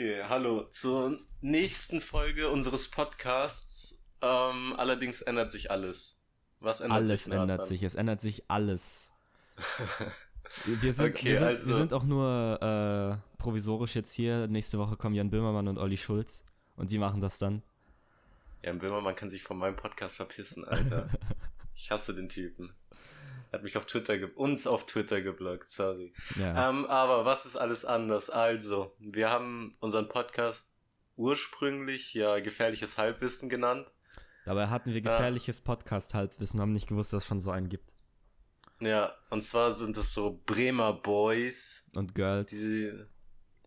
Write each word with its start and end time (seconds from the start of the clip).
Okay, 0.00 0.22
hallo 0.26 0.62
zur 0.70 1.18
nächsten 1.42 2.00
Folge 2.00 2.48
unseres 2.48 2.88
Podcasts. 2.88 4.06
Ähm, 4.22 4.72
allerdings 4.78 5.20
ändert 5.20 5.50
sich 5.50 5.70
alles. 5.70 6.24
Was 6.58 6.80
ändert 6.80 6.96
alles 6.96 7.24
sich? 7.24 7.32
Alles 7.34 7.42
ändert 7.42 7.66
sich, 7.66 7.82
es 7.82 7.94
ändert 7.96 8.20
sich 8.22 8.50
alles. 8.50 9.12
wir, 10.64 10.94
sind, 10.94 11.14
okay, 11.14 11.28
wir, 11.28 11.36
sind, 11.36 11.46
also 11.48 11.68
wir 11.68 11.74
sind 11.74 11.92
auch 11.92 12.04
nur 12.04 13.20
äh, 13.20 13.36
provisorisch 13.36 13.94
jetzt 13.94 14.14
hier. 14.14 14.48
Nächste 14.48 14.78
Woche 14.78 14.96
kommen 14.96 15.14
Jan 15.14 15.28
Böhmermann 15.28 15.68
und 15.68 15.76
Olli 15.76 15.98
Schulz 15.98 16.44
und 16.76 16.90
die 16.90 16.96
machen 16.96 17.20
das 17.20 17.38
dann. 17.38 17.62
Jan 18.64 18.78
Böhmermann 18.78 19.14
kann 19.14 19.28
sich 19.28 19.42
von 19.42 19.58
meinem 19.58 19.76
Podcast 19.76 20.16
verpissen, 20.16 20.64
Alter. 20.64 21.08
ich 21.74 21.90
hasse 21.90 22.14
den 22.14 22.30
Typen. 22.30 22.72
Er 23.50 23.58
hat 23.58 23.62
mich 23.64 23.76
auf 23.76 23.86
Twitter, 23.86 24.14
uns 24.36 24.66
auf 24.66 24.86
Twitter 24.86 25.22
geblockt, 25.22 25.68
sorry. 25.68 26.12
Ja. 26.36 26.70
Ähm, 26.70 26.86
aber 26.86 27.24
was 27.24 27.46
ist 27.46 27.56
alles 27.56 27.84
anders? 27.84 28.30
Also, 28.30 28.94
wir 29.00 29.30
haben 29.30 29.72
unseren 29.80 30.08
Podcast 30.08 30.76
ursprünglich 31.16 32.14
ja 32.14 32.38
gefährliches 32.40 32.96
Halbwissen 32.96 33.48
genannt. 33.48 33.92
Dabei 34.44 34.68
hatten 34.68 34.94
wir 34.94 35.00
gefährliches 35.00 35.60
äh, 35.60 35.62
Podcast-Halbwissen, 35.62 36.60
haben 36.60 36.72
nicht 36.72 36.88
gewusst, 36.88 37.12
dass 37.12 37.24
es 37.24 37.28
schon 37.28 37.40
so 37.40 37.50
einen 37.50 37.68
gibt. 37.68 37.94
Ja, 38.80 39.14
und 39.28 39.42
zwar 39.42 39.72
sind 39.72 39.96
es 39.96 40.14
so 40.14 40.40
Bremer 40.46 40.94
Boys. 40.94 41.90
Und 41.94 42.14
Girls. 42.14 42.50
Die, 42.50 42.90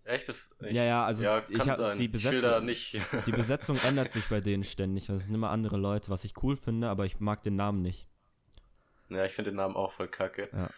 echt? 0.05 0.27
Das, 0.29 0.57
ich, 0.61 0.75
ja, 0.75 0.83
ja, 0.83 1.05
also 1.05 1.23
ja, 1.23 1.43
ich 1.47 1.69
hab, 1.69 1.95
die 1.95 2.07
Besetzung, 2.07 2.67
die 3.25 3.31
Besetzung 3.31 3.77
ändert 3.85 4.11
sich 4.11 4.27
bei 4.29 4.41
denen 4.41 4.63
ständig. 4.63 5.05
Das 5.07 5.25
sind 5.25 5.35
immer 5.35 5.51
andere 5.51 5.77
Leute, 5.77 6.09
was 6.09 6.23
ich 6.23 6.41
cool 6.41 6.57
finde, 6.57 6.89
aber 6.89 7.05
ich 7.05 7.19
mag 7.19 7.43
den 7.43 7.55
Namen 7.55 7.81
nicht. 7.81 8.07
Ja, 9.09 9.25
ich 9.25 9.33
finde 9.33 9.51
den 9.51 9.57
Namen 9.57 9.75
auch 9.75 9.93
voll 9.93 10.07
kacke. 10.07 10.49
Ja. 10.51 10.69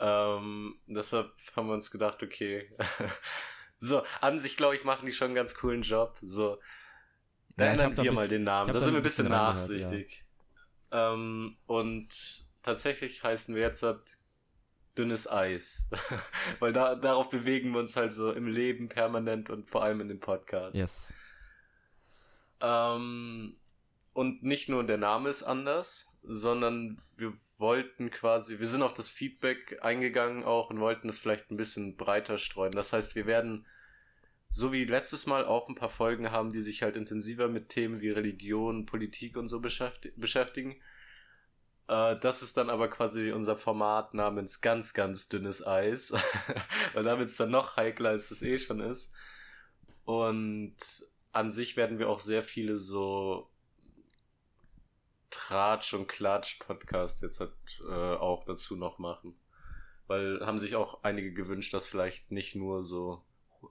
Ähm, 0.00 0.78
deshalb 0.86 1.32
haben 1.56 1.68
wir 1.68 1.74
uns 1.74 1.90
gedacht, 1.90 2.22
okay. 2.22 2.70
so, 3.78 4.02
an 4.20 4.38
sich, 4.38 4.56
glaube 4.56 4.76
ich, 4.76 4.84
machen 4.84 5.06
die 5.06 5.12
schon 5.12 5.26
einen 5.26 5.34
ganz 5.34 5.54
coolen 5.54 5.82
Job. 5.82 6.16
So, 6.22 6.58
da 7.56 7.66
ja, 7.66 7.72
ändern 7.72 7.96
wir 7.96 8.12
mal 8.12 8.28
den 8.28 8.44
Namen. 8.44 8.72
Da 8.72 8.80
sind 8.80 8.92
wir 8.92 9.00
ein 9.00 9.02
bisschen, 9.02 9.26
bisschen 9.26 9.36
nachsichtig. 9.36 10.24
Ja. 10.90 11.12
Ähm, 11.12 11.56
und 11.66 12.08
tatsächlich 12.62 13.22
heißen 13.22 13.54
wir 13.54 13.62
jetzt 13.62 13.82
halt 13.82 14.18
dünnes 14.96 15.30
Eis. 15.30 15.90
Weil 16.60 16.72
da, 16.72 16.94
darauf 16.94 17.28
bewegen 17.28 17.72
wir 17.72 17.80
uns 17.80 17.96
halt 17.96 18.12
so 18.12 18.32
im 18.32 18.46
Leben 18.46 18.88
permanent 18.88 19.50
und 19.50 19.68
vor 19.68 19.82
allem 19.82 20.00
in 20.00 20.08
den 20.08 20.20
Podcasts. 20.20 20.78
Yes. 20.78 21.14
Ähm, 22.60 23.56
und 24.12 24.42
nicht 24.42 24.68
nur 24.68 24.84
der 24.84 24.98
Name 24.98 25.28
ist 25.28 25.42
anders, 25.42 26.12
sondern 26.22 27.00
wir 27.16 27.32
wollten 27.60 28.10
quasi, 28.10 28.58
wir 28.58 28.68
sind 28.68 28.82
auf 28.82 28.94
das 28.94 29.08
Feedback 29.08 29.78
eingegangen 29.82 30.42
auch 30.44 30.70
und 30.70 30.80
wollten 30.80 31.08
es 31.08 31.18
vielleicht 31.18 31.50
ein 31.50 31.56
bisschen 31.56 31.96
breiter 31.96 32.38
streuen. 32.38 32.72
Das 32.72 32.92
heißt, 32.92 33.14
wir 33.14 33.26
werden 33.26 33.66
so 34.48 34.72
wie 34.72 34.84
letztes 34.84 35.26
Mal 35.26 35.44
auch 35.44 35.68
ein 35.68 35.76
paar 35.76 35.90
Folgen 35.90 36.32
haben, 36.32 36.52
die 36.52 36.62
sich 36.62 36.82
halt 36.82 36.96
intensiver 36.96 37.48
mit 37.48 37.68
Themen 37.68 38.00
wie 38.00 38.08
Religion, 38.10 38.86
Politik 38.86 39.36
und 39.36 39.46
so 39.46 39.60
beschäftigen. 39.60 40.80
Äh, 41.86 42.18
das 42.18 42.42
ist 42.42 42.56
dann 42.56 42.70
aber 42.70 42.88
quasi 42.88 43.30
unser 43.30 43.56
Format 43.56 44.14
namens 44.14 44.60
ganz, 44.60 44.92
ganz 44.92 45.28
dünnes 45.28 45.64
Eis. 45.64 46.14
Weil 46.94 47.04
damit 47.04 47.28
es 47.28 47.36
dann 47.36 47.50
noch 47.50 47.76
heikler, 47.76 48.10
als 48.10 48.30
es 48.30 48.42
eh 48.42 48.58
schon 48.58 48.80
ist. 48.80 49.12
Und 50.04 50.74
an 51.32 51.50
sich 51.50 51.76
werden 51.76 51.98
wir 51.98 52.08
auch 52.08 52.20
sehr 52.20 52.42
viele 52.42 52.78
so 52.78 53.48
Tratsch- 55.30 55.94
und 55.94 56.08
Klatsch-Podcast 56.08 57.22
jetzt 57.22 57.40
halt 57.40 57.52
äh, 57.88 58.16
auch 58.16 58.44
dazu 58.44 58.76
noch 58.76 58.98
machen. 58.98 59.34
Weil 60.06 60.44
haben 60.44 60.58
sich 60.58 60.74
auch 60.74 61.04
einige 61.04 61.32
gewünscht, 61.32 61.72
dass 61.72 61.86
vielleicht 61.86 62.32
nicht 62.32 62.56
nur 62.56 62.82
so, 62.82 63.22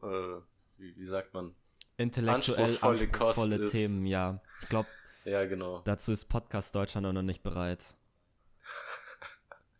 äh, 0.02 0.42
wie, 0.78 0.96
wie 0.96 1.06
sagt 1.06 1.34
man, 1.34 1.54
intellektuell 1.98 2.64
anspruchsvolle, 2.64 3.00
anspruchsvolle 3.02 3.70
Themen, 3.70 4.06
ja. 4.06 4.40
Ich 4.62 4.70
glaube, 4.70 4.88
ja, 5.26 5.46
genau. 5.46 5.82
dazu 5.84 6.14
ist 6.14 6.26
Podcast 6.26 6.74
Deutschland 6.74 7.14
noch 7.14 7.22
nicht 7.22 7.44
bereit. 7.44 7.84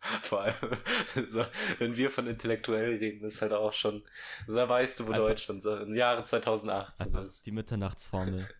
Vor 0.00 0.42
allem, 0.42 0.54
so, 1.26 1.44
wenn 1.78 1.96
wir 1.96 2.10
von 2.10 2.26
intellektuell 2.26 2.96
reden, 2.96 3.24
ist 3.24 3.42
halt 3.42 3.52
auch 3.52 3.72
schon, 3.72 4.02
da 4.46 4.68
weißt 4.68 5.00
du, 5.00 5.06
wo 5.06 5.12
einfach, 5.12 5.28
Deutschland 5.28 5.62
so 5.62 5.76
im 5.76 5.94
Jahre 5.94 6.22
2018 6.22 7.14
ist. 7.16 7.46
Die 7.46 7.52
Mitternachtsformel. 7.52 8.48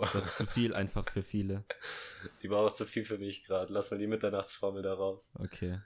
Das 0.00 0.26
ist 0.26 0.36
zu 0.36 0.46
viel 0.46 0.74
einfach 0.74 1.08
für 1.08 1.22
viele. 1.22 1.64
Die 2.42 2.50
war 2.50 2.60
auch 2.60 2.72
zu 2.72 2.84
viel 2.84 3.04
für 3.04 3.18
mich 3.18 3.44
gerade. 3.44 3.72
Lass 3.72 3.90
mal 3.90 3.98
die 3.98 4.06
Mitternachtsformel 4.06 4.82
da 4.82 4.94
raus. 4.94 5.32
Okay. 5.38 5.80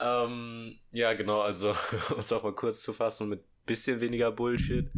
Ähm, 0.00 0.78
ja, 0.92 1.14
genau, 1.14 1.40
also, 1.40 1.70
um 2.10 2.18
es 2.18 2.32
auch 2.32 2.42
mal 2.42 2.54
kurz 2.54 2.82
zu 2.82 2.92
fassen, 2.92 3.28
mit 3.28 3.44
bisschen 3.66 4.00
weniger 4.00 4.32
Bullshit. 4.32 4.90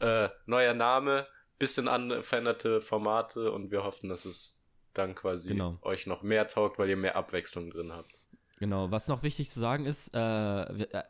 Äh, 0.00 0.28
neuer 0.46 0.74
Name, 0.74 1.26
bisschen 1.58 1.88
an, 1.88 2.22
veränderte 2.22 2.80
Formate 2.80 3.52
und 3.52 3.70
wir 3.70 3.84
hoffen, 3.84 4.08
dass 4.08 4.24
es 4.24 4.62
dann 4.94 5.14
quasi 5.14 5.50
genau. 5.50 5.78
euch 5.82 6.06
noch 6.06 6.22
mehr 6.22 6.48
taugt, 6.48 6.78
weil 6.78 6.90
ihr 6.90 6.96
mehr 6.96 7.16
Abwechslung 7.16 7.70
drin 7.70 7.92
habt. 7.92 8.12
Genau, 8.58 8.90
was 8.90 9.08
noch 9.08 9.22
wichtig 9.22 9.50
zu 9.50 9.58
sagen 9.58 9.86
ist, 9.86 10.14
äh, 10.14 10.18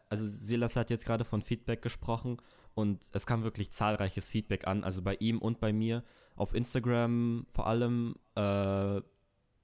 also 0.08 0.26
Silas 0.26 0.76
hat 0.76 0.90
jetzt 0.90 1.04
gerade 1.04 1.24
von 1.24 1.42
Feedback 1.42 1.82
gesprochen 1.82 2.38
und 2.74 3.10
es 3.12 3.26
kam 3.26 3.42
wirklich 3.42 3.70
zahlreiches 3.70 4.30
Feedback 4.30 4.66
an, 4.66 4.84
also 4.84 5.02
bei 5.02 5.14
ihm 5.16 5.38
und 5.38 5.60
bei 5.60 5.72
mir. 5.72 6.02
Auf 6.36 6.54
Instagram 6.54 7.46
vor 7.50 7.66
allem, 7.66 8.14
äh, 8.34 9.00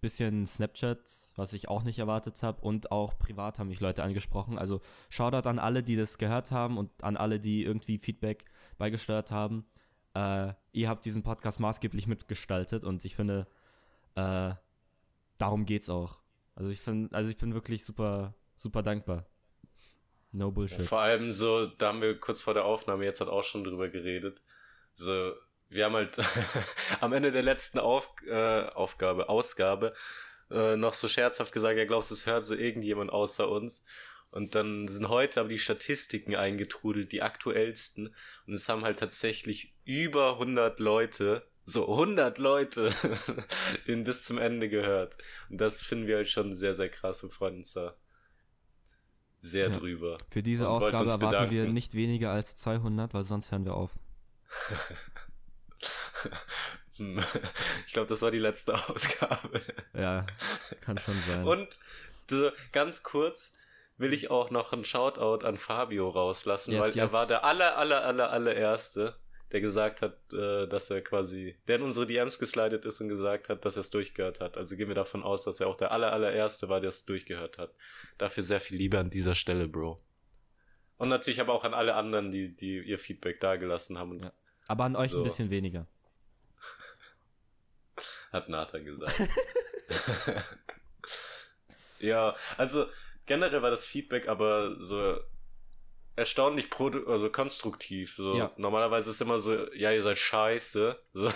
bisschen 0.00 0.46
Snapchat, 0.46 1.32
was 1.36 1.52
ich 1.52 1.68
auch 1.68 1.82
nicht 1.82 1.98
erwartet 1.98 2.42
habe. 2.42 2.60
Und 2.60 2.92
auch 2.92 3.18
privat 3.18 3.58
haben 3.58 3.68
mich 3.68 3.80
Leute 3.80 4.02
angesprochen. 4.02 4.58
Also 4.58 4.80
Shoutout 5.08 5.48
an 5.48 5.58
alle, 5.58 5.82
die 5.82 5.96
das 5.96 6.18
gehört 6.18 6.52
haben 6.52 6.78
und 6.78 7.02
an 7.02 7.16
alle, 7.16 7.40
die 7.40 7.64
irgendwie 7.64 7.98
Feedback 7.98 8.44
beigesteuert 8.78 9.30
haben. 9.30 9.66
Äh, 10.14 10.52
ihr 10.72 10.88
habt 10.88 11.04
diesen 11.04 11.22
Podcast 11.22 11.60
maßgeblich 11.60 12.06
mitgestaltet 12.06 12.84
und 12.84 13.04
ich 13.04 13.16
finde, 13.16 13.46
äh, 14.14 14.54
darum 15.36 15.64
geht's 15.64 15.90
auch. 15.90 16.20
Also 16.54 16.70
ich 16.70 16.80
finde, 16.80 17.14
also 17.14 17.30
ich 17.30 17.36
bin 17.36 17.54
wirklich 17.54 17.84
super, 17.84 18.34
super 18.56 18.82
dankbar. 18.82 19.26
No 20.32 20.50
Bullshit. 20.50 20.82
Vor 20.82 21.00
allem 21.00 21.30
so, 21.30 21.66
da 21.66 21.88
haben 21.88 22.02
wir 22.02 22.18
kurz 22.18 22.42
vor 22.42 22.54
der 22.54 22.64
Aufnahme 22.64 23.04
jetzt 23.04 23.20
halt 23.20 23.30
auch 23.30 23.42
schon 23.42 23.64
drüber 23.64 23.88
geredet. 23.88 24.40
So, 24.92 25.32
wir 25.70 25.84
haben 25.84 25.94
halt 25.94 26.18
am 27.00 27.12
Ende 27.12 27.32
der 27.32 27.42
letzten 27.42 27.78
Auf, 27.78 28.12
äh, 28.26 28.62
Aufgabe, 28.66 29.28
Ausgabe, 29.28 29.94
äh, 30.50 30.76
noch 30.76 30.94
so 30.94 31.08
scherzhaft 31.08 31.52
gesagt, 31.52 31.78
ja 31.78 31.84
glaubst 31.84 32.10
du, 32.10 32.14
es 32.14 32.26
hört 32.26 32.44
so 32.44 32.54
irgendjemand 32.54 33.10
außer 33.10 33.50
uns. 33.50 33.86
Und 34.30 34.54
dann 34.54 34.88
sind 34.88 35.08
heute 35.08 35.40
aber 35.40 35.48
die 35.48 35.58
Statistiken 35.58 36.36
eingetrudelt, 36.36 37.12
die 37.12 37.22
aktuellsten. 37.22 38.14
Und 38.46 38.52
es 38.52 38.68
haben 38.68 38.84
halt 38.84 38.98
tatsächlich 38.98 39.74
über 39.84 40.32
100 40.34 40.80
Leute, 40.80 41.46
so 41.64 41.88
100 41.88 42.36
Leute, 42.38 42.92
den 43.86 44.04
bis 44.04 44.24
zum 44.24 44.36
Ende 44.36 44.68
gehört. 44.68 45.16
Und 45.48 45.58
das 45.58 45.82
finden 45.82 46.06
wir 46.06 46.16
halt 46.16 46.28
schon 46.28 46.54
sehr, 46.54 46.74
sehr 46.74 46.90
krass 46.90 47.24
uns 47.24 47.72
da 47.72 47.96
sehr 49.38 49.70
ja. 49.70 49.78
drüber. 49.78 50.18
Für 50.30 50.42
diese 50.42 50.68
und 50.68 50.76
Ausgabe 50.76 51.10
erwarten 51.10 51.26
bedanken. 51.26 51.54
wir 51.54 51.66
nicht 51.68 51.94
weniger 51.94 52.30
als 52.30 52.56
200, 52.56 53.14
weil 53.14 53.24
sonst 53.24 53.52
hören 53.52 53.64
wir 53.64 53.74
auf. 53.74 53.92
ich 57.86 57.92
glaube, 57.92 58.08
das 58.08 58.22
war 58.22 58.30
die 58.30 58.38
letzte 58.38 58.74
Ausgabe. 58.74 59.60
Ja, 59.94 60.26
kann 60.80 60.98
schon 60.98 61.14
sein. 61.26 61.44
Und 61.46 61.78
ganz 62.72 63.02
kurz 63.02 63.56
will 63.96 64.12
ich 64.12 64.30
auch 64.30 64.50
noch 64.50 64.72
einen 64.72 64.84
Shoutout 64.84 65.44
an 65.44 65.58
Fabio 65.58 66.08
rauslassen, 66.08 66.72
yes, 66.72 66.80
weil 66.80 66.88
yes. 66.90 66.96
er 66.96 67.12
war 67.12 67.26
der 67.26 67.44
aller, 67.44 67.76
aller, 67.76 68.04
aller, 68.04 68.30
allererste, 68.30 69.16
der 69.52 69.60
gesagt 69.60 70.02
hat, 70.02 70.16
äh, 70.32 70.66
dass 70.66 70.90
er 70.90 71.00
quasi, 71.00 71.56
der 71.66 71.76
in 71.76 71.82
unsere 71.82 72.06
DMs 72.06 72.38
geslidet 72.38 72.84
ist 72.84 73.00
und 73.00 73.08
gesagt 73.08 73.48
hat, 73.48 73.64
dass 73.64 73.76
er 73.76 73.80
es 73.80 73.90
durchgehört 73.90 74.40
hat. 74.40 74.56
Also 74.56 74.76
gehen 74.76 74.88
wir 74.88 74.94
davon 74.94 75.22
aus, 75.22 75.44
dass 75.44 75.60
er 75.60 75.68
auch 75.68 75.76
der 75.76 75.92
aller, 75.92 76.12
allererste 76.12 76.68
war, 76.68 76.80
der 76.80 76.90
es 76.90 77.06
durchgehört 77.06 77.58
hat. 77.58 77.72
Dafür 78.18 78.42
sehr 78.42 78.60
viel 78.60 78.76
Liebe 78.76 78.98
an 78.98 79.10
dieser 79.10 79.34
Stelle, 79.34 79.68
Bro. 79.68 80.00
Und 80.98 81.08
natürlich 81.08 81.40
aber 81.40 81.54
auch 81.54 81.64
an 81.64 81.74
alle 81.74 81.94
anderen, 81.94 82.30
die, 82.30 82.54
die 82.54 82.78
ihr 82.80 82.98
Feedback 82.98 83.40
dagelassen 83.40 83.98
haben. 83.98 84.22
Ja. 84.22 84.32
Aber 84.66 84.84
an 84.84 84.96
euch 84.96 85.12
so. 85.12 85.18
ein 85.18 85.24
bisschen 85.24 85.48
weniger. 85.48 85.86
Hat 88.32 88.48
Nathan 88.48 88.84
gesagt. 88.84 89.16
ja, 92.00 92.36
also 92.56 92.86
generell 93.24 93.62
war 93.62 93.70
das 93.70 93.86
Feedback 93.86 94.28
aber 94.28 94.84
so 94.84 95.18
erstaunlich 96.18 96.68
produ 96.68 97.06
also 97.06 97.30
konstruktiv. 97.30 98.14
So. 98.16 98.34
Ja. 98.34 98.52
Normalerweise 98.56 99.10
ist 99.10 99.20
immer 99.20 99.38
so, 99.40 99.72
ja, 99.72 99.92
ihr 99.92 100.02
seid 100.02 100.18
scheiße. 100.18 100.98
So. 101.14 101.30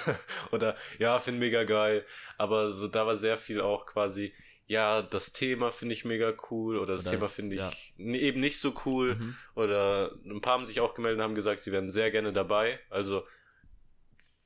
Oder 0.52 0.76
ja, 0.98 1.18
find 1.18 1.38
mega 1.38 1.64
geil. 1.64 2.04
Aber 2.38 2.72
so 2.72 2.86
da 2.88 3.06
war 3.06 3.16
sehr 3.16 3.38
viel 3.38 3.60
auch 3.60 3.86
quasi, 3.86 4.32
ja, 4.66 5.02
das 5.02 5.32
Thema 5.32 5.72
finde 5.72 5.94
ich 5.94 6.04
mega 6.04 6.32
cool 6.50 6.78
oder 6.78 6.92
das, 6.94 7.04
das 7.04 7.12
Thema 7.12 7.26
finde 7.26 7.56
ich 7.56 7.60
ja. 7.60 7.72
eben 8.14 8.40
nicht 8.40 8.60
so 8.60 8.74
cool. 8.86 9.16
Mhm. 9.16 9.36
Oder 9.54 10.12
ein 10.24 10.40
paar 10.40 10.54
haben 10.54 10.66
sich 10.66 10.80
auch 10.80 10.94
gemeldet 10.94 11.18
und 11.18 11.24
haben 11.24 11.34
gesagt, 11.34 11.60
sie 11.60 11.72
wären 11.72 11.90
sehr 11.90 12.10
gerne 12.10 12.32
dabei. 12.32 12.78
Also 12.90 13.24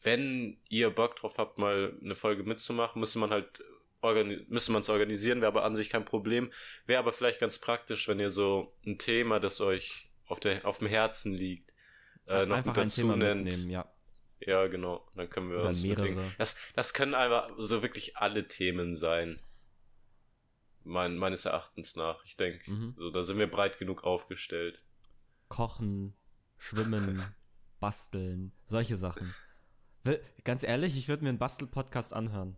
wenn 0.03 0.59
ihr 0.69 0.91
Bock 0.91 1.17
drauf 1.17 1.35
habt, 1.37 1.59
mal 1.59 1.99
eine 2.03 2.15
Folge 2.15 2.45
mitzumachen, 2.45 3.01
müsste 3.01 3.19
man 3.19 3.31
halt 3.31 3.63
müsste 4.49 4.71
man 4.73 4.83
es 4.83 4.89
organisieren, 4.89 5.41
wäre 5.41 5.49
aber 5.49 5.65
an 5.65 5.75
sich 5.75 5.91
kein 5.91 6.05
Problem. 6.05 6.53
Wäre 6.87 7.01
aber 7.01 7.13
vielleicht 7.13 7.41
ganz 7.41 7.59
praktisch, 7.59 8.07
wenn 8.07 8.21
ihr 8.21 8.31
so 8.31 8.73
ein 8.87 8.99
Thema, 8.99 9.41
das 9.41 9.61
euch 9.61 10.06
auf, 10.27 10.41
der, 10.41 10.65
auf 10.67 10.79
dem 10.79 10.89
Herzen 10.89 11.33
liegt, 11.35 11.75
äh, 12.27 12.47
noch 12.47 12.57
Einfach 12.57 12.77
ein 12.77 12.85
dazu 12.85 13.03
Thema 13.03 13.17
nennt. 13.17 13.45
mitnehmen, 13.45 13.71
ja. 13.71 13.91
Ja, 14.41 14.67
genau. 14.67 15.09
Dann 15.15 15.31
können 15.31 15.51
wir 15.51 15.59
Oder 15.61 15.69
uns 15.69 15.83
mehrere. 15.83 16.33
Das, 16.39 16.61
das 16.75 16.93
können 16.93 17.15
einfach 17.15 17.51
so 17.59 17.81
wirklich 17.83 18.17
alle 18.19 18.47
Themen 18.49 18.95
sein. 18.95 19.41
Mein, 20.85 21.17
meines 21.17 21.47
Erachtens 21.47 21.97
nach. 21.97 22.23
Ich 22.25 22.37
denke, 22.37 22.71
Mhm. 22.71 22.95
so, 22.97 23.11
da 23.11 23.25
sind 23.25 23.39
wir 23.39 23.51
breit 23.51 23.79
genug 23.79 24.05
aufgestellt. 24.05 24.83
Kochen, 25.49 26.15
Schwimmen, 26.59 27.23
Basteln, 27.81 28.53
solche 28.67 28.97
Sachen. 28.97 29.35
Ganz 30.45 30.63
ehrlich, 30.63 30.97
ich 30.97 31.09
würde 31.09 31.25
mir 31.25 31.31
einen 31.31 31.39
Bastel-Podcast 31.39 32.13
anhören. 32.13 32.57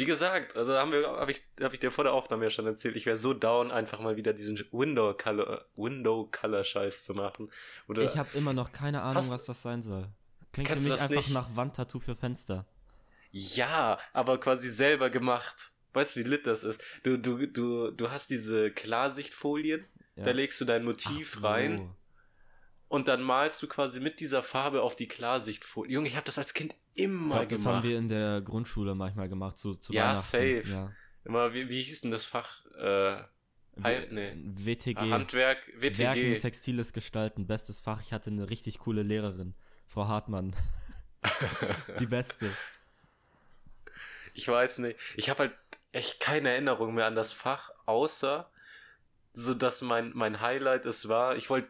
Wie 0.00 0.06
gesagt, 0.06 0.56
also 0.56 0.72
haben 0.72 0.92
wir, 0.92 1.06
habe 1.06 1.30
ich, 1.30 1.42
hab 1.60 1.74
ich 1.74 1.80
dir 1.80 1.90
vor 1.90 2.04
der 2.04 2.14
Aufnahme 2.14 2.44
ja 2.44 2.50
schon 2.50 2.66
erzählt, 2.66 2.96
ich 2.96 3.04
wäre 3.04 3.18
so 3.18 3.34
down, 3.34 3.70
einfach 3.70 4.00
mal 4.00 4.16
wieder 4.16 4.32
diesen 4.32 4.58
Window 4.72 5.12
Color, 5.14 5.66
Window 5.76 6.26
Color 6.32 6.64
Scheiß 6.64 7.04
zu 7.04 7.14
machen. 7.14 7.50
Oder 7.86 8.02
Ich 8.02 8.16
habe 8.16 8.30
immer 8.36 8.52
noch 8.54 8.72
keine 8.72 9.02
Ahnung, 9.02 9.16
Hast- 9.16 9.30
was 9.30 9.44
das 9.44 9.60
sein 9.62 9.82
soll. 9.82 10.08
Klingt 10.52 10.68
für 10.70 10.80
mich 10.80 10.92
einfach 10.94 11.08
nicht? 11.10 11.30
nach 11.32 11.54
Wandtattoo 11.54 12.00
für 12.00 12.14
Fenster. 12.16 12.64
ja, 13.30 13.98
aber 14.12 14.40
quasi 14.40 14.70
selber 14.70 15.10
gemacht. 15.10 15.72
Weißt 15.92 16.16
du, 16.16 16.20
wie 16.20 16.28
lit 16.28 16.46
das 16.46 16.62
ist? 16.64 16.80
Du, 17.02 17.18
du, 17.18 17.46
du, 17.46 17.90
du 17.90 18.10
hast 18.10 18.30
diese 18.30 18.70
Klarsichtfolien, 18.70 19.84
Ja. 20.16 20.24
da 20.24 20.30
legst 20.32 20.60
du 20.60 20.64
dein 20.64 20.84
Motiv 20.84 21.34
so. 21.34 21.46
rein 21.46 21.90
und 22.88 23.06
dann 23.08 23.22
malst 23.22 23.62
du 23.62 23.68
quasi 23.68 24.00
mit 24.00 24.18
dieser 24.20 24.42
Farbe 24.42 24.82
auf 24.82 24.96
die 24.96 25.08
Klarsichtfolie. 25.08 25.92
Junge, 25.92 26.08
ich 26.08 26.16
habe 26.16 26.26
das 26.26 26.38
als 26.38 26.54
Kind 26.54 26.74
Ich 26.94 27.04
immer 27.04 27.34
glaube, 27.36 27.46
das 27.48 27.62
gemacht. 27.62 27.76
haben 27.76 27.88
wir 27.88 27.98
in 27.98 28.08
der 28.08 28.40
Grundschule 28.40 28.94
manchmal 28.94 29.28
gemacht, 29.28 29.58
so 29.58 29.74
zu 29.74 29.92
Ja, 29.92 30.08
Weihnachten. 30.10 30.20
safe. 30.22 30.62
Ja. 30.66 30.92
Immer, 31.24 31.52
wie, 31.54 31.68
wie 31.68 31.82
hieß 31.82 32.00
denn 32.02 32.10
das 32.10 32.24
Fach? 32.24 32.64
Äh, 32.76 33.22
Heil- 33.82 34.08
nee. 34.10 34.32
WTG. 34.34 35.10
Handwerk, 35.10 35.58
WTG. 35.76 35.98
Werken, 35.98 36.38
textiles 36.38 36.92
Gestalten, 36.92 37.46
bestes 37.46 37.80
Fach. 37.80 38.00
Ich 38.02 38.12
hatte 38.12 38.30
eine 38.30 38.50
richtig 38.50 38.78
coole 38.80 39.02
Lehrerin, 39.02 39.54
Frau 39.86 40.08
Hartmann. 40.08 40.54
Die 42.00 42.06
beste. 42.06 42.50
Ich 44.34 44.46
weiß 44.48 44.78
nicht. 44.78 44.98
Ich 45.16 45.28
habe 45.30 45.40
halt 45.40 45.52
echt 45.92 46.20
keine 46.20 46.50
Erinnerung 46.50 46.94
mehr 46.94 47.06
an 47.06 47.14
das 47.14 47.32
Fach, 47.32 47.70
außer 47.86 48.50
so 49.32 49.54
dass 49.54 49.82
mein, 49.82 50.10
mein 50.14 50.40
Highlight 50.40 50.86
es 50.86 51.08
war, 51.08 51.36
ich 51.36 51.50
wollte 51.50 51.68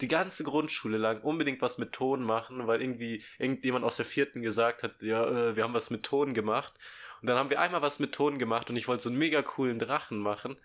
die 0.00 0.08
ganze 0.08 0.44
Grundschule 0.44 0.98
lang 0.98 1.22
unbedingt 1.22 1.62
was 1.62 1.78
mit 1.78 1.92
Ton 1.92 2.22
machen, 2.22 2.66
weil 2.66 2.80
irgendwie 2.80 3.22
irgendjemand 3.38 3.84
aus 3.84 3.96
der 3.96 4.06
vierten 4.06 4.42
gesagt 4.42 4.82
hat, 4.82 5.02
ja, 5.02 5.50
äh, 5.50 5.56
wir 5.56 5.64
haben 5.64 5.74
was 5.74 5.90
mit 5.90 6.04
Ton 6.04 6.34
gemacht. 6.34 6.74
Und 7.20 7.28
dann 7.28 7.36
haben 7.36 7.50
wir 7.50 7.60
einmal 7.60 7.82
was 7.82 7.98
mit 7.98 8.12
Ton 8.12 8.38
gemacht 8.38 8.70
und 8.70 8.76
ich 8.76 8.88
wollte 8.88 9.02
so 9.02 9.10
einen 9.10 9.18
mega 9.18 9.42
coolen 9.42 9.78
Drachen 9.78 10.18
machen. 10.18 10.56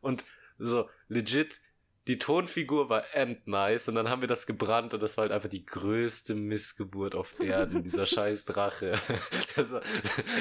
Und 0.00 0.24
so 0.58 0.88
legit, 1.08 1.60
die 2.08 2.18
Tonfigur 2.18 2.88
war 2.88 3.04
end 3.14 3.46
nice 3.46 3.88
und 3.88 3.94
dann 3.94 4.08
haben 4.08 4.22
wir 4.22 4.28
das 4.28 4.46
gebrannt 4.46 4.94
und 4.94 5.02
das 5.02 5.18
war 5.18 5.22
halt 5.22 5.32
einfach 5.32 5.50
die 5.50 5.66
größte 5.66 6.34
Missgeburt 6.34 7.14
auf 7.14 7.38
Erden, 7.38 7.84
dieser 7.84 8.06
scheiß 8.06 8.46
Drache. 8.46 8.92
War, 9.56 9.82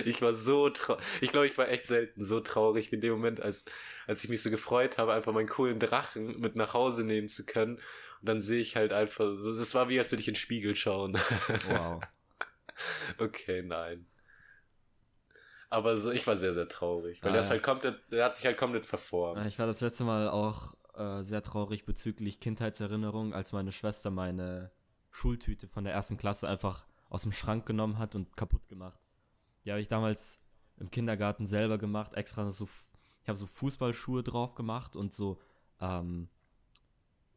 ich 0.05 0.21
war 0.21 0.35
so 0.35 0.69
traurig. 0.69 1.03
Ich 1.21 1.31
glaube, 1.31 1.47
ich 1.47 1.57
war 1.57 1.67
echt 1.69 1.87
selten 1.87 2.23
so 2.23 2.39
traurig 2.39 2.91
wie 2.91 2.95
in 2.95 3.01
dem 3.01 3.13
Moment, 3.13 3.41
als, 3.41 3.65
als 4.05 4.23
ich 4.23 4.29
mich 4.29 4.43
so 4.43 4.51
gefreut 4.51 4.99
habe, 4.99 5.13
einfach 5.13 5.33
meinen 5.33 5.49
coolen 5.49 5.79
Drachen 5.79 6.39
mit 6.39 6.55
nach 6.55 6.75
Hause 6.75 7.03
nehmen 7.03 7.27
zu 7.27 7.45
können. 7.47 7.79
Dann 8.27 8.41
sehe 8.41 8.61
ich 8.61 8.75
halt 8.75 8.91
einfach, 8.93 9.37
so, 9.37 9.55
das 9.57 9.73
war 9.75 9.89
wie, 9.89 9.99
als 9.99 10.11
würde 10.11 10.21
ich 10.21 10.27
in 10.27 10.33
den 10.33 10.39
Spiegel 10.39 10.75
schauen. 10.75 11.13
Wow. 11.69 12.01
okay, 13.19 13.63
nein. 13.63 14.05
Aber 15.69 15.97
so, 15.97 16.11
ich 16.11 16.25
war 16.27 16.37
sehr, 16.37 16.53
sehr 16.53 16.67
traurig, 16.67 17.21
weil 17.23 17.31
Ah, 17.33 17.41
ja. 17.41 17.49
halt 17.49 17.63
komplett, 17.63 17.99
der 18.11 18.25
hat 18.25 18.35
sich 18.35 18.45
halt 18.45 18.57
komplett 18.57 18.85
verformt. 18.85 19.45
Ich 19.45 19.59
war 19.59 19.67
das 19.67 19.81
letzte 19.81 20.05
Mal 20.05 20.29
auch 20.29 20.75
äh, 20.95 21.21
sehr 21.23 21.41
traurig 21.41 21.85
bezüglich 21.85 22.39
Kindheitserinnerungen, 22.39 23.33
als 23.33 23.51
meine 23.51 23.71
Schwester 23.71 24.09
meine 24.09 24.71
Schultüte 25.11 25.67
von 25.67 25.83
der 25.83 25.93
ersten 25.93 26.17
Klasse 26.17 26.47
einfach 26.47 26.85
aus 27.09 27.23
dem 27.23 27.31
Schrank 27.31 27.65
genommen 27.65 27.97
hat 27.97 28.15
und 28.15 28.35
kaputt 28.37 28.67
gemacht. 28.67 28.99
Die 29.65 29.71
habe 29.71 29.81
ich 29.81 29.87
damals 29.87 30.41
im 30.77 30.89
Kindergarten 30.91 31.45
selber 31.45 31.77
gemacht, 31.77 32.13
extra 32.13 32.49
so, 32.51 32.69
ich 33.23 33.27
habe 33.27 33.37
so 33.37 33.47
Fußballschuhe 33.47 34.23
drauf 34.23 34.55
gemacht 34.55 34.95
und 34.95 35.11
so, 35.11 35.39
ähm, 35.81 36.29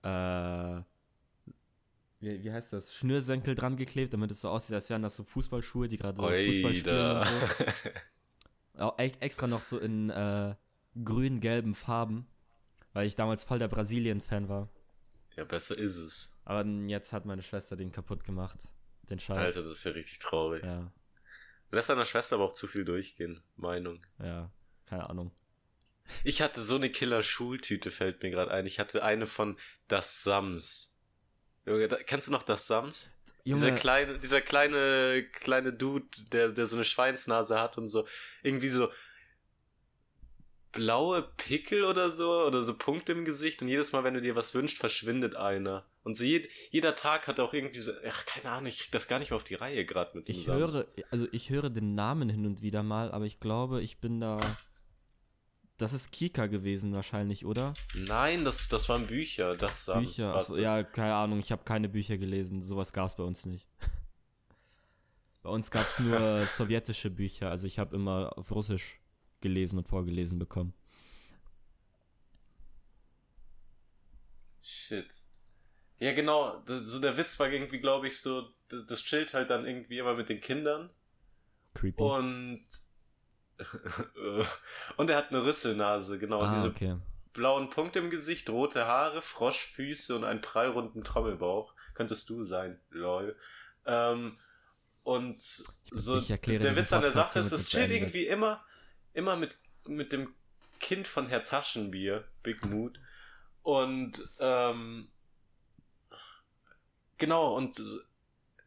äh, 0.02 0.82
wie, 2.20 2.44
wie 2.44 2.52
heißt 2.52 2.73
das, 2.73 2.94
Schnürsenkel 2.94 3.55
dran 3.55 3.76
geklebt, 3.76 4.12
damit 4.12 4.31
es 4.31 4.43
so 4.43 4.50
aussieht, 4.50 4.75
als 4.75 4.91
wären 4.91 5.02
das 5.02 5.17
so 5.17 5.25
Fußballschuhe, 5.25 5.88
die 5.88 5.97
gerade 5.97 6.17
Fußball 6.20 6.75
spielen 6.75 7.17
und 7.17 7.25
so. 7.25 7.91
Auch 8.85 8.99
echt 8.99 9.23
extra 9.23 9.47
noch 9.47 9.62
so 9.62 9.79
in 9.79 10.11
äh, 10.11 10.55
grün-gelben 11.02 11.75
Farben, 11.75 12.26
weil 12.93 13.06
ich 13.06 13.14
damals 13.14 13.44
voll 13.44 13.58
der 13.58 13.69
Brasilien-Fan 13.69 14.49
war. 14.49 14.69
ja, 15.37 15.44
besser 15.44 15.76
ist 15.76 15.97
es. 15.97 16.38
Aber 16.44 16.64
jetzt 16.64 17.12
hat 17.12 17.25
meine 17.25 17.43
Schwester 17.43 17.76
den 17.76 17.93
kaputt 17.93 18.25
gemacht. 18.25 18.58
Den 19.08 19.19
Scheiß. 19.19 19.38
Alter, 19.38 19.61
das 19.61 19.79
ist 19.79 19.85
ja 19.85 19.93
richtig 19.93 20.19
traurig. 20.19 20.62
ja, 20.62 20.93
lässt 21.70 21.88
deiner 21.91 22.05
Schwester 22.05 22.37
aber 22.37 22.44
auch 22.44 22.53
zu 22.53 22.67
viel 22.67 22.85
durchgehen. 22.85 23.43
Meinung. 23.56 24.05
ja, 24.19 24.50
keine 24.87 25.08
Ahnung. 25.08 25.32
Ich 26.25 26.43
hatte 26.43 26.61
so 26.61 26.75
eine 26.76 26.91
Killer-Schultüte, 26.91 27.91
fällt 27.91 28.23
mir 28.23 28.31
gerade 28.31 28.50
ein. 28.50 28.67
Ich 28.67 28.79
hatte 28.79 29.02
eine 29.02 29.26
von 29.26 29.58
Das 29.88 30.23
Sams. 30.23 30.97
Junge, 31.67 31.88
da, 31.88 31.97
kennst 31.97 32.29
du 32.29 32.32
noch 32.32 32.43
Das 32.43 32.67
Sams? 32.67 33.20
Dieser 33.44 33.69
Junge, 33.69 33.81
kleine, 33.81 34.19
dieser 34.19 34.41
kleine, 34.41 35.26
kleine 35.32 35.73
Dude, 35.73 36.06
der, 36.32 36.50
der 36.50 36.67
so 36.67 36.76
eine 36.76 36.85
Schweinsnase 36.85 37.58
hat 37.58 37.79
und 37.79 37.88
so 37.88 38.06
irgendwie 38.43 38.69
so 38.69 38.91
blaue 40.73 41.23
Pickel 41.37 41.85
oder 41.85 42.11
so 42.11 42.44
oder 42.44 42.62
so 42.62 42.76
Punkte 42.76 43.12
im 43.12 43.25
Gesicht 43.25 43.62
und 43.62 43.69
jedes 43.69 43.93
Mal, 43.93 44.05
wenn 44.05 44.14
du 44.14 44.20
dir 44.20 44.37
was 44.37 44.55
wünschst, 44.55 44.79
verschwindet 44.79 45.35
einer. 45.37 45.85
Und 46.03 46.17
so 46.17 46.25
jed, 46.25 46.49
jeder 46.70 46.96
Tag 46.96 47.26
hat 47.26 47.41
auch 47.41 47.53
irgendwie 47.53 47.81
so, 47.81 47.93
ach, 48.08 48.25
keine 48.26 48.50
Ahnung, 48.50 48.67
ich 48.69 48.79
krieg 48.79 48.93
das 48.93 49.08
gar 49.08 49.19
nicht 49.19 49.31
mehr 49.31 49.37
auf 49.37 49.44
die 49.44 49.55
Reihe 49.55 49.85
gerade 49.85 50.17
mit 50.17 50.29
dem 50.29 50.35
ich 50.35 50.44
Sams. 50.44 50.73
höre, 50.73 50.87
also 51.11 51.26
ich 51.32 51.50
höre 51.50 51.70
den 51.70 51.94
Namen 51.94 52.29
hin 52.29 52.46
und 52.46 52.62
wieder 52.62 52.82
mal, 52.82 53.11
aber 53.12 53.26
ich 53.26 53.41
glaube, 53.41 53.82
ich 53.82 53.99
bin 53.99 54.20
da. 54.20 54.38
Das 55.81 55.94
ist 55.94 56.12
Kika 56.12 56.47
gewesen 56.47 56.93
wahrscheinlich, 56.93 57.47
oder? 57.47 57.73
Nein, 57.94 58.44
das, 58.44 58.69
das 58.69 58.88
waren 58.91 59.06
Bücher, 59.06 59.55
das. 59.55 59.87
Bücher, 59.87 60.35
warte. 60.35 60.61
ja, 60.61 60.82
keine 60.82 61.15
Ahnung, 61.15 61.41
ich 61.41 61.53
habe 61.53 61.65
keine 61.65 61.88
Bücher 61.88 62.19
gelesen, 62.19 62.61
sowas 62.61 62.93
gab 62.93 63.06
es 63.06 63.17
bei 63.17 63.23
uns 63.23 63.47
nicht. 63.47 63.67
Bei 65.43 65.49
uns 65.49 65.71
gab 65.71 65.88
es 65.88 65.99
nur 65.99 66.47
sowjetische 66.47 67.09
Bücher, 67.09 67.50
also 67.50 67.67
ich 67.67 67.79
habe 67.79 67.97
immer 67.97 68.37
auf 68.37 68.55
Russisch 68.55 69.00
gelesen 69.41 69.79
und 69.79 69.88
vorgelesen 69.88 70.38
bekommen. 70.38 70.75
Shit. 74.60 75.08
Ja, 75.99 76.13
genau. 76.13 76.63
So 76.67 77.01
der 77.01 77.17
Witz 77.17 77.41
war 77.41 77.51
irgendwie, 77.51 77.81
glaube 77.81 78.08
ich, 78.08 78.20
so, 78.20 78.51
das 78.69 79.03
chillt 79.03 79.32
halt 79.32 79.49
dann 79.49 79.67
irgendwie 79.67 79.96
immer 79.96 80.13
mit 80.13 80.29
den 80.29 80.43
Kindern. 80.43 80.91
Creepy. 81.72 82.03
Und. 82.03 82.67
und 84.96 85.10
er 85.10 85.17
hat 85.17 85.31
eine 85.31 85.44
Rüsselnase, 85.44 86.19
genau. 86.19 86.43
ah, 86.43 86.55
diese 86.55 86.69
okay. 86.69 86.96
blauen 87.32 87.70
Punkte 87.70 87.98
im 87.98 88.10
Gesicht, 88.10 88.48
rote 88.50 88.86
Haare, 88.86 89.22
Froschfüße 89.22 90.17
und 90.17 90.24
einen 90.24 90.40
prallrunden 90.40 91.05
Trommelbauch. 91.05 91.74
Könntest 91.94 92.29
du 92.31 92.44
sein, 92.44 92.81
lol. 92.90 93.36
Ähm, 93.86 94.36
und 95.02 95.43
so 95.43 96.20
der 96.20 96.76
Witz 96.76 96.93
an 96.93 97.02
der 97.02 97.12
Sache 97.12 97.40
ist, 97.40 97.52
es 97.52 97.69
chillt 97.69 97.90
irgendwie 97.90 98.26
immer, 98.26 98.64
immer 99.14 99.36
mit, 99.36 99.56
mit 99.86 100.12
dem 100.12 100.34
Kind 100.79 101.08
von 101.08 101.29
Herr 101.29 101.44
Taschenbier, 101.44 102.24
Big 102.43 102.64
Mood. 102.67 102.98
Und 103.62 104.29
ähm, 104.38 105.08
genau, 107.19 107.55
und 107.56 107.82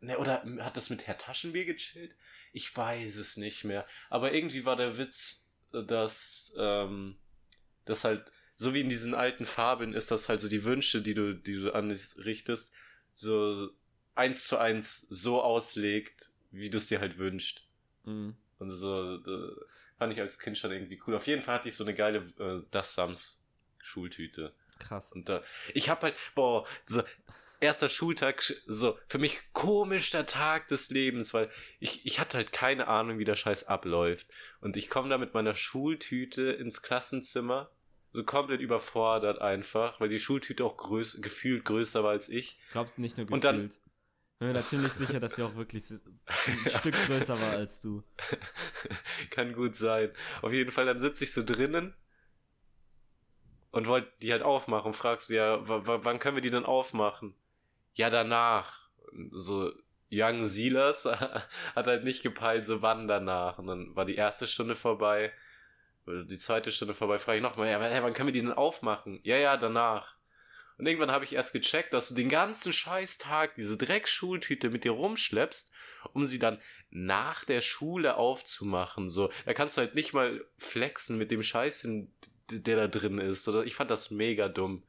ne, 0.01 0.17
oder 0.17 0.43
hat 0.59 0.77
das 0.77 0.89
mit 0.89 1.07
Herr 1.07 1.17
Taschenbier 1.17 1.65
gechillt? 1.65 2.13
Ich 2.53 2.75
weiß 2.75 3.17
es 3.17 3.38
nicht 3.38 3.65
mehr. 3.65 3.86
Aber 4.10 4.33
irgendwie 4.33 4.65
war 4.65 4.75
der 4.75 4.98
Witz, 4.98 5.51
dass, 5.72 6.55
ähm, 6.57 7.17
das 7.86 8.03
halt, 8.03 8.31
so 8.55 8.74
wie 8.74 8.81
in 8.81 8.89
diesen 8.89 9.15
alten 9.15 9.45
Fabeln 9.45 9.93
ist 9.93 10.12
das 10.12 10.29
halt 10.29 10.39
so 10.39 10.48
die 10.48 10.63
Wünsche, 10.63 11.01
die 11.01 11.15
du, 11.15 11.33
die 11.33 11.55
du 11.55 11.74
anrichtest, 11.74 12.75
so 13.13 13.69
eins 14.15 14.48
zu 14.48 14.57
eins 14.57 15.01
so 15.01 15.41
auslegt, 15.41 16.31
wie 16.51 16.69
du 16.69 16.77
es 16.77 16.88
dir 16.88 17.00
halt 17.00 17.17
wünscht. 17.17 17.67
Mhm. 18.05 18.36
Und 18.60 18.72
so, 18.72 19.15
äh, 19.15 19.55
fand 19.98 20.13
ich 20.13 20.19
als 20.19 20.39
Kind 20.39 20.57
schon 20.57 20.72
irgendwie 20.72 21.01
cool. 21.05 21.15
Auf 21.15 21.27
jeden 21.27 21.41
Fall 21.41 21.55
hatte 21.55 21.69
ich 21.69 21.75
so 21.75 21.83
eine 21.83 21.95
geile 21.95 22.19
äh, 22.39 22.62
Das 22.72 22.95
Sams 22.95 23.43
Schultüte. 23.79 24.53
Krass. 24.79 25.12
Und 25.13 25.27
da, 25.27 25.43
ich 25.74 25.89
hab 25.89 26.01
halt, 26.03 26.15
boah, 26.36 26.65
so, 26.86 27.03
erster 27.63 27.89
Schultag, 27.89 28.39
sch- 28.41 28.55
so, 28.67 28.98
für 29.08 29.17
mich 29.17 29.39
komischer 29.53 30.25
Tag 30.25 30.67
des 30.67 30.89
Lebens, 30.91 31.34
weil 31.34 31.50
ich, 31.79 32.05
ich 32.05 32.20
hatte 32.20 32.38
halt 32.38 32.51
keine 32.53 32.88
Ahnung, 32.88 33.17
wie 33.20 33.25
der 33.25 33.36
Scheiß 33.36 33.67
abläuft. 33.67 34.27
Und 34.62 34.77
ich 34.77 34.89
komme 34.89 35.10
da 35.10 35.17
mit 35.17 35.34
meiner 35.34 35.55
Schultüte 35.55 36.43
ins 36.51 36.82
Klassenzimmer, 36.82 37.72
so 38.12 38.24
komplett 38.24 38.62
überfordert 38.62 39.41
einfach, 39.41 40.00
weil 40.00 40.10
die 40.10 40.20
Schultüte 40.20 40.63
auch 40.63 40.77
größ, 40.77 41.22
gefühlt 41.22 41.65
größer 41.65 42.03
war 42.03 42.12
als 42.12 42.29
ich. 42.29 42.60
Glaubst 42.72 42.98
du 42.98 43.01
nicht 43.01 43.17
nur 43.17 43.32
Und 43.32 43.43
dann- 43.43 43.55
gefühlt? 43.55 43.79
Ich 44.36 44.39
bin 44.39 44.48
mir 44.50 44.53
da 44.55 44.65
ziemlich 44.65 44.91
sicher, 44.91 45.20
dass 45.22 45.36
sie 45.36 45.43
auch 45.43 45.55
wirklich 45.55 45.89
ein 45.89 46.01
Stück 46.70 46.96
größer 47.05 47.39
war 47.39 47.51
als 47.53 47.79
du. 47.79 48.03
Kann 49.29 49.53
gut 49.53 49.75
sein. 49.77 50.12
Auf 50.41 50.51
jeden 50.51 50.72
Fall, 50.72 50.86
dann 50.86 51.00
sitze 51.00 51.24
ich 51.24 51.32
so 51.32 51.43
drinnen 51.46 51.96
und 53.72 53.88
wollte 53.88 54.12
die 54.22 54.32
halt 54.34 54.41
aufmachen. 54.41 54.91
Fragst 54.93 55.29
du 55.29 55.36
ja, 55.36 55.60
wann 55.65 56.20
können 56.20 56.36
wir 56.36 56.41
die 56.41 56.50
denn 56.50 56.65
aufmachen? 56.65 57.36
Ja, 57.93 58.09
danach. 58.09 58.89
So, 59.31 59.71
Young 60.12 60.45
Silas 60.45 61.05
hat 61.75 61.88
halt 61.88 62.03
nicht 62.03 62.23
gepeilt, 62.23 62.65
so 62.65 62.81
wann 62.81 63.07
danach. 63.07 63.57
Und 63.57 63.67
dann 63.67 63.95
war 63.95 64.05
die 64.05 64.15
erste 64.15 64.47
Stunde 64.47 64.75
vorbei, 64.75 65.31
die 66.05 66.38
zweite 66.38 66.71
Stunde 66.71 66.93
vorbei, 66.93 67.17
frage 67.17 67.38
ich 67.38 67.43
nochmal, 67.43 67.69
ja, 67.69 68.03
wann 68.03 68.13
können 68.13 68.27
wir 68.27 68.33
die 68.33 68.41
denn 68.41 68.51
aufmachen? 68.51 69.19
Ja, 69.23 69.38
ja, 69.38 69.57
danach. 69.57 70.15
Und 70.77 70.85
irgendwann 70.88 71.12
habe 71.12 71.23
ich 71.23 71.33
erst 71.33 71.53
gecheckt, 71.53 71.93
dass 71.93 72.09
du 72.09 72.15
den 72.15 72.29
ganzen 72.29 72.73
Scheißtag 72.73 73.55
diese 73.55 73.77
Dreckschultüte 73.77 74.69
mit 74.69 74.83
dir 74.83 74.91
rumschleppst, 74.91 75.71
um 76.13 76.25
sie 76.25 76.39
dann 76.39 76.59
nach 76.89 77.45
der 77.45 77.62
Schule 77.62 78.17
aufzumachen. 78.17 79.07
So, 79.07 79.31
da 79.45 79.53
kannst 79.53 79.77
du 79.77 79.81
halt 79.81 79.95
nicht 79.95 80.13
mal 80.13 80.45
flexen 80.57 81.17
mit 81.17 81.31
dem 81.31 81.43
Scheiß, 81.43 81.88
der 82.50 82.75
da 82.75 82.88
drin 82.88 83.19
ist. 83.19 83.47
Oder 83.47 83.63
ich 83.63 83.75
fand 83.75 83.89
das 83.89 84.12
mega 84.12 84.50
dumm. 84.50 84.83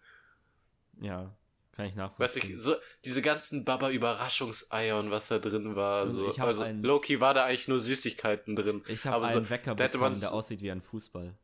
Ja, 1.01 1.35
kann 1.75 1.87
ich 1.87 1.95
nachvollziehen. 1.95 2.43
Weiß 2.43 2.51
ich, 2.51 2.63
so, 2.63 2.77
diese 3.05 3.21
ganzen 3.21 3.65
Baba-Überraschungseier 3.65 4.99
und 4.99 5.11
was 5.11 5.29
da 5.29 5.39
drin 5.39 5.77
war. 5.77 6.09
So. 6.09 6.29
Also, 6.39 6.65
Loki 6.83 7.21
war 7.21 7.35
da 7.35 7.45
eigentlich 7.45 7.69
nur 7.69 7.81
Süßigkeiten 7.81 8.57
drin. 8.57 8.83
Ich 8.87 9.05
habe 9.07 9.27
einen 9.27 9.45
so, 9.45 9.51
Wecker 9.51 9.75
bekommen, 9.75 10.19
der 10.21 10.33
aussieht 10.33 10.63
wie 10.63 10.71
ein 10.71 10.81
Fußball. 10.81 11.35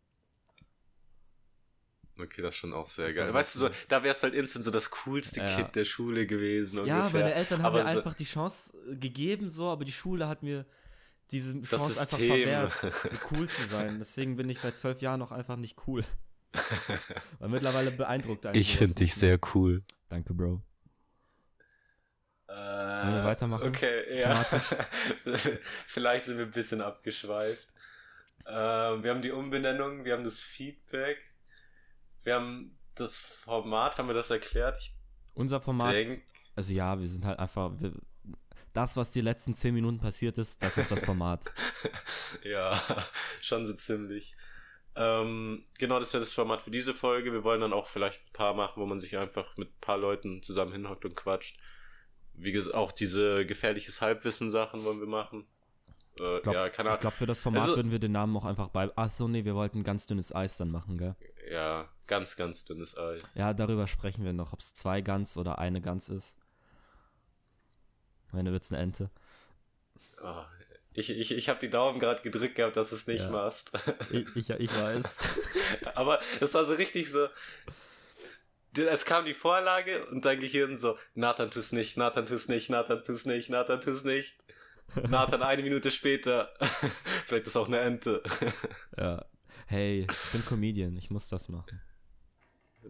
Okay, 2.18 2.42
das 2.42 2.54
ist 2.54 2.60
schon 2.60 2.72
auch 2.72 2.88
sehr 2.88 3.06
das 3.06 3.16
geil. 3.16 3.32
Weißt 3.32 3.54
du, 3.54 3.58
so, 3.60 3.70
da 3.88 4.02
wär's 4.02 4.22
halt 4.22 4.34
instant 4.34 4.64
so 4.64 4.70
das 4.70 4.90
coolste 4.90 5.40
ja. 5.40 5.56
Kind 5.56 5.74
der 5.74 5.84
Schule 5.84 6.26
gewesen. 6.26 6.86
Ja, 6.86 6.98
ungefähr. 6.98 7.20
meine 7.20 7.34
Eltern 7.34 7.62
haben 7.62 7.74
aber 7.74 7.84
mir 7.84 7.92
so 7.92 7.98
einfach 7.98 8.14
die 8.14 8.24
Chance 8.24 8.74
gegeben, 8.94 9.48
so, 9.48 9.68
aber 9.68 9.84
die 9.84 9.92
Schule 9.92 10.28
hat 10.28 10.42
mir 10.42 10.66
diese 11.30 11.60
Chance 11.62 12.00
einfach 12.00 12.18
verwehrt, 12.18 12.72
so 12.72 12.88
cool 13.30 13.48
zu 13.48 13.64
sein. 13.64 13.98
Deswegen 13.98 14.36
bin 14.36 14.48
ich 14.48 14.60
seit 14.60 14.76
zwölf 14.76 15.00
Jahren 15.00 15.22
auch 15.22 15.32
einfach 15.32 15.56
nicht 15.56 15.86
cool. 15.86 16.04
Weil 17.38 17.48
mittlerweile 17.48 17.90
beeindruckt 17.90 18.44
einen. 18.46 18.56
Ich 18.56 18.76
finde 18.76 18.96
dich 18.96 19.14
sehr 19.14 19.38
cool. 19.54 19.82
Danke, 20.10 20.34
Bro. 20.34 20.62
Äh, 22.48 22.52
Wollen 22.52 23.14
wir 23.14 23.24
weitermachen? 23.24 23.68
Okay, 23.68 24.20
ja. 24.20 24.34
Vielleicht 25.86 26.26
sind 26.26 26.36
wir 26.36 26.44
ein 26.44 26.50
bisschen 26.50 26.82
abgeschweift. 26.82 27.66
Äh, 28.44 28.52
wir 28.52 29.10
haben 29.10 29.22
die 29.22 29.30
Umbenennung, 29.30 30.04
wir 30.04 30.12
haben 30.12 30.24
das 30.24 30.40
Feedback 30.40 31.30
wir 32.24 32.34
haben 32.34 32.76
das 32.94 33.16
Format, 33.16 33.98
haben 33.98 34.08
wir 34.08 34.14
das 34.14 34.30
erklärt? 34.30 34.78
Ich 34.80 34.94
Unser 35.34 35.60
Format, 35.60 35.94
denk, 35.94 36.22
also 36.54 36.72
ja, 36.72 36.98
wir 36.98 37.08
sind 37.08 37.24
halt 37.24 37.38
einfach, 37.38 37.72
wir, 37.78 37.92
das, 38.72 38.96
was 38.96 39.10
die 39.10 39.20
letzten 39.20 39.54
zehn 39.54 39.74
Minuten 39.74 39.98
passiert 39.98 40.38
ist, 40.38 40.62
das 40.62 40.76
ist 40.78 40.90
das 40.90 41.04
Format. 41.04 41.52
ja, 42.44 42.80
schon 43.40 43.66
so 43.66 43.72
ziemlich. 43.72 44.36
Ähm, 45.02 45.64
genau, 45.78 45.98
das 45.98 46.12
wäre 46.12 46.20
das 46.20 46.34
Format 46.34 46.60
für 46.60 46.70
diese 46.70 46.92
Folge. 46.92 47.32
Wir 47.32 47.42
wollen 47.42 47.62
dann 47.62 47.72
auch 47.72 47.86
vielleicht 47.86 48.26
ein 48.26 48.32
paar 48.34 48.52
machen, 48.52 48.82
wo 48.82 48.84
man 48.84 49.00
sich 49.00 49.16
einfach 49.16 49.56
mit 49.56 49.70
ein 49.70 49.80
paar 49.80 49.96
Leuten 49.96 50.42
zusammen 50.42 50.72
hinhockt 50.72 51.06
und 51.06 51.16
quatscht. 51.16 51.58
Wie 52.34 52.52
gesagt, 52.52 52.74
auch 52.74 52.92
diese 52.92 53.46
gefährliches 53.46 54.02
Halbwissen-Sachen 54.02 54.84
wollen 54.84 55.00
wir 55.00 55.06
machen. 55.06 55.46
Äh, 56.18 56.40
glaub, 56.42 56.54
ja, 56.54 56.66
ich 56.66 56.74
glaube, 56.74 57.16
für 57.16 57.24
das 57.24 57.40
Format 57.40 57.62
also, 57.62 57.76
würden 57.76 57.90
wir 57.90 57.98
den 57.98 58.12
Namen 58.12 58.36
auch 58.36 58.44
einfach 58.44 58.68
bei. 58.68 58.94
Achso, 58.94 59.26
nee, 59.26 59.46
wir 59.46 59.54
wollten 59.54 59.82
ganz 59.84 60.06
dünnes 60.06 60.34
Eis 60.34 60.58
dann 60.58 60.70
machen, 60.70 60.98
gell? 60.98 61.16
Ja, 61.50 61.88
ganz, 62.06 62.36
ganz 62.36 62.66
dünnes 62.66 62.98
Eis. 62.98 63.22
Ja, 63.34 63.54
darüber 63.54 63.86
sprechen 63.86 64.26
wir 64.26 64.34
noch, 64.34 64.52
ob 64.52 64.60
es 64.60 64.74
zwei 64.74 65.00
Gans 65.00 65.38
oder 65.38 65.58
eine 65.58 65.80
Gans 65.80 66.10
ist. 66.10 66.36
Meine 68.32 68.52
wird's 68.52 68.70
eine 68.70 68.82
Ente. 68.82 69.10
Oh, 70.22 70.44
ich 70.92 71.10
ich, 71.10 71.32
ich 71.32 71.48
habe 71.48 71.60
die 71.60 71.70
Daumen 71.70 72.00
gerade 72.00 72.22
gedrückt 72.22 72.56
gehabt, 72.56 72.76
dass 72.76 72.90
du 72.90 72.96
es 72.96 73.06
nicht 73.06 73.24
ja. 73.24 73.30
machst. 73.30 73.72
Ich, 74.10 74.26
ich, 74.36 74.50
ich 74.50 74.76
weiß. 74.76 75.18
Aber 75.94 76.20
es 76.40 76.54
war 76.54 76.64
so 76.64 76.74
richtig 76.74 77.10
so. 77.10 77.28
Es 78.76 79.04
kam 79.04 79.24
die 79.24 79.34
Vorlage 79.34 80.06
und 80.06 80.24
dein 80.24 80.38
Gehirn 80.38 80.76
so, 80.76 80.96
Nathan 81.14 81.50
tu's 81.50 81.72
nicht, 81.72 81.96
Nathan 81.96 82.26
tu's 82.26 82.48
nicht, 82.48 82.70
Nathan 82.70 83.02
tu's 83.02 83.26
nicht, 83.26 83.50
Nathan 83.50 83.80
tu's 83.80 84.04
nicht. 84.04 84.36
Nathan 85.08 85.42
eine 85.42 85.62
Minute 85.62 85.90
später. 85.90 86.52
Vielleicht 87.26 87.46
ist 87.46 87.56
auch 87.56 87.68
eine 87.68 87.80
Ente. 87.80 88.22
ja. 88.96 89.24
Hey, 89.66 90.06
ich 90.10 90.32
bin 90.32 90.44
Comedian, 90.44 90.96
ich 90.96 91.10
muss 91.10 91.28
das 91.28 91.48
machen. 91.48 91.80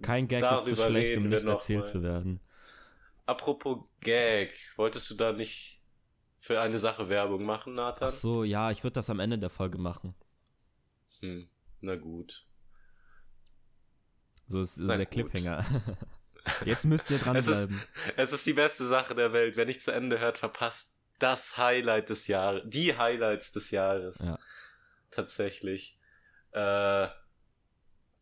Kein 0.03 0.29
Gag 0.29 0.41
Darüber 0.41 0.71
ist 0.71 0.77
zu 0.77 0.87
schlecht, 0.87 1.17
um 1.17 1.29
nicht 1.29 1.45
erzählt 1.45 1.81
mal. 1.81 1.87
zu 1.87 2.03
werden. 2.03 2.41
Apropos 3.27 3.87
Gag, 4.01 4.55
wolltest 4.77 5.11
du 5.11 5.15
da 5.15 5.33
nicht 5.33 5.80
für 6.41 6.61
eine 6.61 6.79
Sache 6.79 7.09
Werbung 7.09 7.45
machen, 7.45 7.75
Nathan? 7.75 8.09
Ach 8.09 8.13
so, 8.13 8.45
ja, 8.45 8.71
ich 8.71 8.83
würde 8.83 8.95
das 8.95 9.11
am 9.11 9.21
Ende 9.21 9.39
der 9.39 9.51
Folge 9.51 9.79
machen. 9.79 10.15
Hm, 11.21 11.49
na 11.81 11.97
gut. 11.97 12.47
So 14.47 14.63
ist 14.63 14.79
na 14.79 14.97
der 14.97 15.07
gut. 15.07 15.13
Cliffhanger. 15.13 15.65
Jetzt 16.65 16.87
müsst 16.87 17.11
ihr 17.11 17.19
dranbleiben. 17.19 17.83
Es, 18.17 18.31
es 18.31 18.33
ist 18.33 18.47
die 18.47 18.55
beste 18.55 18.87
Sache 18.87 19.15
der 19.15 19.33
Welt. 19.33 19.57
Wer 19.57 19.67
nicht 19.67 19.83
zu 19.83 19.93
Ende 19.93 20.19
hört, 20.19 20.39
verpasst 20.39 20.99
das 21.19 21.59
Highlight 21.59 22.09
des 22.09 22.27
Jahres. 22.27 22.63
Die 22.65 22.97
Highlights 22.97 23.53
des 23.53 23.71
Jahres. 23.71 24.19
Ja. 24.21 24.39
Tatsächlich. 25.11 25.99
Äh, 26.53 27.09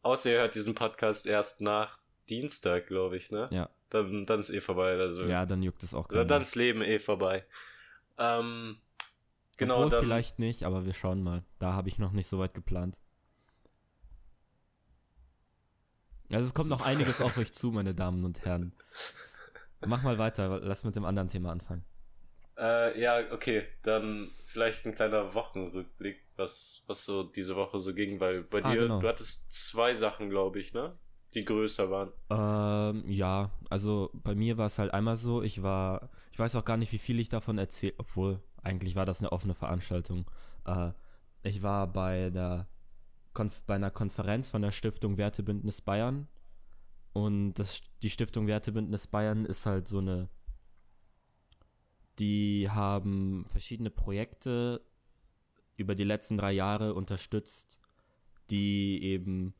außer 0.02 0.30
ihr 0.30 0.38
hört 0.40 0.54
diesen 0.56 0.75
Podcast 0.75 1.26
erst 1.26 1.60
nach 1.60 1.98
Dienstag, 2.28 2.88
glaube 2.88 3.16
ich, 3.16 3.30
ne? 3.30 3.48
Ja. 3.52 3.70
Dann, 3.90 4.26
dann 4.26 4.40
ist 4.40 4.50
eh 4.50 4.60
vorbei. 4.60 4.98
Also, 4.98 5.22
ja, 5.22 5.46
dann 5.46 5.62
juckt 5.62 5.82
es 5.82 5.94
auch 5.94 6.08
gar 6.08 6.25
Dann 6.25 6.42
ist 6.42 6.56
Leben 6.56 6.82
eh 6.82 6.98
vorbei. 6.98 7.46
Ähm, 8.18 8.76
genau. 9.56 9.76
Obwohl, 9.76 9.90
dann, 9.90 10.00
vielleicht 10.00 10.38
nicht, 10.38 10.64
aber 10.64 10.84
wir 10.84 10.92
schauen 10.92 11.22
mal. 11.22 11.44
Da 11.58 11.72
habe 11.72 11.88
ich 11.88 11.98
noch 11.98 12.12
nicht 12.12 12.26
so 12.26 12.38
weit 12.38 12.54
geplant. 12.54 13.00
Also 16.32 16.46
es 16.46 16.54
kommt 16.54 16.68
noch 16.68 16.82
einiges 16.82 17.20
auf 17.20 17.38
euch 17.38 17.52
zu, 17.52 17.70
meine 17.72 17.94
Damen 17.94 18.25
und 18.25 18.44
Herren. 18.44 18.72
Mach 19.87 20.02
mal 20.02 20.18
weiter, 20.18 20.60
lass 20.60 20.84
mit 20.84 20.96
dem 20.96 21.04
anderen 21.04 21.28
Thema 21.28 21.52
anfangen. 21.52 21.84
Äh, 22.58 23.00
ja, 23.00 23.20
okay, 23.30 23.64
dann 23.84 24.28
vielleicht 24.44 24.84
ein 24.84 24.94
kleiner 24.94 25.32
Wochenrückblick, 25.32 26.18
was, 26.37 26.82
was 26.88 27.04
so 27.04 27.22
diese 27.22 27.54
Woche 27.54 27.78
so 27.78 27.94
ging, 27.94 28.18
weil 28.18 28.42
bei 28.42 28.64
ah, 28.64 28.72
dir, 28.72 28.80
genau. 28.80 29.00
du 29.00 29.08
hattest 29.08 29.52
zwei 29.52 29.94
Sachen, 29.94 30.28
glaube 30.28 30.58
ich, 30.58 30.75
ne? 30.75 30.98
Die 31.34 31.44
größer 31.44 31.90
waren. 31.90 32.12
Ähm, 32.30 33.08
ja, 33.08 33.52
also 33.70 34.10
bei 34.12 34.34
mir 34.34 34.58
war 34.58 34.66
es 34.66 34.78
halt 34.78 34.92
einmal 34.92 35.14
so, 35.14 35.42
ich 35.42 35.62
war, 35.62 36.10
ich 36.32 36.38
weiß 36.38 36.56
auch 36.56 36.64
gar 36.64 36.76
nicht, 36.76 36.92
wie 36.92 36.99
viel 36.99 37.18
ich 37.20 37.28
davon 37.28 37.58
erzählt, 37.58 37.94
obwohl 37.99 38.40
eigentlich 38.62 38.97
war 38.97 39.06
das 39.06 39.20
eine 39.20 39.32
offene 39.32 39.54
Veranstaltung. 39.54 40.25
Äh, 40.64 40.92
ich 41.42 41.62
war 41.62 41.87
bei 41.92 42.30
der 42.30 42.68
Konf 43.32 43.62
bei 43.66 43.76
einer 43.76 43.90
Konferenz 43.90 44.50
von 44.50 44.62
der 44.62 44.70
Stiftung 44.70 45.16
Wertebündnis 45.16 45.80
Bayern 45.80 46.28
und 47.12 47.54
das, 47.54 47.80
die 48.02 48.11
Stiftung 48.11 48.47
Wertebündnis 48.47 49.06
Bayern 49.06 49.44
ist 49.44 49.66
halt 49.66 49.88
so 49.88 49.99
eine 49.99 50.28
die 52.18 52.68
haben 52.68 53.44
verschiedene 53.47 53.90
Projekte 53.90 54.80
über 55.76 55.94
die 55.94 56.04
letzten 56.04 56.37
drei 56.37 56.52
Jahre 56.52 56.94
unterstützt, 56.94 57.80
die 58.50 59.02
eben 59.02 59.54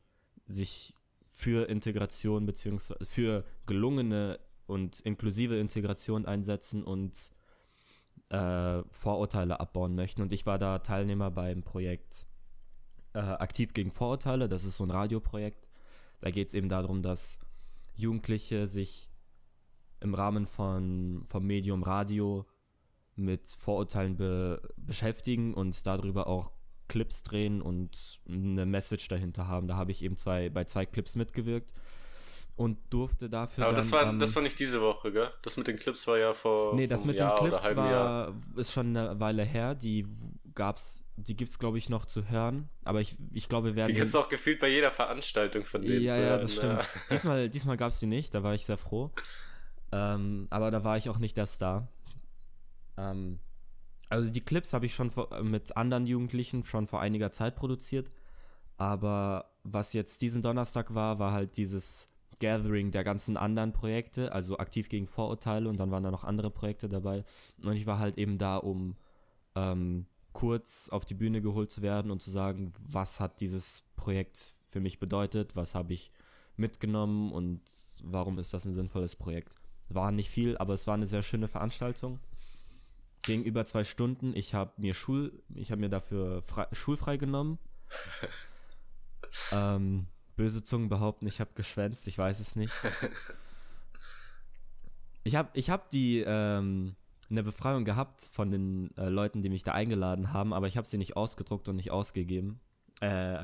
sich 0.45 0.93
für 1.23 1.69
Integration 1.69 2.45
beziehungsweise 2.45 3.05
für 3.05 3.45
gelungene 3.65 4.39
und 4.69 4.99
inklusive 5.01 5.57
Integration 5.57 6.25
einsetzen 6.25 6.83
und 6.83 7.31
äh, 8.29 8.83
Vorurteile 8.91 9.59
abbauen 9.59 9.95
möchten. 9.95 10.21
Und 10.21 10.31
ich 10.31 10.45
war 10.45 10.57
da 10.57 10.79
Teilnehmer 10.79 11.31
beim 11.31 11.63
Projekt 11.63 12.27
äh, 13.13 13.19
Aktiv 13.19 13.73
gegen 13.73 13.91
Vorurteile. 13.91 14.47
Das 14.47 14.65
ist 14.65 14.77
so 14.77 14.83
ein 14.83 14.91
Radioprojekt. 14.91 15.69
Da 16.19 16.29
geht 16.31 16.49
es 16.49 16.53
eben 16.53 16.69
darum, 16.69 17.01
dass 17.01 17.39
Jugendliche 17.95 18.67
sich 18.67 19.09
im 19.99 20.13
Rahmen 20.13 20.45
von, 20.45 21.23
vom 21.25 21.45
Medium 21.45 21.83
Radio 21.83 22.45
mit 23.15 23.47
Vorurteilen 23.47 24.15
be 24.15 24.61
beschäftigen 24.77 25.53
und 25.53 25.85
darüber 25.85 26.27
auch 26.27 26.51
Clips 26.87 27.23
drehen 27.23 27.61
und 27.61 28.21
eine 28.27 28.65
Message 28.65 29.07
dahinter 29.09 29.47
haben. 29.47 29.67
Da 29.67 29.75
habe 29.75 29.91
ich 29.91 30.03
eben 30.03 30.15
zwei, 30.15 30.49
bei 30.49 30.63
zwei 30.63 30.85
Clips 30.85 31.15
mitgewirkt 31.15 31.73
und 32.59 32.77
durfte 32.89 33.29
dafür. 33.29 33.63
Aber 33.63 33.73
dann, 33.73 33.81
das, 33.81 33.91
war, 33.93 34.09
ähm, 34.09 34.19
das 34.19 34.35
war 34.35 34.43
nicht 34.43 34.59
diese 34.59 34.81
Woche, 34.81 35.13
gell? 35.13 35.31
Das 35.43 35.55
mit 35.55 35.67
den 35.67 35.77
Clips 35.77 36.05
war 36.07 36.17
ja 36.17 36.33
vor. 36.33 36.75
Nee, 36.75 36.87
das 36.87 37.05
mit 37.05 37.17
Jahr 37.17 37.33
den 37.35 37.45
Clips 37.45 37.73
war, 37.73 38.35
ist 38.57 38.73
schon 38.73 38.97
eine 38.97 39.17
Weile 39.17 39.45
her. 39.45 39.75
Die 39.75 40.05
gab's, 40.55 41.05
die 41.15 41.37
gibt's, 41.37 41.57
glaube 41.57 41.77
ich, 41.77 41.87
noch 41.89 42.03
zu 42.03 42.27
hören. 42.27 42.67
Aber 42.83 42.99
ich, 42.99 43.15
ich 43.31 43.47
glaube, 43.47 43.67
wir 43.67 43.75
werden. 43.77 43.87
Die 43.87 43.93
gibt's 43.93 44.13
auch 44.13 44.27
gefühlt 44.27 44.59
bei 44.59 44.67
jeder 44.67 44.91
Veranstaltung 44.91 45.63
von 45.63 45.81
denen. 45.81 46.03
Ja, 46.03 46.17
ja, 46.19 46.37
das 46.37 46.55
stimmt. 46.55 46.85
diesmal 47.09 47.49
diesmal 47.49 47.77
gab 47.77 47.91
es 47.91 48.01
die 48.01 48.07
nicht, 48.07 48.35
da 48.35 48.43
war 48.43 48.53
ich 48.53 48.65
sehr 48.65 48.77
froh. 48.77 49.09
Ähm, 49.93 50.47
aber 50.49 50.69
da 50.69 50.83
war 50.83 50.97
ich 50.97 51.09
auch 51.09 51.19
nicht 51.19 51.37
der 51.37 51.45
Star. 51.45 51.87
Ähm, 52.97 53.39
also 54.09 54.29
die 54.29 54.41
Clips 54.41 54.73
habe 54.73 54.85
ich 54.85 54.93
schon 54.93 55.11
vor, 55.11 55.29
mit 55.43 55.77
anderen 55.77 56.05
Jugendlichen 56.07 56.65
schon 56.65 56.87
vor 56.87 56.99
einiger 56.99 57.31
Zeit 57.31 57.55
produziert. 57.55 58.09
Aber 58.75 59.49
was 59.63 59.93
jetzt 59.93 60.21
diesen 60.21 60.41
Donnerstag 60.41 60.93
war, 60.93 61.19
war 61.19 61.31
halt 61.31 61.55
dieses 61.55 62.09
Gathering 62.39 62.91
der 62.91 63.03
ganzen 63.03 63.37
anderen 63.37 63.73
Projekte, 63.73 64.31
also 64.31 64.57
aktiv 64.57 64.89
gegen 64.89 65.07
Vorurteile 65.07 65.69
und 65.69 65.79
dann 65.79 65.91
waren 65.91 66.03
da 66.03 66.11
noch 66.11 66.23
andere 66.23 66.49
Projekte 66.49 66.89
dabei. 66.89 67.23
Und 67.63 67.75
ich 67.75 67.85
war 67.85 67.99
halt 67.99 68.17
eben 68.17 68.37
da, 68.37 68.57
um 68.57 68.95
ähm, 69.55 70.05
kurz 70.33 70.89
auf 70.89 71.05
die 71.05 71.15
Bühne 71.15 71.41
geholt 71.41 71.71
zu 71.71 71.81
werden 71.81 72.11
und 72.11 72.21
zu 72.21 72.31
sagen, 72.31 72.73
was 72.87 73.19
hat 73.19 73.41
dieses 73.41 73.83
Projekt 73.95 74.55
für 74.67 74.79
mich 74.79 74.99
bedeutet, 74.99 75.55
was 75.55 75.75
habe 75.75 75.93
ich 75.93 76.11
mitgenommen 76.55 77.31
und 77.31 77.61
warum 78.03 78.37
ist 78.37 78.53
das 78.53 78.65
ein 78.65 78.73
sinnvolles 78.73 79.15
Projekt. 79.15 79.55
War 79.89 80.11
nicht 80.11 80.29
viel, 80.29 80.57
aber 80.57 80.73
es 80.73 80.85
war 80.87 80.93
eine 80.93 81.05
sehr 81.05 81.23
schöne 81.23 81.47
Veranstaltung. 81.47 82.19
Ging 83.23 83.43
über 83.43 83.65
zwei 83.65 83.83
Stunden. 83.83 84.35
Ich 84.35 84.53
habe 84.53 84.71
mir 84.77 84.93
Schul, 84.93 85.41
ich 85.55 85.71
habe 85.71 85.81
mir 85.81 85.89
dafür 85.89 86.41
frei, 86.43 86.67
schulfrei 86.71 87.17
genommen. 87.17 87.57
ähm, 89.51 90.07
böse 90.39 90.63
Zungen 90.63 90.87
behaupten, 90.87 91.27
ich 91.27 91.41
habe 91.41 91.51
geschwänzt, 91.53 92.07
ich 92.07 92.17
weiß 92.17 92.39
es 92.39 92.55
nicht. 92.55 92.73
Ich 95.25 95.35
habe 95.35 95.49
ich 95.53 95.69
hab 95.69 95.89
die 95.89 96.23
ähm, 96.25 96.95
eine 97.29 97.43
Befreiung 97.43 97.83
gehabt 97.83 98.31
von 98.31 98.49
den 98.49 98.95
äh, 98.97 99.09
Leuten, 99.09 99.41
die 99.41 99.49
mich 99.49 99.63
da 99.63 99.73
eingeladen 99.73 100.31
haben, 100.31 100.53
aber 100.53 100.65
ich 100.65 100.77
habe 100.77 100.87
sie 100.87 100.97
nicht 100.97 101.17
ausgedruckt 101.17 101.67
und 101.67 101.75
nicht 101.75 101.91
ausgegeben. 101.91 102.61
Äh, 103.01 103.43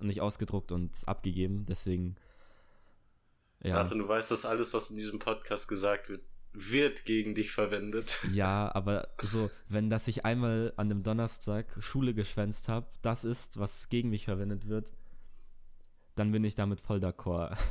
nicht 0.00 0.20
ausgedruckt 0.20 0.72
und 0.72 1.02
abgegeben, 1.06 1.64
deswegen. 1.66 2.16
Ja. 3.62 3.76
Also 3.76 3.96
du 3.96 4.06
weißt, 4.06 4.32
dass 4.32 4.44
alles, 4.44 4.74
was 4.74 4.90
in 4.90 4.96
diesem 4.96 5.20
Podcast 5.20 5.68
gesagt 5.68 6.08
wird, 6.10 6.24
wird 6.52 7.04
gegen 7.04 7.34
dich 7.34 7.52
verwendet. 7.52 8.18
Ja, 8.32 8.74
aber 8.74 9.08
so, 9.22 9.50
wenn 9.68 9.88
das 9.88 10.08
ich 10.08 10.24
einmal 10.24 10.74
an 10.76 10.90
einem 10.90 11.04
Donnerstag 11.04 11.82
Schule 11.82 12.12
geschwänzt 12.12 12.68
habe, 12.68 12.88
das 13.02 13.24
ist, 13.24 13.58
was 13.58 13.88
gegen 13.88 14.10
mich 14.10 14.24
verwendet 14.24 14.68
wird, 14.68 14.92
dann 16.14 16.32
bin 16.32 16.44
ich 16.44 16.54
damit 16.54 16.80
voll 16.80 16.98
d'accord. 16.98 17.56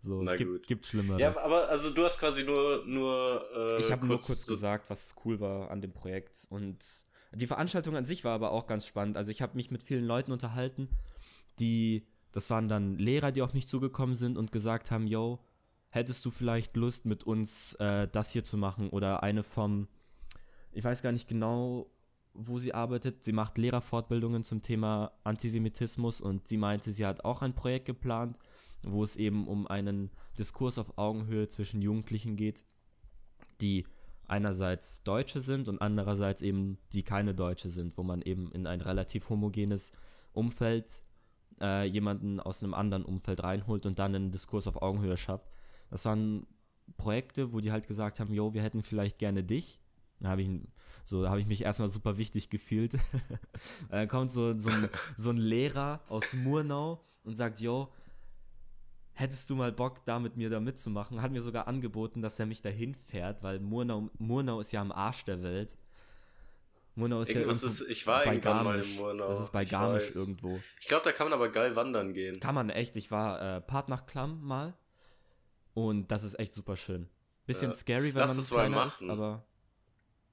So, 0.00 0.22
Na 0.22 0.32
es 0.32 0.38
gibt, 0.38 0.66
gibt 0.66 0.86
Schlimmeres. 0.86 1.20
Ja, 1.20 1.36
aber 1.44 1.68
also 1.68 1.92
du 1.92 2.04
hast 2.04 2.20
quasi 2.20 2.44
nur. 2.44 2.84
nur 2.86 3.44
äh, 3.54 3.80
ich 3.80 3.90
habe 3.90 4.06
nur 4.06 4.18
kurz 4.18 4.46
gesagt, 4.46 4.90
was 4.90 5.16
cool 5.24 5.40
war 5.40 5.70
an 5.70 5.80
dem 5.80 5.92
Projekt. 5.92 6.46
Und 6.50 6.78
die 7.32 7.46
Veranstaltung 7.46 7.96
an 7.96 8.04
sich 8.04 8.24
war 8.24 8.32
aber 8.32 8.52
auch 8.52 8.66
ganz 8.66 8.86
spannend. 8.86 9.16
Also 9.16 9.30
ich 9.30 9.42
habe 9.42 9.56
mich 9.56 9.70
mit 9.70 9.82
vielen 9.82 10.04
Leuten 10.04 10.32
unterhalten, 10.32 10.88
die. 11.58 12.06
Das 12.30 12.50
waren 12.50 12.68
dann 12.68 12.98
Lehrer, 12.98 13.32
die 13.32 13.40
auf 13.40 13.54
mich 13.54 13.66
zugekommen 13.66 14.14
sind 14.14 14.36
und 14.36 14.52
gesagt 14.52 14.90
haben: 14.90 15.06
Yo, 15.06 15.40
hättest 15.88 16.24
du 16.24 16.30
vielleicht 16.30 16.76
Lust, 16.76 17.06
mit 17.06 17.24
uns 17.24 17.72
äh, 17.74 18.06
das 18.06 18.30
hier 18.30 18.44
zu 18.44 18.56
machen? 18.56 18.90
Oder 18.90 19.22
eine 19.22 19.42
vom. 19.42 19.88
Ich 20.70 20.84
weiß 20.84 21.02
gar 21.02 21.12
nicht 21.12 21.26
genau, 21.26 21.90
wo 22.40 22.58
sie 22.58 22.72
arbeitet. 22.72 23.24
Sie 23.24 23.32
macht 23.32 23.58
Lehrerfortbildungen 23.58 24.44
zum 24.44 24.62
Thema 24.62 25.12
Antisemitismus 25.24 26.20
und 26.20 26.46
sie 26.48 26.56
meinte, 26.56 26.92
sie 26.92 27.04
hat 27.04 27.24
auch 27.24 27.42
ein 27.42 27.54
Projekt 27.54 27.86
geplant 27.86 28.38
wo 28.82 29.02
es 29.02 29.16
eben 29.16 29.46
um 29.48 29.66
einen 29.66 30.10
Diskurs 30.38 30.78
auf 30.78 30.98
Augenhöhe 30.98 31.48
zwischen 31.48 31.82
Jugendlichen 31.82 32.36
geht, 32.36 32.64
die 33.60 33.86
einerseits 34.26 35.02
Deutsche 35.04 35.40
sind 35.40 35.68
und 35.68 35.80
andererseits 35.80 36.42
eben 36.42 36.78
die 36.92 37.02
keine 37.02 37.34
Deutsche 37.34 37.70
sind, 37.70 37.96
wo 37.96 38.02
man 38.02 38.22
eben 38.22 38.52
in 38.52 38.66
ein 38.66 38.80
relativ 38.80 39.30
homogenes 39.30 39.92
Umfeld 40.32 41.02
äh, 41.60 41.84
jemanden 41.86 42.38
aus 42.38 42.62
einem 42.62 42.74
anderen 42.74 43.04
Umfeld 43.04 43.42
reinholt 43.42 43.86
und 43.86 43.98
dann 43.98 44.14
einen 44.14 44.30
Diskurs 44.30 44.66
auf 44.66 44.82
Augenhöhe 44.82 45.16
schafft. 45.16 45.50
Das 45.90 46.04
waren 46.04 46.46
Projekte, 46.98 47.52
wo 47.52 47.60
die 47.60 47.72
halt 47.72 47.86
gesagt 47.86 48.20
haben, 48.20 48.32
jo, 48.32 48.54
wir 48.54 48.62
hätten 48.62 48.82
vielleicht 48.82 49.18
gerne 49.18 49.42
dich. 49.42 49.80
Da 50.20 50.30
habe 50.30 50.42
ich, 50.42 50.50
so, 51.04 51.28
hab 51.28 51.38
ich 51.38 51.46
mich 51.46 51.62
erstmal 51.62 51.88
super 51.88 52.18
wichtig 52.18 52.50
gefühlt. 52.50 52.96
dann 53.90 54.08
kommt 54.08 54.30
so, 54.30 54.58
so, 54.58 54.68
ein, 54.68 54.88
so 55.16 55.30
ein 55.30 55.36
Lehrer 55.36 56.00
aus 56.08 56.34
Murnau 56.34 57.04
und 57.24 57.36
sagt, 57.36 57.60
jo, 57.60 57.92
hättest 59.12 59.48
du 59.50 59.56
mal 59.56 59.72
Bock, 59.72 60.04
da 60.04 60.18
mit 60.18 60.36
mir 60.36 60.50
da 60.50 60.60
mitzumachen? 60.60 61.22
Hat 61.22 61.30
mir 61.30 61.40
sogar 61.40 61.68
angeboten, 61.68 62.22
dass 62.22 62.38
er 62.38 62.46
mich 62.46 62.62
dahin 62.62 62.94
fährt, 62.94 63.42
weil 63.42 63.60
Murnau, 63.60 64.10
Murnau 64.18 64.60
ist 64.60 64.72
ja 64.72 64.80
am 64.80 64.92
Arsch 64.92 65.24
der 65.24 65.42
Welt. 65.42 65.78
Murnau 66.98 67.20
ist 67.20 67.30
Irgendwas 67.30 67.62
ja 67.62 67.68
ist, 67.68 67.88
ich 67.88 68.06
war 68.08 68.24
bei 68.24 68.38
Garmisch. 68.38 68.64
Mal 68.64 68.82
in 68.82 68.96
Murnau. 68.96 69.28
Das 69.28 69.40
ist 69.40 69.52
bei 69.52 69.62
ich 69.62 69.70
Garmisch 69.70 70.06
weiß. 70.06 70.16
irgendwo. 70.16 70.58
Ich 70.80 70.88
glaube, 70.88 71.04
da 71.04 71.12
kann 71.12 71.26
man 71.26 71.32
aber 71.32 71.48
geil 71.50 71.76
wandern 71.76 72.12
gehen. 72.12 72.40
Kann 72.40 72.56
man 72.56 72.70
echt. 72.70 72.96
Ich 72.96 73.12
war 73.12 73.40
äh, 73.40 73.60
Part 73.60 73.88
nach 73.88 74.06
Klamm 74.06 74.42
mal 74.42 74.76
und 75.74 76.10
das 76.10 76.24
ist 76.24 76.40
echt 76.40 76.54
super 76.54 76.74
schön. 76.74 77.08
Bisschen 77.46 77.70
ja. 77.70 77.76
scary, 77.76 78.14
wenn 78.14 78.22
Lass 78.22 78.34
man 78.34 78.44
so 78.44 78.54
kleiner 78.56 78.86
ist, 78.86 79.04
aber 79.04 79.46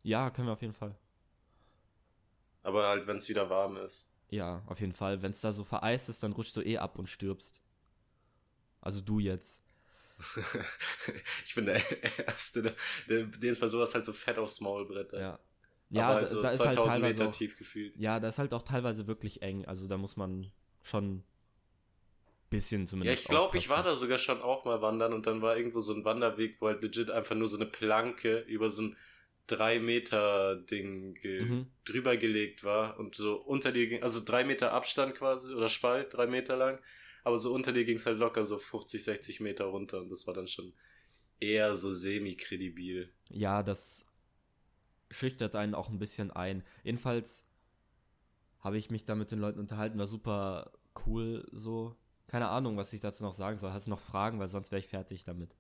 ja, 0.06 0.30
können 0.30 0.48
wir 0.48 0.54
auf 0.54 0.62
jeden 0.62 0.74
Fall. 0.74 0.96
Aber 2.62 2.88
halt, 2.88 3.08
wenn 3.08 3.18
es 3.18 3.28
wieder 3.28 3.50
warm 3.50 3.78
ist. 3.78 4.14
Ja, 4.30 4.62
auf 4.68 4.80
jeden 4.80 4.94
Fall. 4.94 5.22
Wenn 5.22 5.32
es 5.32 5.42
da 5.42 5.52
so 5.52 5.64
vereist 5.64 6.10
ist, 6.10 6.22
dann 6.22 6.34
rutschst 6.34 6.56
du 6.58 6.62
eh 6.62 6.78
ab 6.78 7.00
und 7.00 7.08
stirbst. 7.08 7.64
Also 8.82 9.02
du 9.02 9.20
jetzt. 9.20 9.66
ich 11.44 11.56
bin 11.56 11.66
der 11.66 11.82
Erste, 12.28 12.62
der, 12.62 12.76
der, 13.10 13.26
der 13.26 13.52
ist 13.52 13.60
bei 13.60 13.68
sowas 13.68 13.94
halt 13.96 14.06
so 14.06 14.14
fett 14.14 14.38
aufs 14.38 14.62
Maul 14.62 14.86
brettert. 14.88 15.20
Ja. 15.20 15.40
Ja, 15.90 16.08
halt 16.08 16.24
da, 16.24 16.28
so 16.28 16.42
da 16.42 16.50
ist 16.50 16.66
halt 16.66 16.78
teilweise 16.78 17.28
auch, 17.28 17.36
Ja, 17.96 18.20
da 18.20 18.28
ist 18.28 18.40
halt 18.40 18.54
auch 18.54 18.64
teilweise 18.64 19.08
wirklich 19.08 19.42
eng. 19.42 19.66
Also 19.66 19.88
da 19.88 19.98
muss 19.98 20.18
man 20.18 20.52
schon 20.84 21.24
bisschen 22.50 22.88
zumindest. 22.88 23.24
Ja, 23.24 23.24
ich 23.24 23.28
glaube, 23.30 23.58
ich 23.58 23.70
war 23.70 23.84
da 23.84 23.96
sogar 23.96 24.18
schon 24.18 24.42
auch 24.42 24.66
mal 24.66 24.82
wandern 24.82 25.14
und 25.14 25.28
dann 25.28 25.42
war 25.42 25.58
irgendwo 25.58 25.80
so 25.80 25.94
ein 25.94 26.06
Wanderweg, 26.06 26.58
wo 26.60 26.68
halt 26.68 26.82
legit 26.82 27.10
einfach 27.12 27.36
nur 27.36 27.48
so 27.48 27.58
eine 27.58 27.66
Planke 27.66 28.40
über 28.40 28.70
so 28.70 28.84
ein 28.84 28.98
3 29.48 29.80
Meter 29.80 30.56
Ding 30.56 31.14
ge 31.16 31.42
mhm. 31.42 31.68
drüber 31.86 32.18
gelegt 32.18 32.64
war 32.64 33.00
und 33.00 33.16
so 33.16 33.36
unter 33.36 33.72
dir, 33.72 34.04
also 34.04 34.22
drei 34.24 34.44
Meter 34.44 34.74
Abstand 34.74 35.16
quasi 35.16 35.54
oder 35.54 35.70
Spalt, 35.70 36.14
drei 36.14 36.28
Meter 36.28 36.58
lang 36.58 36.80
aber 37.26 37.40
so 37.40 37.54
unter 37.54 37.74
dir 37.74 37.84
ging 37.86 37.98
es 37.98 38.06
halt 38.06 38.20
locker 38.20 38.46
so 38.46 38.60
50, 38.60 39.04
60 39.04 39.40
Meter 39.42 39.66
runter 39.66 40.00
und 40.00 40.10
das 40.10 40.28
war 40.28 40.36
dann 40.36 40.48
schon 40.48 40.74
eher 41.40 41.76
so 41.76 41.92
semi-kredibil. 41.92 43.12
Ja, 43.32 43.64
das 43.64 44.06
schüchtert 45.10 45.56
einen 45.56 45.74
auch 45.74 45.90
ein 45.90 45.98
bisschen 45.98 46.30
ein. 46.30 46.64
Jedenfalls 46.84 47.48
habe 48.60 48.78
ich 48.78 48.92
mich 48.92 49.06
da 49.06 49.16
mit 49.16 49.32
den 49.32 49.40
Leuten 49.40 49.60
unterhalten, 49.60 49.98
war 49.98 50.06
super 50.06 50.72
cool 51.08 51.48
so. 51.52 51.96
Keine 52.28 52.50
Ahnung, 52.50 52.78
was 52.78 52.94
ich 52.94 53.00
dazu 53.00 53.24
noch 53.24 53.34
sagen 53.34 53.58
soll. 53.58 53.74
Hast 53.74 53.88
du 53.88 53.92
noch 53.92 54.00
Fragen, 54.00 54.40
weil 54.40 54.48
sonst 54.48 54.72
wäre 54.72 54.80
ich 54.80 54.88
fertig 54.88 55.24
damit. 55.24 55.58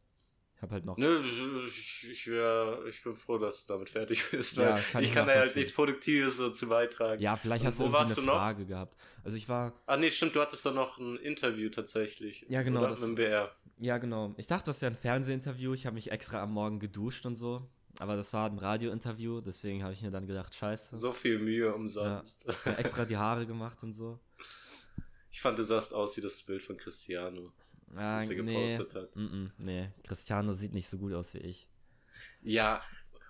Ich 0.55 0.61
habe 0.61 0.73
halt 0.73 0.85
noch. 0.85 0.97
Nö, 0.97 1.21
ich, 1.67 2.09
ich, 2.09 2.27
wär, 2.27 2.79
ich 2.87 3.03
bin 3.03 3.13
froh, 3.13 3.37
dass 3.37 3.65
du 3.65 3.73
damit 3.73 3.89
fertig 3.89 4.23
bist. 4.31 4.57
Ja, 4.57 4.79
kann 4.79 5.03
ich, 5.03 5.09
ich 5.09 5.13
kann 5.13 5.27
da 5.27 5.33
halt 5.33 5.55
nichts 5.55 5.73
Produktives 5.73 6.37
so 6.37 6.49
zu 6.49 6.69
beitragen. 6.69 7.21
Ja, 7.21 7.35
vielleicht 7.35 7.65
hast 7.65 7.79
du 7.79 7.83
irgendwie 7.83 8.03
eine 8.03 8.15
Frage 8.15 8.61
noch? 8.61 8.67
gehabt. 8.69 8.97
Also 9.23 9.35
ich 9.35 9.49
war. 9.49 9.73
Ah, 9.85 9.97
nee, 9.97 10.11
stimmt, 10.11 10.35
du 10.35 10.39
hattest 10.39 10.65
da 10.65 10.71
noch 10.71 10.97
ein 10.97 11.17
Interview 11.17 11.69
tatsächlich. 11.69 12.45
Ja, 12.47 12.63
genau. 12.63 12.81
Oder? 12.81 12.89
Das, 12.89 13.05
Mit 13.05 13.17
BR. 13.17 13.51
Ja, 13.77 13.97
genau. 13.97 14.33
Ich 14.37 14.47
dachte, 14.47 14.67
das 14.67 14.81
wäre 14.81 14.93
ein 14.93 14.95
Fernsehinterview. 14.95 15.73
Ich 15.73 15.85
habe 15.85 15.95
mich 15.95 16.11
extra 16.11 16.41
am 16.41 16.53
Morgen 16.53 16.79
geduscht 16.79 17.25
und 17.25 17.35
so. 17.35 17.67
Aber 17.99 18.15
das 18.15 18.33
war 18.33 18.49
ein 18.49 18.57
Radiointerview, 18.57 19.39
deswegen 19.41 19.83
habe 19.83 19.93
ich 19.93 20.01
mir 20.01 20.11
dann 20.11 20.27
gedacht, 20.27 20.53
scheiße. 20.53 20.97
So 20.97 21.13
viel 21.13 21.39
Mühe 21.39 21.73
umsonst. 21.73 22.45
Ja, 22.65 22.73
extra 22.73 23.05
die 23.05 23.15
Haare 23.15 23.45
gemacht 23.45 23.83
und 23.83 23.93
so. 23.93 24.19
Ich 25.31 25.41
fand, 25.41 25.57
du 25.59 25.63
sahst 25.63 25.93
aus 25.93 26.17
wie 26.17 26.21
das 26.21 26.43
Bild 26.43 26.63
von 26.63 26.77
Cristiano. 26.77 27.53
Ah, 27.95 28.17
was 28.17 28.29
er 28.29 28.36
gepostet 28.36 28.93
nee. 28.93 28.99
hat. 28.99 29.15
Mm 29.15 29.25
-mm, 29.25 29.51
nee, 29.58 29.89
Cristiano 30.03 30.53
sieht 30.53 30.73
nicht 30.73 30.88
so 30.88 30.97
gut 30.97 31.13
aus 31.13 31.34
wie 31.34 31.39
ich. 31.39 31.69
Ja, 32.41 32.81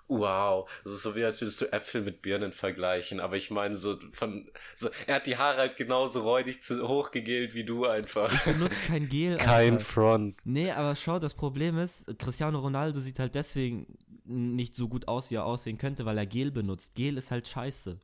wow. 0.07 0.69
Das 0.83 0.93
ist 0.93 1.03
so 1.03 1.15
wie, 1.15 1.23
als 1.23 1.41
würdest 1.41 1.61
du 1.61 1.71
Äpfel 1.71 2.01
mit 2.01 2.21
Birnen 2.21 2.51
vergleichen. 2.51 3.19
Aber 3.19 3.37
ich 3.37 3.51
meine, 3.51 3.75
so 3.75 3.97
von. 4.13 4.49
So, 4.75 4.89
er 5.07 5.15
hat 5.15 5.27
die 5.27 5.37
Haare 5.37 5.57
halt 5.57 5.77
genauso 5.77 6.21
räudig 6.21 6.61
zu, 6.61 6.87
hochgegelt 6.87 7.53
wie 7.53 7.65
du 7.65 7.85
einfach. 7.85 8.31
Ich 8.33 8.53
benutze 8.53 8.83
kein 8.83 9.07
Gel. 9.09 9.37
kein. 9.37 9.79
Front. 9.79 10.41
Nee, 10.45 10.71
aber 10.71 10.95
schau, 10.95 11.19
das 11.19 11.33
Problem 11.33 11.77
ist, 11.77 12.17
Cristiano 12.19 12.59
Ronaldo 12.59 12.99
sieht 12.99 13.19
halt 13.19 13.35
deswegen 13.35 13.97
nicht 14.23 14.75
so 14.75 14.87
gut 14.87 15.07
aus, 15.07 15.29
wie 15.29 15.35
er 15.35 15.45
aussehen 15.45 15.77
könnte, 15.77 16.05
weil 16.05 16.17
er 16.17 16.25
Gel 16.25 16.51
benutzt. 16.51 16.95
Gel 16.95 17.17
ist 17.17 17.31
halt 17.31 17.47
scheiße. 17.47 17.99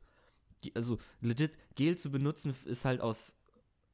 Also, 0.74 0.98
legit, 1.20 1.56
Gel 1.74 1.98
zu 1.98 2.12
benutzen 2.12 2.54
ist 2.66 2.84
halt 2.84 3.00
aus 3.00 3.40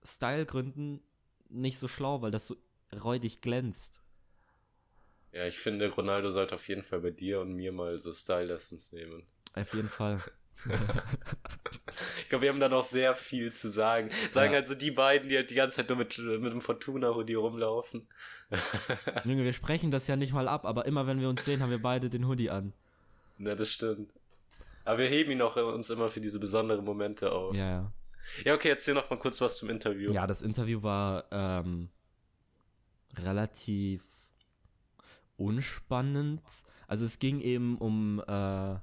Stylegründen 0.04 1.00
nicht 1.48 1.78
so 1.78 1.88
schlau, 1.88 2.22
weil 2.22 2.30
das 2.30 2.46
so 2.46 2.56
räudig 3.04 3.40
glänzt. 3.40 4.02
Ja, 5.32 5.46
ich 5.46 5.58
finde, 5.58 5.88
Ronaldo 5.90 6.30
sollte 6.30 6.54
auf 6.54 6.68
jeden 6.68 6.82
Fall 6.82 7.00
bei 7.00 7.10
dir 7.10 7.40
und 7.40 7.54
mir 7.54 7.72
mal 7.72 7.98
so 7.98 8.12
Style-Lessons 8.12 8.92
nehmen. 8.92 9.24
Auf 9.54 9.74
jeden 9.74 9.88
Fall. 9.88 10.22
ich 12.20 12.28
glaube, 12.28 12.42
wir 12.42 12.50
haben 12.50 12.60
da 12.60 12.68
noch 12.68 12.84
sehr 12.84 13.14
viel 13.14 13.52
zu 13.52 13.68
sagen. 13.68 14.10
Sagen 14.30 14.52
ja. 14.52 14.56
halt 14.56 14.66
so 14.66 14.74
die 14.74 14.90
beiden, 14.90 15.28
die 15.28 15.36
halt 15.36 15.50
die 15.50 15.54
ganze 15.54 15.76
Zeit 15.76 15.88
nur 15.88 15.98
mit, 15.98 16.18
mit 16.18 16.50
einem 16.50 16.60
Fortuna-Hoodie 16.60 17.34
rumlaufen. 17.34 18.08
Junge, 19.24 19.44
wir 19.44 19.52
sprechen 19.52 19.90
das 19.90 20.08
ja 20.08 20.16
nicht 20.16 20.32
mal 20.32 20.48
ab, 20.48 20.66
aber 20.66 20.86
immer 20.86 21.06
wenn 21.06 21.20
wir 21.20 21.28
uns 21.28 21.44
sehen, 21.44 21.62
haben 21.62 21.70
wir 21.70 21.82
beide 21.82 22.10
den 22.10 22.26
Hoodie 22.26 22.50
an. 22.50 22.72
Na, 23.36 23.54
das 23.54 23.70
stimmt. 23.70 24.10
Aber 24.84 24.98
wir 24.98 25.06
heben 25.06 25.30
ihn 25.30 25.42
auch 25.42 25.56
uns 25.56 25.90
immer 25.90 26.08
für 26.08 26.20
diese 26.20 26.40
besonderen 26.40 26.84
Momente 26.84 27.30
auf. 27.30 27.54
Ja, 27.54 27.70
ja. 27.70 27.92
Ja, 28.44 28.54
okay, 28.54 28.68
erzähl 28.68 28.94
noch 28.94 29.10
mal 29.10 29.18
kurz 29.18 29.40
was 29.40 29.58
zum 29.58 29.70
Interview. 29.70 30.12
Ja, 30.12 30.26
das 30.26 30.42
Interview 30.42 30.82
war 30.82 31.24
ähm, 31.30 31.90
relativ 33.16 34.02
unspannend. 35.36 36.42
Also 36.86 37.04
es 37.04 37.18
ging 37.18 37.40
eben 37.40 37.78
um 37.78 38.22
äh, 38.26 38.76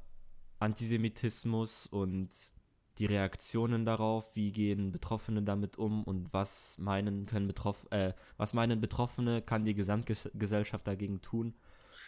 Antisemitismus 0.60 1.88
und 1.88 2.29
die 2.97 3.05
Reaktionen 3.05 3.86
darauf, 3.86 4.36
wie 4.36 4.53
gehen 4.53 4.93
Betroffene 4.93 5.43
damit 5.43 5.77
um 5.77 6.03
und 6.05 6.31
was 6.31 6.77
meinen 6.77 7.25
können 7.25 7.47
Betroff 7.47 7.86
äh, 7.91 8.13
was 8.38 8.53
meinen 8.53 8.79
Betroffene 8.79 9.41
kann 9.41 9.65
die 9.65 9.75
Gesamtgesellschaft 9.75 10.88
dagegen 10.88 11.21
tun. 11.21 11.53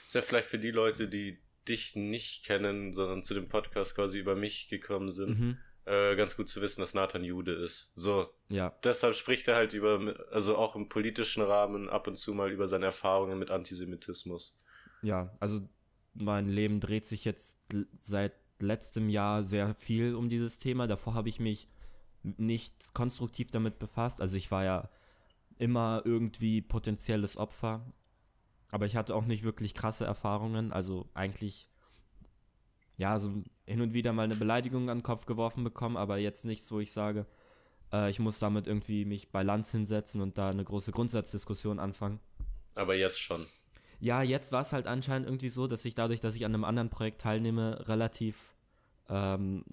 Ist 0.06 0.16
ja 0.16 0.22
vielleicht 0.22 0.48
für 0.48 0.60
die 0.60 0.72
Leute, 0.72 1.10
die 1.10 1.40
dich 1.68 1.98
nicht 1.98 2.46
kennen, 2.46 2.94
sondern 2.94 3.24
zu 3.24 3.34
dem 3.34 3.50
Podcast 3.50 3.96
quasi 3.96 4.20
über 4.20 4.36
mich 4.36 4.70
gekommen 4.70 5.12
sind. 5.12 5.40
Mhm 5.40 5.58
äh, 5.88 6.16
ganz 6.16 6.36
gut 6.36 6.50
zu 6.50 6.62
wissen, 6.62 6.82
dass 6.82 6.94
Nathan 6.94 7.24
Jude 7.24 7.54
ist. 7.54 7.94
So. 7.96 8.30
Ja. 8.50 8.76
Deshalb 8.84 9.16
spricht 9.16 9.48
er 9.48 9.56
halt 9.56 9.74
über, 9.74 10.16
also 10.32 10.58
auch 10.58 10.76
im 10.76 10.90
politischen 10.90 11.42
Rahmen 11.42 11.90
ab 11.90 12.08
und 12.08 12.18
zu 12.18 12.34
mal 12.34 12.52
über 12.52 12.68
seine 12.68 12.86
Erfahrungen 12.88 13.40
mit 13.40 13.52
Antisemitismus. 13.52 14.58
Ja, 15.02 15.36
also 15.40 15.62
mein 16.14 16.48
Leben 16.50 16.80
dreht 16.80 17.06
sich 17.06 17.26
jetzt 17.26 17.60
seit 18.00 18.34
letztem 18.60 19.10
Jahr 19.10 19.44
sehr 19.44 19.74
viel 19.76 20.16
um 20.16 20.30
dieses 20.30 20.58
Thema. 20.58 20.88
Davor 20.88 21.14
habe 21.14 21.30
ich 21.30 21.40
mich 21.40 21.70
nicht 22.24 22.94
konstruktiv 22.94 23.52
damit 23.52 23.80
befasst. 23.80 24.22
Also 24.22 24.36
ich 24.36 24.52
war 24.52 24.64
ja 24.64 24.90
immer 25.58 26.02
irgendwie 26.06 26.62
potenzielles 26.62 27.38
Opfer. 27.38 27.82
Aber 28.72 28.86
ich 28.86 28.98
hatte 28.98 29.16
auch 29.16 29.26
nicht 29.26 29.44
wirklich 29.44 29.74
krasse 29.74 30.06
Erfahrungen. 30.06 30.72
Also 30.72 31.10
eigentlich, 31.14 31.70
ja, 32.98 33.20
so 33.20 33.32
hin 33.66 33.82
und 33.82 33.94
wieder 33.94 34.14
mal 34.14 34.24
eine 34.24 34.36
Beleidigung 34.36 34.90
an 34.90 35.00
den 35.00 35.04
Kopf 35.04 35.26
geworfen 35.26 35.64
bekommen, 35.64 35.98
aber 35.98 36.18
jetzt 36.18 36.46
nichts, 36.46 36.72
wo 36.72 36.80
ich 36.80 36.92
sage, 36.92 37.26
äh, 37.94 38.10
ich 38.10 38.20
muss 38.20 38.40
damit 38.40 38.68
irgendwie 38.68 39.06
mich 39.06 39.32
bei 39.32 39.44
Lanz 39.44 39.72
hinsetzen 39.72 40.22
und 40.22 40.38
da 40.38 40.50
eine 40.50 40.64
große 40.64 40.92
Grundsatzdiskussion 40.92 41.80
anfangen. 41.80 42.20
Aber 42.76 42.96
jetzt 42.96 43.20
schon. 43.20 43.46
Ja, 44.00 44.22
jetzt 44.22 44.52
war 44.52 44.62
es 44.62 44.74
halt 44.74 44.88
anscheinend 44.88 45.28
irgendwie 45.28 45.50
so, 45.50 45.68
dass 45.68 45.86
ich 45.86 45.96
dadurch, 45.96 46.20
dass 46.20 46.36
ich 46.36 46.46
an 46.46 46.54
einem 46.54 46.64
anderen 46.64 46.90
Projekt 46.90 47.22
teilnehme, 47.22 47.88
relativ 47.88 48.56
ähm, 49.10 49.64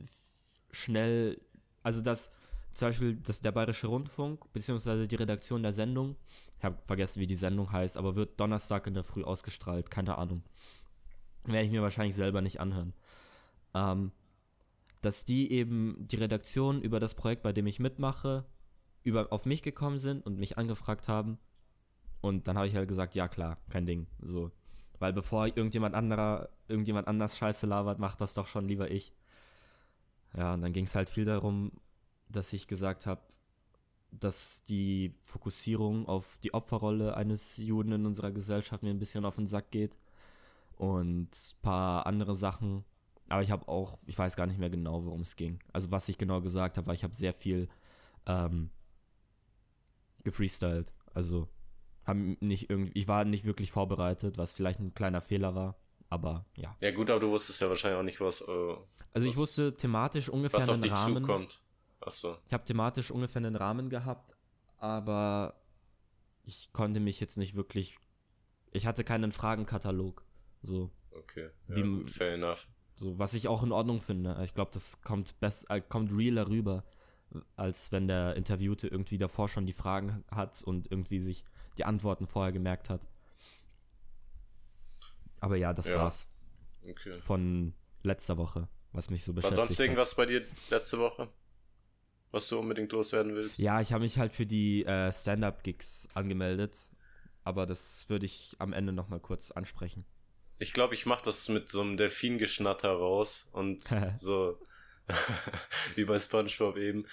schnell, 0.71 1.41
also 1.83 2.01
dass 2.01 2.31
zum 2.73 2.89
Beispiel 2.89 3.15
dass 3.17 3.41
der 3.41 3.53
Bayerische 3.53 3.87
Rundfunk, 3.87 4.53
beziehungsweise 4.53 5.07
die 5.07 5.17
Redaktion 5.17 5.63
der 5.63 5.73
Sendung, 5.73 6.17
ich 6.59 6.65
habe 6.65 6.77
vergessen, 6.83 7.21
wie 7.21 7.27
die 7.27 7.37
Sendung 7.37 7.71
heißt, 7.71 7.97
aber 7.97 8.17
wird 8.17 8.41
Donnerstag 8.41 8.87
in 8.87 8.95
der 8.95 9.05
Früh 9.05 9.23
ausgestrahlt, 9.23 9.91
keine 9.91 10.19
Ahnung. 10.19 10.43
Werde 11.45 11.67
ich 11.67 11.71
mir 11.71 11.83
wahrscheinlich 11.83 12.17
selber 12.17 12.41
nicht 12.41 12.61
anhören. 12.61 12.95
Ähm, 13.75 14.13
dass 15.01 15.25
die 15.25 15.53
eben 15.53 15.97
die 15.99 16.17
Redaktion 16.17 16.81
über 16.81 16.99
das 17.01 17.15
Projekt, 17.15 17.43
bei 17.43 17.53
dem 17.53 17.67
ich 17.67 17.79
mitmache, 17.79 18.47
über, 19.03 19.33
auf 19.33 19.45
mich 19.45 19.63
gekommen 19.63 19.99
sind 19.99 20.25
und 20.25 20.39
mich 20.39 20.57
angefragt 20.57 21.09
haben. 21.09 21.39
Und 22.21 22.49
dann 22.49 22.57
habe 22.57 22.67
ich 22.67 22.75
halt 22.75 22.89
gesagt, 22.89 23.15
ja 23.15 23.29
klar, 23.29 23.59
kein 23.69 23.85
Ding. 23.85 24.07
So. 24.21 24.51
Weil 24.99 25.13
bevor 25.13 25.47
irgendjemand 25.47 25.95
anderer, 25.95 26.49
irgendjemand 26.69 27.07
anders 27.07 27.37
Scheiße 27.37 27.67
labert, 27.67 27.99
macht 27.99 28.21
das 28.21 28.33
doch 28.35 28.47
schon 28.47 28.67
lieber 28.67 28.91
ich. 28.91 29.13
Ja, 30.37 30.55
und 30.55 30.63
dann 30.63 30.73
ging 30.73 30.87
es 30.87 30.95
halt 30.95 31.11
viel 31.11 31.25
darum, 31.25 31.73
dass 32.29 32.53
ich 32.53 32.67
gesagt 32.67 33.07
habe, 33.07 33.21
dass 34.11 34.63
die 34.65 35.13
Fokussierung 35.23 36.09
auf 36.09 36.39
die 36.43 36.55
Opferrolle 36.55 37.17
eines 37.17 37.57
Juden 37.57 37.93
in 37.93 38.07
unserer 38.07 38.31
Gesellschaft 38.31 38.83
mir 38.83 38.91
ein 38.91 38.99
bisschen 38.99 39.25
auf 39.25 39.37
den 39.37 39.47
Sack 39.47 39.71
geht. 39.71 39.97
Und 40.77 41.29
ein 41.29 41.63
paar 41.63 42.07
andere 42.07 42.35
Sachen. 42.35 42.85
Aber 43.29 43.43
ich 43.43 43.51
habe 43.51 43.67
auch, 43.69 43.99
ich 44.07 44.19
weiß 44.19 44.37
gar 44.37 44.47
nicht 44.47 44.59
mehr 44.59 44.71
genau, 44.71 45.05
worum 45.05 45.23
es 45.23 45.37
ging. 45.37 45.59
Also 45.73 45.91
was 45.91 46.09
ich 46.09 46.19
genau 46.19 46.41
gesagt 46.41 46.77
habe, 46.77 46.87
war, 46.87 46.95
ich 46.95 47.05
habe 47.05 47.15
sehr 47.15 47.33
viel 47.33 47.69
ähm, 48.27 48.71
gefreestylt. 50.25 50.93
Also 51.15 51.49
haben 52.05 52.37
nicht 52.41 52.69
irgendwie, 52.71 52.93
ich 52.95 53.09
war 53.09 53.25
nicht 53.25 53.45
wirklich 53.45 53.73
vorbereitet, 53.73 54.37
was 54.37 54.53
vielleicht 54.53 54.81
ein 54.81 54.95
kleiner 54.95 55.21
Fehler 55.23 55.55
war. 55.55 55.77
Aber 56.11 56.45
ja. 56.57 56.77
Ja 56.81 56.91
gut, 56.91 57.11
aber 57.11 57.21
du 57.21 57.31
wusstest 57.31 57.61
ja 57.61 57.69
wahrscheinlich 57.69 57.99
auch 57.99 58.05
nicht, 58.05 58.21
was. 58.21 58.43
Äh, 58.43 58.45
also 58.45 58.85
was, 59.15 59.25
ich 59.25 59.37
wusste 59.37 59.77
thematisch 59.77 60.29
ungefähr 60.29 60.61
was 60.61 60.69
auf 60.69 60.75
einen 60.75 60.83
dich 60.83 60.93
Rahmen. 60.93 61.23
zukommt. 61.23 61.61
Achso. 62.01 62.37
Ich 62.47 62.53
habe 62.53 62.65
thematisch 62.65 63.11
ungefähr 63.11 63.41
einen 63.41 63.57
Rahmen 63.57 63.89
gehabt, 63.89 64.37
aber 64.77 65.55
ich 66.43 66.73
konnte 66.73 67.01
mich 67.01 67.21
jetzt 67.21 67.39
nicht 67.39 67.55
wirklich. 67.55 67.99
Ich 68.71 68.87
hatte 68.87 69.03
keinen 69.03 69.33
Fragenkatalog. 69.33 70.25
So. 70.61 70.91
Okay. 71.11 71.49
Ja, 71.69 71.77
Wie- 71.77 72.11
fair 72.11 72.35
enough. 72.35 72.67
So, 72.97 73.19
was 73.19 73.35
ich 73.35 73.49
auch 73.49 73.63
in 73.63 73.73
Ordnung 73.73 74.01
finde. 74.01 74.39
Ich 74.45 74.55
glaube, 74.55 74.71
das 74.73 75.03
kommt 75.03 75.39
best, 75.41 75.69
äh, 75.71 75.81
kommt 75.81 76.13
realer 76.17 76.49
rüber, 76.49 76.85
als 77.57 77.91
wenn 77.91 78.07
der 78.07 78.37
Interviewte 78.37 78.87
irgendwie 78.87 79.19
davor 79.19 79.49
schon 79.49 79.67
die 79.67 79.73
Fragen 79.73 80.25
hat 80.31 80.63
und 80.63 80.91
irgendwie 80.91 81.19
sich 81.19 81.45
die 81.77 81.85
Antworten 81.85 82.27
vorher 82.27 82.53
gemerkt 82.53 82.91
hat. 82.91 83.09
Aber 85.41 85.57
ja, 85.57 85.73
das 85.73 85.87
Ja. 85.87 85.97
war's 85.97 86.29
Okay. 86.89 87.19
von 87.21 87.75
letzter 88.03 88.37
Woche, 88.37 88.69
was 88.93 89.11
mich 89.11 89.25
so 89.25 89.33
War 89.33 89.37
beschäftigt 89.37 89.57
sonst 89.59 89.79
hat. 89.79 89.81
irgendwas 89.81 90.15
bei 90.15 90.27
dir 90.27 90.45
letzte 90.71 90.99
Woche? 90.99 91.29
Was 92.31 92.49
du 92.49 92.59
unbedingt 92.59 92.91
loswerden 92.93 93.35
willst? 93.35 93.59
Ja, 93.59 93.81
ich 93.81 93.93
habe 93.93 94.03
mich 94.05 94.19
halt 94.19 94.33
für 94.33 94.47
die 94.47 94.85
äh, 94.85 95.13
Stand-Up-Gigs 95.13 96.09
angemeldet, 96.15 96.89
aber 97.45 97.65
das 97.67 98.09
würde 98.09 98.27
ich 98.27 98.55
am 98.59 98.73
Ende 98.73 98.93
nochmal 98.93 99.21
kurz 99.21 99.51
ansprechen. 99.51 100.05
Ich 100.59 100.73
glaube, 100.73 100.95
ich 100.95 101.07
mache 101.07 101.25
das 101.25 101.49
mit 101.49 101.69
so 101.69 101.81
einem 101.81 101.97
Delfingeschnatter 101.97 102.91
raus 102.91 103.49
und 103.53 103.83
so 104.17 104.59
wie 105.95 106.05
bei 106.05 106.19
SpongeBob 106.19 106.77
eben. 106.77 107.07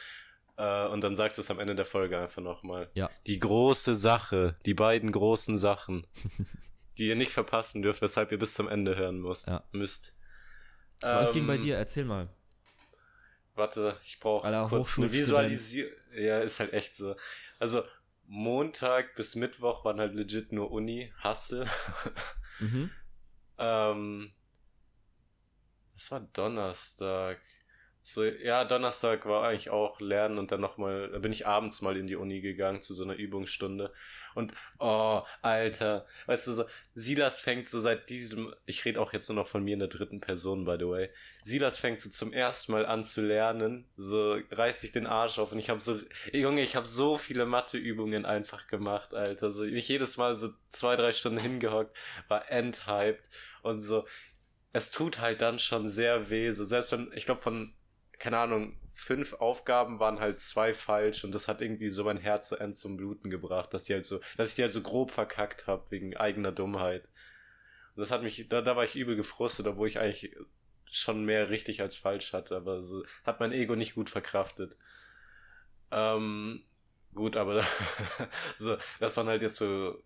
Äh, 0.57 0.87
und 0.87 1.01
dann 1.01 1.15
sagst 1.15 1.37
du 1.37 1.41
es 1.41 1.51
am 1.51 1.59
Ende 1.59 1.75
der 1.75 1.85
Folge 1.85 2.19
einfach 2.19 2.41
nochmal. 2.41 2.89
Ja. 2.93 3.09
Die 3.27 3.39
große 3.39 3.95
Sache, 3.95 4.55
die 4.65 4.73
beiden 4.73 5.11
großen 5.11 5.57
Sachen, 5.57 6.05
die 6.97 7.07
ihr 7.07 7.15
nicht 7.15 7.31
verpassen 7.31 7.81
dürft, 7.81 8.01
weshalb 8.01 8.31
ihr 8.31 8.39
bis 8.39 8.53
zum 8.53 8.67
Ende 8.67 8.95
hören 8.95 9.19
müsst. 9.21 9.47
Ja. 9.47 9.63
müsst. 9.71 10.17
Was 11.01 11.31
ging 11.31 11.47
bei 11.47 11.55
Ähm, 11.55 11.61
dir? 11.61 11.77
Erzähl 11.77 12.05
mal. 12.05 12.29
Warte, 13.55 13.95
ich 14.05 14.19
brauche 14.19 14.67
kurz 14.69 14.97
eine. 14.97 15.11
Visualisierung. 15.11 15.91
Ja, 16.15 16.39
ist 16.39 16.59
halt 16.59 16.73
echt 16.73 16.95
so. 16.95 17.15
Also 17.59 17.83
Montag 18.27 19.15
bis 19.15 19.35
Mittwoch 19.35 19.83
waren 19.83 19.99
halt 19.99 20.13
legit 20.13 20.51
nur 20.51 20.71
Uni, 20.71 21.11
Hustle. 21.23 21.65
Mhm. 22.59 22.91
Ähm, 23.61 24.31
das 25.95 26.11
war 26.11 26.19
Donnerstag. 26.33 27.39
So, 28.03 28.23
ja, 28.23 28.65
Donnerstag 28.65 29.27
war 29.27 29.47
eigentlich 29.47 29.69
auch 29.69 29.99
Lernen 29.99 30.39
und 30.39 30.51
dann 30.51 30.59
nochmal, 30.59 31.11
da 31.11 31.19
bin 31.19 31.31
ich 31.31 31.45
abends 31.45 31.83
mal 31.83 31.95
in 31.95 32.07
die 32.07 32.15
Uni 32.15 32.41
gegangen 32.41 32.81
zu 32.81 32.95
so 32.95 33.03
einer 33.03 33.13
Übungsstunde. 33.13 33.93
Und, 34.33 34.53
oh, 34.79 35.21
Alter, 35.43 36.07
weißt 36.25 36.47
du 36.47 36.53
so, 36.53 36.65
Silas 36.95 37.41
fängt 37.41 37.69
so 37.69 37.79
seit 37.79 38.09
diesem, 38.09 38.55
ich 38.65 38.83
rede 38.85 38.99
auch 38.99 39.13
jetzt 39.13 39.29
nur 39.29 39.35
noch 39.35 39.47
von 39.47 39.63
mir 39.63 39.73
in 39.73 39.79
der 39.79 39.87
dritten 39.87 40.19
Person, 40.19 40.65
by 40.65 40.77
the 40.79 40.87
way. 40.87 41.09
Silas 41.43 41.77
fängt 41.77 42.01
so 42.01 42.09
zum 42.09 42.33
ersten 42.33 42.71
Mal 42.71 42.87
an 42.87 43.03
zu 43.03 43.21
lernen, 43.21 43.85
so 43.97 44.39
reißt 44.49 44.81
sich 44.81 44.93
den 44.93 45.05
Arsch 45.05 45.37
auf 45.37 45.51
und 45.51 45.59
ich 45.59 45.69
habe 45.69 45.79
so, 45.79 45.99
Junge, 46.33 46.63
ich 46.63 46.75
habe 46.75 46.87
so 46.87 47.17
viele 47.19 47.45
Matheübungen 47.45 48.25
einfach 48.25 48.65
gemacht, 48.65 49.13
Alter. 49.13 49.53
So, 49.53 49.63
mich 49.63 49.87
jedes 49.87 50.17
Mal 50.17 50.33
so 50.33 50.49
zwei, 50.69 50.95
drei 50.95 51.11
Stunden 51.11 51.39
hingehockt, 51.39 51.95
war 52.27 52.49
enthyped 52.49 53.29
und 53.61 53.79
so, 53.79 54.05
es 54.73 54.91
tut 54.91 55.19
halt 55.19 55.41
dann 55.41 55.59
schon 55.59 55.87
sehr 55.87 56.29
weh. 56.29 56.51
So 56.51 56.63
selbst 56.63 56.91
wenn, 56.91 57.11
ich 57.13 57.25
glaube, 57.25 57.41
von, 57.41 57.73
keine 58.19 58.37
Ahnung, 58.39 58.77
fünf 58.93 59.33
Aufgaben 59.33 59.99
waren 59.99 60.19
halt 60.19 60.41
zwei 60.41 60.73
falsch 60.73 61.23
und 61.23 61.33
das 61.33 61.47
hat 61.47 61.61
irgendwie 61.61 61.89
so 61.89 62.03
mein 62.03 62.17
Herz 62.17 62.49
so 62.49 62.55
end 62.55 62.75
zum 62.75 62.97
Bluten 62.97 63.29
gebracht, 63.29 63.73
dass 63.73 63.85
die 63.85 63.93
halt 63.93 64.05
so, 64.05 64.19
dass 64.37 64.49
ich 64.49 64.55
die 64.55 64.61
halt 64.61 64.71
so 64.71 64.81
grob 64.81 65.11
verkackt 65.11 65.67
habe 65.67 65.85
wegen 65.89 66.15
eigener 66.17 66.51
Dummheit. 66.51 67.05
Und 67.95 68.01
das 68.01 68.11
hat 68.11 68.23
mich, 68.23 68.47
da, 68.49 68.61
da 68.61 68.75
war 68.75 68.83
ich 68.85 68.95
übel 68.95 69.15
gefrustet, 69.15 69.67
obwohl 69.67 69.87
ich 69.87 69.99
eigentlich 69.99 70.35
schon 70.89 71.25
mehr 71.25 71.49
richtig 71.49 71.81
als 71.81 71.95
falsch 71.95 72.33
hatte, 72.33 72.55
aber 72.55 72.83
so 72.83 73.05
hat 73.23 73.39
mein 73.39 73.53
Ego 73.53 73.75
nicht 73.75 73.95
gut 73.95 74.09
verkraftet. 74.09 74.75
Ähm, 75.89 76.63
gut, 77.13 77.37
aber 77.37 77.63
so, 78.57 78.77
das 78.99 79.17
waren 79.17 79.27
halt 79.27 79.41
jetzt 79.41 79.57
so 79.57 80.01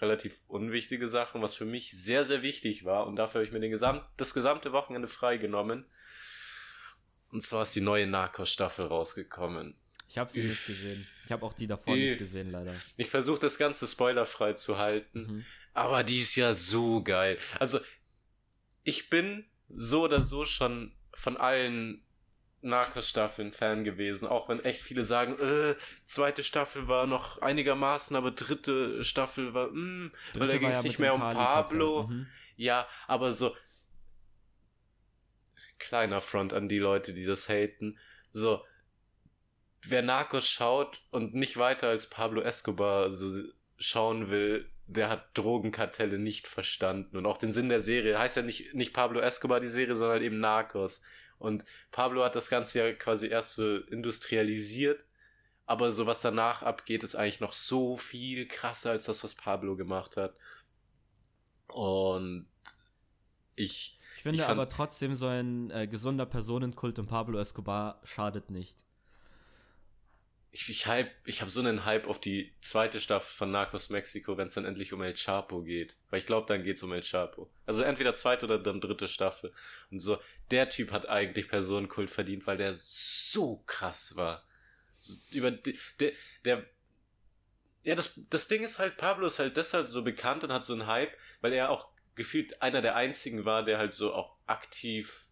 relativ 0.00 0.40
unwichtige 0.46 1.08
Sachen, 1.08 1.42
was 1.42 1.54
für 1.54 1.64
mich 1.64 1.90
sehr, 1.90 2.24
sehr 2.24 2.42
wichtig 2.42 2.84
war. 2.84 3.06
Und 3.06 3.16
dafür 3.16 3.40
habe 3.40 3.46
ich 3.46 3.52
mir 3.52 3.60
den 3.60 3.70
Gesamt, 3.70 4.04
das 4.16 4.34
gesamte 4.34 4.72
Wochenende 4.72 5.08
freigenommen. 5.08 5.84
Und 7.30 7.42
zwar 7.42 7.64
ist 7.64 7.74
die 7.74 7.80
neue 7.80 8.06
Narcos-Staffel 8.06 8.86
rausgekommen. 8.86 9.74
Ich 10.08 10.16
habe 10.16 10.30
sie 10.30 10.42
nicht 10.42 10.66
gesehen. 10.66 11.06
Ich 11.26 11.32
habe 11.32 11.44
auch 11.44 11.52
die 11.52 11.66
davor 11.66 11.94
Üff. 11.94 12.00
nicht 12.00 12.18
gesehen, 12.18 12.50
leider. 12.50 12.74
Ich 12.96 13.10
versuche 13.10 13.40
das 13.40 13.58
Ganze 13.58 13.86
spoilerfrei 13.86 14.54
zu 14.54 14.78
halten. 14.78 15.20
Mhm. 15.20 15.44
Aber 15.74 16.02
die 16.02 16.18
ist 16.18 16.34
ja 16.36 16.54
so 16.54 17.02
geil. 17.02 17.38
Also, 17.58 17.78
ich 18.84 19.10
bin 19.10 19.44
so 19.68 20.04
oder 20.04 20.24
so 20.24 20.46
schon 20.46 20.94
von 21.12 21.36
allen 21.36 22.02
Narcos-Staffeln 22.62 23.52
Fan 23.52 23.84
gewesen, 23.84 24.26
auch 24.26 24.48
wenn 24.48 24.58
echt 24.64 24.82
viele 24.82 25.04
sagen, 25.04 25.38
äh, 25.38 25.76
zweite 26.04 26.42
Staffel 26.42 26.88
war 26.88 27.06
noch 27.06 27.40
einigermaßen, 27.40 28.16
aber 28.16 28.32
dritte 28.32 29.04
Staffel 29.04 29.54
war, 29.54 29.68
mh, 29.68 30.10
weil 30.34 30.40
da 30.40 30.46
Dritte 30.46 30.58
ging 30.58 30.70
es 30.70 30.82
ja 30.82 30.88
nicht 30.88 30.98
mehr 30.98 31.14
um. 31.14 31.20
Pablo. 31.20 32.08
Mhm. 32.08 32.26
Ja, 32.56 32.86
aber 33.06 33.32
so 33.32 33.54
kleiner 35.78 36.20
Front 36.20 36.52
an 36.52 36.68
die 36.68 36.78
Leute, 36.78 37.14
die 37.14 37.24
das 37.24 37.48
haten. 37.48 37.98
So, 38.30 38.64
wer 39.82 40.02
Narcos 40.02 40.48
schaut 40.48 41.02
und 41.10 41.34
nicht 41.34 41.56
weiter 41.56 41.88
als 41.88 42.10
Pablo 42.10 42.42
Escobar 42.42 43.12
so 43.12 43.30
schauen 43.78 44.30
will, 44.30 44.68
der 44.86 45.08
hat 45.08 45.28
Drogenkartelle 45.34 46.18
nicht 46.18 46.48
verstanden 46.48 47.16
und 47.16 47.26
auch 47.26 47.38
den 47.38 47.52
Sinn 47.52 47.68
der 47.68 47.80
Serie. 47.80 48.18
Heißt 48.18 48.36
ja 48.36 48.42
nicht, 48.42 48.74
nicht 48.74 48.92
Pablo 48.92 49.20
Escobar 49.20 49.60
die 49.60 49.68
Serie, 49.68 49.94
sondern 49.94 50.22
eben 50.22 50.40
Narcos. 50.40 51.04
Und 51.38 51.64
Pablo 51.92 52.24
hat 52.24 52.34
das 52.34 52.48
Ganze 52.50 52.78
ja 52.80 52.92
quasi 52.92 53.28
erst 53.28 53.54
so 53.54 53.78
industrialisiert, 53.78 55.06
aber 55.66 55.92
so 55.92 56.06
was 56.06 56.20
danach 56.22 56.62
abgeht, 56.62 57.02
ist 57.02 57.14
eigentlich 57.14 57.40
noch 57.40 57.52
so 57.52 57.96
viel 57.96 58.48
krasser 58.48 58.90
als 58.92 59.06
das, 59.06 59.22
was 59.24 59.34
Pablo 59.34 59.76
gemacht 59.76 60.16
hat. 60.16 60.34
Und 61.68 62.48
ich, 63.54 63.98
Ich 64.14 64.22
finde 64.22 64.40
ich 64.40 64.48
aber 64.48 64.68
trotzdem, 64.68 65.14
so 65.14 65.26
ein 65.26 65.70
äh, 65.70 65.86
gesunder 65.86 66.26
Personenkult 66.26 66.98
um 66.98 67.06
Pablo 67.06 67.38
Escobar 67.38 68.00
schadet 68.04 68.50
nicht. 68.50 68.87
Ich, 70.50 70.68
ich, 70.70 70.86
hype, 70.86 71.10
ich 71.26 71.42
habe 71.42 71.50
so 71.50 71.60
einen 71.60 71.84
Hype 71.84 72.06
auf 72.06 72.20
die 72.20 72.54
zweite 72.60 73.00
Staffel 73.00 73.30
von 73.30 73.50
Narcos 73.50 73.90
Mexico, 73.90 74.38
wenn 74.38 74.46
es 74.46 74.54
dann 74.54 74.64
endlich 74.64 74.92
um 74.92 75.02
El 75.02 75.14
Chapo 75.14 75.62
geht. 75.62 75.96
Weil 76.08 76.20
ich 76.20 76.26
glaube, 76.26 76.46
dann 76.46 76.64
geht's 76.64 76.82
um 76.82 76.92
El 76.92 77.02
Chapo. 77.02 77.50
Also 77.66 77.82
entweder 77.82 78.14
zweite 78.14 78.46
oder 78.46 78.58
dann 78.58 78.80
dritte 78.80 79.08
Staffel. 79.08 79.52
Und 79.90 80.00
so, 80.00 80.18
der 80.50 80.70
Typ 80.70 80.90
hat 80.90 81.06
eigentlich 81.06 81.48
Personenkult 81.48 82.10
verdient, 82.10 82.46
weil 82.46 82.56
der 82.56 82.74
so 82.74 83.62
krass 83.66 84.16
war. 84.16 84.42
So, 84.96 85.14
über 85.30 85.50
der, 85.50 86.12
der, 86.44 86.64
ja, 87.84 87.94
das, 87.94 88.20
das 88.30 88.48
Ding 88.48 88.64
ist 88.64 88.78
halt, 88.78 88.96
Pablo 88.96 89.26
ist 89.26 89.38
halt 89.38 89.56
deshalb 89.56 89.88
so 89.88 90.02
bekannt 90.02 90.44
und 90.44 90.52
hat 90.52 90.64
so 90.64 90.72
einen 90.72 90.86
Hype, 90.86 91.12
weil 91.40 91.52
er 91.52 91.70
auch 91.70 91.88
gefühlt 92.14 92.60
einer 92.62 92.82
der 92.82 92.96
einzigen 92.96 93.44
war, 93.44 93.64
der 93.64 93.78
halt 93.78 93.92
so 93.92 94.12
auch 94.12 94.36
aktiv 94.46 95.26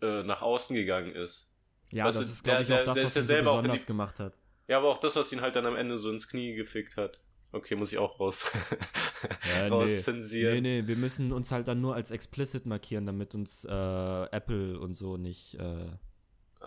äh, 0.00 0.22
nach 0.22 0.42
außen 0.42 0.76
gegangen 0.76 1.14
ist. 1.14 1.56
Ja, 1.92 2.04
weißt 2.06 2.18
das 2.18 2.26
du, 2.26 2.32
ist, 2.32 2.44
glaube 2.44 2.62
ich, 2.62 2.72
auch 2.72 2.84
das, 2.84 3.04
was 3.04 3.16
ihn 3.16 3.26
so 3.26 3.34
besonders 3.34 3.86
gemacht 3.86 4.20
hat. 4.20 4.38
Ja, 4.68 4.78
aber 4.78 4.88
auch 4.88 4.98
das, 4.98 5.16
was 5.16 5.32
ihn 5.32 5.40
halt 5.40 5.56
dann 5.56 5.66
am 5.66 5.76
Ende 5.76 5.98
so 5.98 6.10
ins 6.10 6.28
Knie 6.28 6.54
gefickt 6.54 6.96
hat. 6.96 7.20
Okay, 7.52 7.74
muss 7.74 7.92
ich 7.92 7.98
auch 7.98 8.18
raus, 8.18 8.50
ja, 9.54 9.68
rauszensieren. 9.68 10.54
Nee. 10.54 10.60
nee, 10.60 10.80
nee, 10.82 10.88
wir 10.88 10.96
müssen 10.96 11.32
uns 11.32 11.52
halt 11.52 11.68
dann 11.68 11.82
nur 11.82 11.94
als 11.94 12.10
explicit 12.10 12.64
markieren, 12.64 13.04
damit 13.04 13.34
uns 13.34 13.66
äh, 13.66 13.68
Apple 13.70 14.80
und 14.80 14.94
so 14.94 15.18
nicht, 15.18 15.56
äh, 15.56 15.86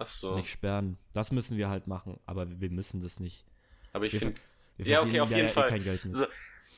so. 0.06 0.36
nicht 0.36 0.52
sperren. 0.52 1.00
Das 1.12 1.32
müssen 1.32 1.58
wir 1.58 1.70
halt 1.70 1.88
machen, 1.88 2.20
aber 2.28 2.62
wir 2.62 2.70
müssen 2.70 3.02
das 3.02 3.20
nicht. 3.20 3.46
Aber 3.94 4.06
ich 4.06 4.20
finde, 4.20 4.40
ja, 4.78 5.02
okay, 5.02 5.22
auf 5.22 5.32
jeden 5.32 5.48
ja 5.48 5.54
Fall. 5.54 5.74
Eh 5.74 6.00
so, 6.12 6.26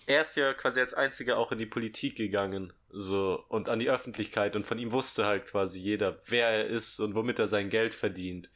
er 0.05 0.21
ist 0.21 0.37
ja 0.37 0.53
quasi 0.53 0.79
als 0.79 0.93
einziger 0.93 1.37
auch 1.37 1.51
in 1.51 1.59
die 1.59 1.65
Politik 1.65 2.15
gegangen, 2.15 2.71
so, 2.89 3.43
und 3.49 3.67
an 3.67 3.79
die 3.79 3.89
Öffentlichkeit, 3.89 4.55
und 4.55 4.65
von 4.65 4.79
ihm 4.79 4.93
wusste 4.93 5.25
halt 5.25 5.47
quasi 5.47 5.81
jeder, 5.81 6.17
wer 6.27 6.47
er 6.47 6.67
ist 6.67 6.99
und 7.01 7.13
womit 7.13 7.39
er 7.39 7.49
sein 7.49 7.69
Geld 7.69 7.93
verdient. 7.93 8.49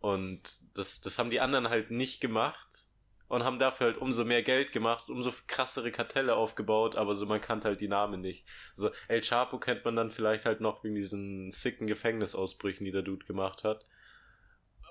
Und 0.00 0.42
das, 0.74 1.00
das 1.02 1.18
haben 1.18 1.30
die 1.30 1.40
anderen 1.40 1.68
halt 1.68 1.90
nicht 1.90 2.20
gemacht 2.20 2.88
und 3.28 3.44
haben 3.44 3.58
dafür 3.58 3.88
halt 3.88 3.98
umso 3.98 4.24
mehr 4.24 4.42
Geld 4.42 4.72
gemacht, 4.72 5.08
umso 5.08 5.30
krassere 5.46 5.92
Kartelle 5.92 6.34
aufgebaut, 6.34 6.96
aber 6.96 7.14
so 7.14 7.26
man 7.26 7.40
kannte 7.40 7.68
halt 7.68 7.80
die 7.80 7.88
Namen 7.88 8.20
nicht. 8.20 8.44
So 8.74 8.90
El 9.06 9.20
Chapo 9.20 9.58
kennt 9.58 9.84
man 9.84 9.94
dann 9.94 10.10
vielleicht 10.10 10.46
halt 10.46 10.60
noch 10.60 10.82
wegen 10.82 10.96
diesen 10.96 11.50
sicken 11.50 11.86
Gefängnisausbrüchen, 11.86 12.84
die 12.84 12.90
der 12.90 13.02
Dude 13.02 13.26
gemacht 13.26 13.62
hat. 13.62 13.84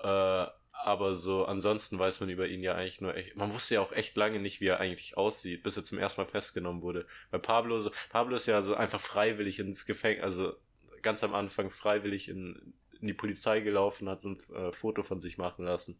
Äh, 0.02 0.50
aber 0.72 1.14
so 1.16 1.44
ansonsten 1.44 1.98
weiß 1.98 2.20
man 2.20 2.30
über 2.30 2.48
ihn 2.48 2.62
ja 2.62 2.74
eigentlich 2.74 3.02
nur 3.02 3.14
echt, 3.14 3.36
man 3.36 3.52
wusste 3.52 3.74
ja 3.74 3.82
auch 3.82 3.92
echt 3.92 4.16
lange 4.16 4.40
nicht, 4.40 4.62
wie 4.62 4.68
er 4.68 4.80
eigentlich 4.80 5.18
aussieht, 5.18 5.62
bis 5.62 5.76
er 5.76 5.84
zum 5.84 5.98
ersten 5.98 6.22
Mal 6.22 6.28
festgenommen 6.28 6.80
wurde. 6.80 7.06
Bei 7.30 7.36
Pablo 7.38 7.80
so, 7.80 7.90
Pablo 8.08 8.36
ist 8.36 8.46
ja 8.46 8.62
so 8.62 8.74
einfach 8.74 9.00
freiwillig 9.00 9.58
ins 9.58 9.84
Gefängnis, 9.84 10.24
also 10.24 10.54
ganz 11.02 11.22
am 11.24 11.34
Anfang 11.34 11.70
freiwillig 11.70 12.30
in, 12.30 12.72
in 13.00 13.06
die 13.06 13.14
Polizei 13.14 13.60
gelaufen, 13.60 14.08
hat 14.08 14.22
so 14.22 14.30
ein 14.30 14.54
äh, 14.54 14.72
Foto 14.72 15.02
von 15.02 15.20
sich 15.20 15.38
machen 15.38 15.64
lassen. 15.64 15.98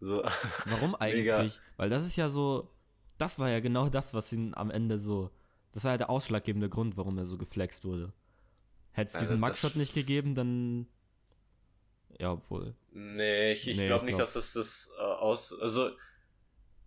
So. 0.00 0.22
Warum 0.66 0.94
eigentlich? 1.00 1.60
Weil 1.76 1.88
das 1.88 2.04
ist 2.04 2.16
ja 2.16 2.28
so, 2.28 2.70
das 3.18 3.38
war 3.38 3.50
ja 3.50 3.60
genau 3.60 3.88
das, 3.88 4.14
was 4.14 4.32
ihn 4.32 4.54
am 4.54 4.70
Ende 4.70 4.98
so, 4.98 5.30
das 5.72 5.84
war 5.84 5.92
ja 5.92 5.98
der 5.98 6.10
ausschlaggebende 6.10 6.68
Grund, 6.68 6.96
warum 6.96 7.18
er 7.18 7.24
so 7.24 7.36
geflext 7.36 7.84
wurde. 7.84 8.12
Hätte 8.92 9.08
es 9.08 9.14
also 9.14 9.24
diesen 9.24 9.40
Mugshot 9.40 9.76
nicht 9.76 9.94
gegeben, 9.94 10.34
dann 10.34 10.86
ja, 12.18 12.32
obwohl. 12.32 12.74
Nee, 12.92 13.52
ich, 13.52 13.68
ich 13.68 13.76
nee, 13.76 13.86
glaube 13.86 14.04
nicht, 14.04 14.14
glaub. 14.16 14.26
dass 14.26 14.36
es 14.36 14.54
das 14.54 14.94
äh, 14.98 15.02
aus. 15.02 15.58
Also, 15.60 15.90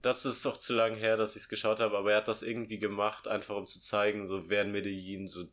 dazu 0.02 0.30
ist 0.30 0.38
es 0.38 0.46
auch 0.46 0.58
zu 0.58 0.74
lang 0.74 0.96
her, 0.96 1.18
dass 1.18 1.36
ich 1.36 1.44
es 1.44 1.50
geschaut 1.50 1.80
habe, 1.80 1.98
aber 1.98 2.12
er 2.12 2.18
hat 2.18 2.28
das 2.28 2.42
irgendwie 2.42 2.80
gemacht, 2.80 3.28
einfach 3.28 3.56
um 3.56 3.68
zu 3.68 3.80
zeigen, 3.80 4.26
so 4.26 4.50
wer 4.50 4.64
in 4.64 4.72
Medellin 4.72 5.28
so 5.28 5.46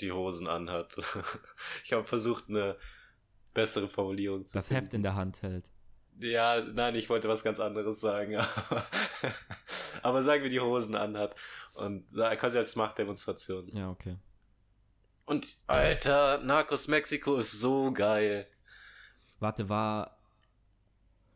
die 0.00 0.12
Hosen 0.12 0.46
anhat. 0.46 0.96
ich 1.84 1.92
habe 1.92 2.06
versucht, 2.06 2.48
eine 2.48 2.76
bessere 3.54 3.88
Formulierung 3.88 4.46
zu 4.46 4.56
Das 4.58 4.68
finden. 4.68 4.82
Heft 4.82 4.94
in 4.94 5.02
der 5.02 5.14
Hand 5.14 5.42
hält. 5.42 5.70
Ja, 6.20 6.60
nein, 6.60 6.96
ich 6.96 7.08
wollte 7.08 7.28
was 7.28 7.44
ganz 7.44 7.60
anderes 7.60 8.00
sagen. 8.00 8.36
aber 10.02 10.24
sagen 10.24 10.42
wir, 10.42 10.50
die 10.50 10.60
Hosen 10.60 10.96
anhat. 10.96 11.34
Und 11.74 12.10
quasi 12.12 12.58
als 12.58 12.74
Machtdemonstration. 12.74 13.70
Ja, 13.74 13.90
okay. 13.90 14.16
Und 15.26 15.46
Alter, 15.66 16.38
Narcos 16.38 16.88
Mexiko 16.88 17.36
ist 17.36 17.52
so 17.52 17.92
geil. 17.92 18.46
Warte, 19.40 19.68
war. 19.68 20.18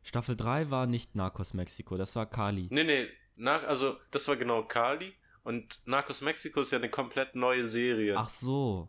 Staffel 0.02 0.34
3 0.34 0.70
war 0.70 0.86
nicht 0.86 1.14
Narcos 1.14 1.54
Mexiko, 1.54 1.96
das 1.96 2.16
war 2.16 2.26
Kali. 2.26 2.66
Nee, 2.70 2.82
nee, 2.82 3.08
nach, 3.36 3.62
also 3.64 3.98
das 4.10 4.26
war 4.26 4.36
genau 4.36 4.64
Kali. 4.64 5.14
Und 5.44 5.80
Narcos 5.86 6.20
Mexiko 6.20 6.60
ist 6.60 6.70
ja 6.70 6.78
eine 6.78 6.90
komplett 6.90 7.34
neue 7.34 7.66
Serie. 7.66 8.14
Ach 8.16 8.28
so. 8.28 8.88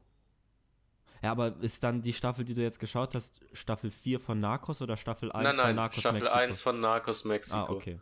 Ja, 1.23 1.31
aber 1.31 1.55
ist 1.61 1.83
dann 1.83 2.01
die 2.01 2.13
Staffel, 2.13 2.43
die 2.45 2.53
du 2.53 2.61
jetzt 2.61 2.79
geschaut 2.79 3.15
hast, 3.15 3.41
Staffel 3.53 3.89
4 3.89 4.19
von 4.19 4.39
Narcos 4.39 4.81
oder 4.81 4.97
Staffel 4.97 5.31
1 5.31 5.43
nein, 5.43 5.55
nein, 5.55 5.65
von 5.67 5.75
Narcos 5.75 5.99
Staffel 5.99 6.19
Mexiko? 6.19 6.31
Staffel 6.31 6.47
1 6.47 6.61
von 6.61 6.81
Narcos 6.81 7.25
Mexiko. 7.25 7.57
Ah, 7.57 7.69
okay. 7.69 8.01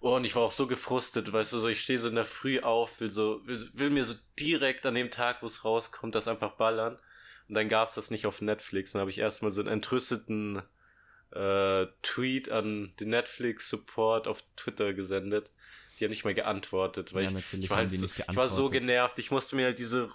Oh, 0.00 0.16
und 0.16 0.24
ich 0.24 0.34
war 0.34 0.42
auch 0.42 0.50
so 0.50 0.66
gefrustet, 0.66 1.30
weißt 1.30 1.52
du, 1.52 1.58
so 1.58 1.68
ich 1.68 1.82
stehe 1.82 1.98
so 1.98 2.08
in 2.08 2.14
der 2.14 2.24
Früh 2.24 2.60
auf, 2.60 3.00
will 3.00 3.10
so, 3.10 3.46
will, 3.46 3.68
will 3.74 3.90
mir 3.90 4.04
so 4.06 4.14
direkt 4.38 4.86
an 4.86 4.94
dem 4.94 5.10
Tag, 5.10 5.42
wo 5.42 5.46
es 5.46 5.64
rauskommt, 5.64 6.14
das 6.14 6.26
einfach 6.26 6.52
ballern. 6.52 6.98
Und 7.48 7.54
dann 7.54 7.68
gab's 7.68 7.96
das 7.96 8.10
nicht 8.10 8.26
auf 8.26 8.40
Netflix. 8.40 8.92
Dann 8.92 9.00
habe 9.00 9.10
ich 9.10 9.18
erstmal 9.18 9.50
so 9.50 9.60
einen 9.60 9.70
entrüsteten 9.70 10.62
äh, 11.32 11.86
Tweet 12.02 12.50
an 12.50 12.94
den 12.98 13.10
Netflix-Support 13.10 14.26
auf 14.26 14.42
Twitter 14.56 14.94
gesendet. 14.94 15.52
Die 16.00 16.04
haben 16.04 16.10
nicht 16.10 16.24
mal 16.24 16.34
geantwortet, 16.34 17.12
weil 17.14 17.24
ja, 17.24 17.38
ich, 17.38 17.52
ich, 17.52 17.70
war 17.70 17.78
halt 17.78 17.92
so, 17.92 18.06
ich 18.06 18.36
war 18.36 18.48
so 18.48 18.70
genervt. 18.70 19.18
Ich 19.18 19.30
musste 19.30 19.56
mir 19.56 19.66
halt 19.66 19.78
diese 19.78 20.10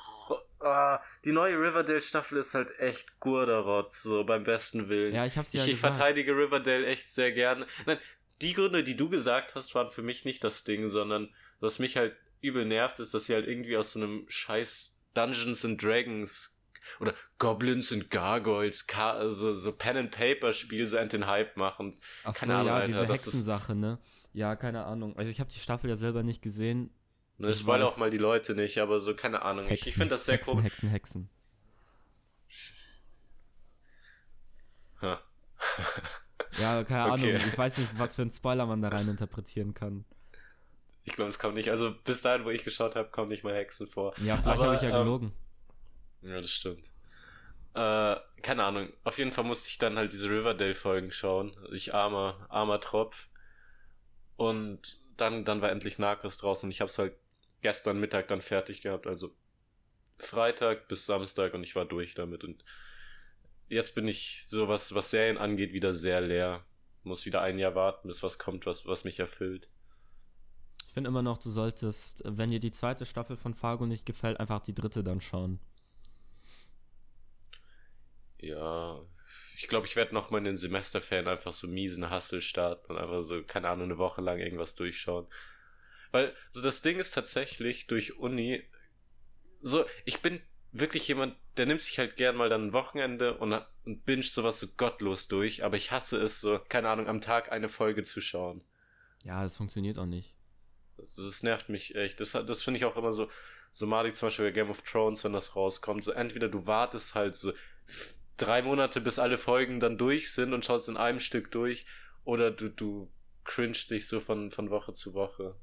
ah, 0.59 0.99
die 1.23 1.31
neue 1.31 1.55
Riverdale-Staffel 1.57 2.39
ist 2.39 2.53
halt 2.53 2.79
echt 2.79 3.19
Gurderotz, 3.19 4.03
so 4.03 4.23
beim 4.23 4.43
besten 4.43 4.89
Willen. 4.89 5.13
Ja, 5.13 5.25
ich 5.25 5.37
hab's 5.37 5.53
ja 5.53 5.63
Ich, 5.63 5.73
ich 5.73 5.79
verteidige 5.79 6.33
Riverdale 6.33 6.85
echt 6.85 7.09
sehr 7.09 7.31
gerne. 7.31 7.67
Nein, 7.85 7.99
die 8.41 8.53
Gründe, 8.53 8.83
die 8.83 8.97
du 8.97 9.09
gesagt 9.09 9.55
hast, 9.55 9.75
waren 9.75 9.89
für 9.89 10.01
mich 10.01 10.25
nicht 10.25 10.43
das 10.43 10.63
Ding, 10.63 10.89
sondern 10.89 11.33
was 11.59 11.79
mich 11.79 11.97
halt 11.97 12.15
übel 12.41 12.65
nervt, 12.65 12.99
ist, 12.99 13.13
dass 13.13 13.25
sie 13.25 13.33
halt 13.33 13.47
irgendwie 13.47 13.77
aus 13.77 13.93
so 13.93 14.01
einem 14.01 14.25
scheiß 14.27 15.03
Dungeons 15.13 15.63
and 15.63 15.81
Dragons 15.81 16.59
oder 16.99 17.13
Goblins 17.39 17.91
and 17.91 18.11
Gargoyles, 18.11 18.87
also 18.93 19.53
so 19.53 19.71
Pen 19.71 19.97
and 19.97 20.11
Paper 20.11 20.53
Spiel 20.53 20.85
so 20.85 21.03
den 21.03 21.25
Hype 21.25 21.57
machen. 21.57 21.97
Ach 22.23 22.33
so, 22.33 22.41
keine 22.41 22.55
Ahnung, 22.55 22.67
ja, 22.67 22.75
Alter, 22.75 22.87
diese 22.87 23.07
Hexensache, 23.07 23.73
ne? 23.73 23.97
Ja, 24.35 24.57
keine 24.57 24.83
Ahnung. 24.83 25.15
Also 25.15 25.31
ich 25.31 25.39
habe 25.39 25.49
die 25.49 25.59
Staffel 25.59 25.89
ja 25.89 25.95
selber 25.95 26.21
nicht 26.21 26.41
gesehen. 26.41 26.89
Ne, 27.37 27.51
ich 27.51 27.65
wollte 27.65 27.85
auch 27.85 27.97
mal 27.97 28.11
die 28.11 28.17
Leute 28.17 28.53
nicht, 28.53 28.79
aber 28.79 28.99
so 28.99 29.15
keine 29.15 29.43
Ahnung. 29.43 29.65
Hexen, 29.65 29.87
ich, 29.87 29.87
ich 29.87 29.93
finde 29.93 30.15
das 30.15 30.25
sehr 30.25 30.35
Hexen, 30.35 30.61
Hexen, 30.61 30.89
Hexen. 30.89 31.29
Ha. 35.01 35.21
Ja, 36.57 36.83
keine 36.85 37.11
okay. 37.11 37.35
Ahnung. 37.35 37.41
Ich 37.45 37.57
weiß 37.57 37.79
nicht, 37.79 37.99
was 37.99 38.15
für 38.15 38.21
ein 38.21 38.31
Spoiler 38.31 38.65
man 38.65 38.81
da 38.81 38.87
rein 38.87 39.09
interpretieren 39.09 39.73
kann. 39.73 40.05
Ich 41.03 41.13
glaube, 41.13 41.27
es 41.27 41.37
kommt 41.37 41.55
nicht. 41.55 41.69
Also 41.69 41.93
bis 42.05 42.21
dahin, 42.21 42.45
wo 42.45 42.49
ich 42.49 42.63
geschaut 42.63 42.95
habe, 42.95 43.09
kommen 43.09 43.27
nicht 43.27 43.43
mal 43.43 43.53
Hexen 43.53 43.87
vor. 43.87 44.13
Ja, 44.21 44.37
vielleicht 44.37 44.61
habe 44.61 44.75
ich 44.75 44.81
ja 44.81 44.89
ähm, 44.89 45.03
gelogen. 45.03 45.33
Ja, 46.21 46.39
das 46.39 46.51
stimmt. 46.51 46.85
Äh, 47.73 48.15
keine 48.41 48.63
Ahnung. 48.63 48.87
Auf 49.03 49.17
jeden 49.17 49.33
Fall 49.33 49.43
musste 49.43 49.67
ich 49.67 49.79
dann 49.79 49.97
halt 49.97 50.13
diese 50.13 50.29
Riverdale-Folgen 50.29 51.11
schauen. 51.11 51.53
Ich 51.73 51.93
armer, 51.93 52.45
armer 52.49 52.79
Tropf. 52.79 53.27
Und 54.37 54.99
dann, 55.17 55.45
dann 55.45 55.61
war 55.61 55.71
endlich 55.71 55.99
Narcos 55.99 56.37
draußen. 56.37 56.69
Ich 56.71 56.81
habe 56.81 56.89
es 56.89 56.97
halt 56.97 57.13
gestern 57.61 57.99
Mittag 57.99 58.27
dann 58.27 58.41
fertig 58.41 58.81
gehabt. 58.81 59.07
Also 59.07 59.33
Freitag 60.17 60.87
bis 60.87 61.05
Samstag 61.05 61.53
und 61.53 61.63
ich 61.63 61.75
war 61.75 61.85
durch 61.85 62.13
damit. 62.13 62.43
Und 62.43 62.63
jetzt 63.69 63.95
bin 63.95 64.07
ich 64.07 64.43
so 64.47 64.67
was, 64.67 64.93
was 64.93 65.09
Serien 65.09 65.37
angeht, 65.37 65.73
wieder 65.73 65.93
sehr 65.93 66.21
leer. 66.21 66.63
Muss 67.03 67.25
wieder 67.25 67.41
ein 67.41 67.59
Jahr 67.59 67.75
warten, 67.75 68.07
bis 68.07 68.23
was 68.23 68.39
kommt, 68.39 68.65
was, 68.65 68.85
was 68.85 69.03
mich 69.03 69.19
erfüllt. 69.19 69.69
Ich 70.87 70.93
finde 70.93 71.09
immer 71.09 71.21
noch, 71.21 71.37
du 71.37 71.49
solltest, 71.49 72.23
wenn 72.25 72.51
dir 72.51 72.59
die 72.59 72.71
zweite 72.71 73.05
Staffel 73.05 73.37
von 73.37 73.53
Fargo 73.53 73.85
nicht 73.85 74.05
gefällt, 74.05 74.39
einfach 74.39 74.61
die 74.61 74.73
dritte 74.73 75.03
dann 75.03 75.21
schauen. 75.21 75.59
Ja, 78.39 79.01
ich 79.57 79.67
glaube, 79.67 79.87
ich 79.87 79.95
werde 79.95 80.13
noch 80.13 80.29
mal 80.29 80.39
in 80.39 80.43
den 80.43 80.57
Semesterferien 80.57 81.27
einfach 81.27 81.53
so 81.53 81.67
miesen 81.67 82.09
Hustle 82.11 82.41
starten 82.41 82.91
und 82.91 82.97
einfach 82.97 83.23
so, 83.23 83.43
keine 83.43 83.69
Ahnung, 83.69 83.85
eine 83.85 83.97
Woche 83.97 84.21
lang 84.21 84.39
irgendwas 84.39 84.75
durchschauen. 84.75 85.27
Weil, 86.11 86.33
so 86.49 86.61
das 86.61 86.81
Ding 86.81 86.97
ist 86.99 87.11
tatsächlich 87.11 87.87
durch 87.87 88.17
Uni, 88.17 88.63
so, 89.61 89.85
ich 90.05 90.21
bin 90.21 90.41
wirklich 90.71 91.07
jemand, 91.07 91.35
der 91.57 91.65
nimmt 91.65 91.81
sich 91.81 91.99
halt 91.99 92.17
gern 92.17 92.35
mal 92.35 92.49
dann 92.49 92.67
ein 92.67 92.73
Wochenende 92.73 93.37
und, 93.37 93.53
und 93.85 94.05
binge 94.05 94.23
sowas 94.23 94.59
so 94.59 94.67
gottlos 94.77 95.27
durch, 95.27 95.63
aber 95.63 95.77
ich 95.77 95.91
hasse 95.91 96.21
es 96.21 96.41
so, 96.41 96.59
keine 96.69 96.89
Ahnung, 96.89 97.07
am 97.07 97.21
Tag 97.21 97.51
eine 97.51 97.69
Folge 97.69 98.03
zu 98.03 98.21
schauen. 98.21 98.61
Ja, 99.23 99.41
das 99.43 99.57
funktioniert 99.57 99.97
auch 99.97 100.05
nicht. 100.05 100.35
Das, 100.97 101.15
das 101.15 101.43
nervt 101.43 101.69
mich 101.69 101.95
echt. 101.95 102.19
Das, 102.19 102.31
das 102.31 102.63
finde 102.63 102.77
ich 102.77 102.85
auch 102.85 102.97
immer 102.97 103.13
so, 103.13 103.29
so 103.71 103.87
malig 103.87 104.15
zum 104.15 104.27
Beispiel 104.27 104.45
bei 104.45 104.51
Game 104.51 104.69
of 104.69 104.81
Thrones, 104.81 105.23
wenn 105.23 105.33
das 105.33 105.55
rauskommt. 105.55 106.03
So 106.03 106.11
entweder 106.11 106.47
du 106.49 106.67
wartest 106.67 107.15
halt 107.15 107.35
so 107.35 107.53
drei 108.37 108.61
Monate, 108.61 109.01
bis 109.01 109.19
alle 109.19 109.37
Folgen 109.37 109.79
dann 109.79 109.97
durch 109.97 110.31
sind 110.31 110.53
und 110.53 110.65
schaust 110.65 110.89
in 110.89 110.97
einem 110.97 111.19
Stück 111.19 111.51
durch, 111.51 111.85
oder 112.23 112.51
du, 112.51 112.69
du 112.69 113.11
cringe 113.43 113.77
dich 113.89 114.07
so 114.07 114.19
von, 114.19 114.51
von 114.51 114.69
Woche 114.69 114.93
zu 114.93 115.13
Woche. 115.13 115.55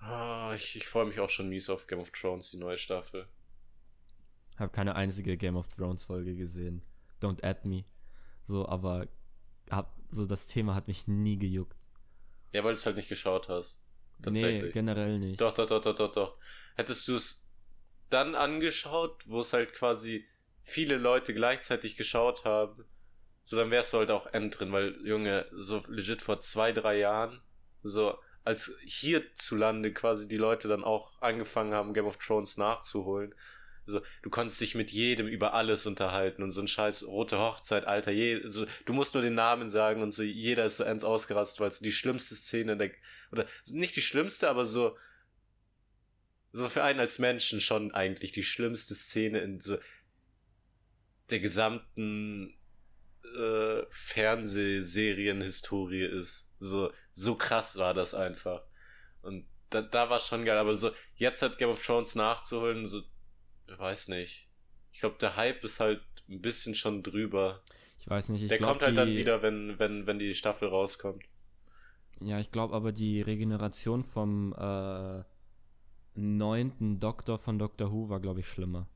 Ah, 0.00 0.52
ich, 0.54 0.76
ich 0.76 0.86
freue 0.86 1.06
mich 1.06 1.20
auch 1.20 1.30
schon 1.30 1.48
mies 1.48 1.70
auf 1.70 1.86
Game 1.86 2.00
of 2.00 2.10
Thrones, 2.10 2.50
die 2.50 2.58
neue 2.58 2.78
Staffel. 2.78 3.28
Habe 4.56 4.72
keine 4.72 4.96
einzige 4.96 5.36
Game 5.36 5.56
of 5.56 5.68
Thrones 5.68 6.04
Folge 6.04 6.34
gesehen. 6.36 6.82
Don't 7.20 7.44
add 7.44 7.66
me. 7.66 7.84
So, 8.42 8.68
aber 8.68 9.08
hab, 9.70 9.96
so 10.08 10.26
das 10.26 10.46
Thema 10.46 10.74
hat 10.74 10.88
mich 10.88 11.06
nie 11.06 11.38
gejuckt. 11.38 11.88
Ja, 12.52 12.64
weil 12.64 12.72
du 12.72 12.78
es 12.78 12.86
halt 12.86 12.96
nicht 12.96 13.08
geschaut 13.08 13.48
hast. 13.48 13.82
Nee, 14.26 14.70
generell 14.70 15.18
nicht. 15.18 15.40
Doch, 15.40 15.54
doch, 15.54 15.66
doch, 15.68 15.80
doch, 15.80 15.94
doch, 15.94 16.12
doch. 16.12 16.36
Hättest 16.74 17.06
du 17.06 17.16
es 17.16 17.47
dann 18.10 18.34
angeschaut, 18.34 19.22
wo 19.26 19.40
es 19.40 19.52
halt 19.52 19.74
quasi 19.74 20.26
viele 20.62 20.96
Leute 20.96 21.34
gleichzeitig 21.34 21.96
geschaut 21.96 22.44
haben, 22.44 22.84
so 23.44 23.56
dann 23.56 23.70
wärst 23.70 23.94
du 23.94 23.98
halt 23.98 24.10
auch 24.10 24.26
end 24.32 24.58
drin, 24.58 24.72
weil, 24.72 24.94
Junge, 25.06 25.46
so 25.52 25.82
legit 25.88 26.20
vor 26.20 26.40
zwei, 26.40 26.72
drei 26.72 26.98
Jahren, 26.98 27.40
so 27.82 28.18
als 28.44 28.78
hierzulande 28.84 29.92
quasi 29.92 30.28
die 30.28 30.36
Leute 30.36 30.68
dann 30.68 30.84
auch 30.84 31.20
angefangen 31.20 31.72
haben, 31.72 31.94
Game 31.94 32.06
of 32.06 32.18
Thrones 32.18 32.56
nachzuholen. 32.56 33.34
So, 33.86 34.02
du 34.22 34.28
konntest 34.28 34.60
dich 34.60 34.74
mit 34.74 34.90
jedem 34.90 35.26
über 35.26 35.54
alles 35.54 35.86
unterhalten 35.86 36.42
und 36.42 36.50
so 36.50 36.60
ein 36.60 36.68
scheiß 36.68 37.06
rote 37.06 37.38
Hochzeit, 37.38 37.86
Alter, 37.86 38.10
je, 38.10 38.42
so, 38.48 38.66
du 38.84 38.92
musst 38.92 39.14
nur 39.14 39.22
den 39.22 39.34
Namen 39.34 39.70
sagen 39.70 40.02
und 40.02 40.12
so, 40.12 40.22
jeder 40.22 40.66
ist 40.66 40.76
so 40.76 40.84
ends 40.84 41.04
ausgerastet, 41.04 41.60
weil 41.60 41.68
es 41.68 41.78
die 41.78 41.92
schlimmste 41.92 42.34
Szene 42.34 42.76
der, 42.76 42.90
oder 43.32 43.46
nicht 43.66 43.96
die 43.96 44.02
schlimmste, 44.02 44.50
aber 44.50 44.66
so, 44.66 44.96
so 46.58 46.68
für 46.68 46.82
einen 46.82 46.98
als 46.98 47.20
Menschen 47.20 47.60
schon 47.60 47.94
eigentlich 47.94 48.32
die 48.32 48.42
schlimmste 48.42 48.94
Szene 48.94 49.38
in 49.38 49.60
so 49.60 49.78
der 51.30 51.38
gesamten 51.38 52.58
äh, 53.22 53.82
Fernsehserienhistorie 53.90 56.02
ist. 56.02 56.56
So, 56.58 56.92
so 57.12 57.36
krass 57.36 57.78
war 57.78 57.94
das 57.94 58.14
einfach. 58.14 58.62
Und 59.22 59.46
da, 59.70 59.82
da 59.82 60.10
war 60.10 60.18
schon 60.18 60.44
geil, 60.44 60.58
aber 60.58 60.76
so, 60.76 60.90
jetzt 61.14 61.42
hat 61.42 61.58
Game 61.58 61.70
of 61.70 61.80
Thrones 61.84 62.16
nachzuholen, 62.16 62.88
so, 62.88 63.02
ich 63.68 63.78
weiß 63.78 64.08
nicht. 64.08 64.48
Ich 64.92 64.98
glaube, 64.98 65.18
der 65.20 65.36
Hype 65.36 65.62
ist 65.62 65.78
halt 65.78 66.02
ein 66.28 66.40
bisschen 66.40 66.74
schon 66.74 67.04
drüber. 67.04 67.62
Ich 68.00 68.10
weiß 68.10 68.30
nicht, 68.30 68.42
ich 68.42 68.48
Der 68.48 68.58
glaub, 68.58 68.70
kommt 68.70 68.82
halt 68.82 68.92
die, 68.92 68.96
dann 68.96 69.10
wieder, 69.10 69.42
wenn, 69.42 69.78
wenn, 69.78 70.08
wenn 70.08 70.18
die 70.18 70.34
Staffel 70.34 70.66
rauskommt. 70.68 71.22
Ja, 72.20 72.40
ich 72.40 72.50
glaube 72.50 72.74
aber 72.74 72.90
die 72.90 73.22
Regeneration 73.22 74.02
vom 74.02 74.52
äh, 74.54 75.22
neunten 76.18 76.98
Doktor 77.00 77.38
von 77.38 77.58
Doctor 77.58 77.92
Who 77.92 78.08
war, 78.08 78.20
glaube 78.20 78.40
ich, 78.40 78.48
schlimmer. 78.48 78.88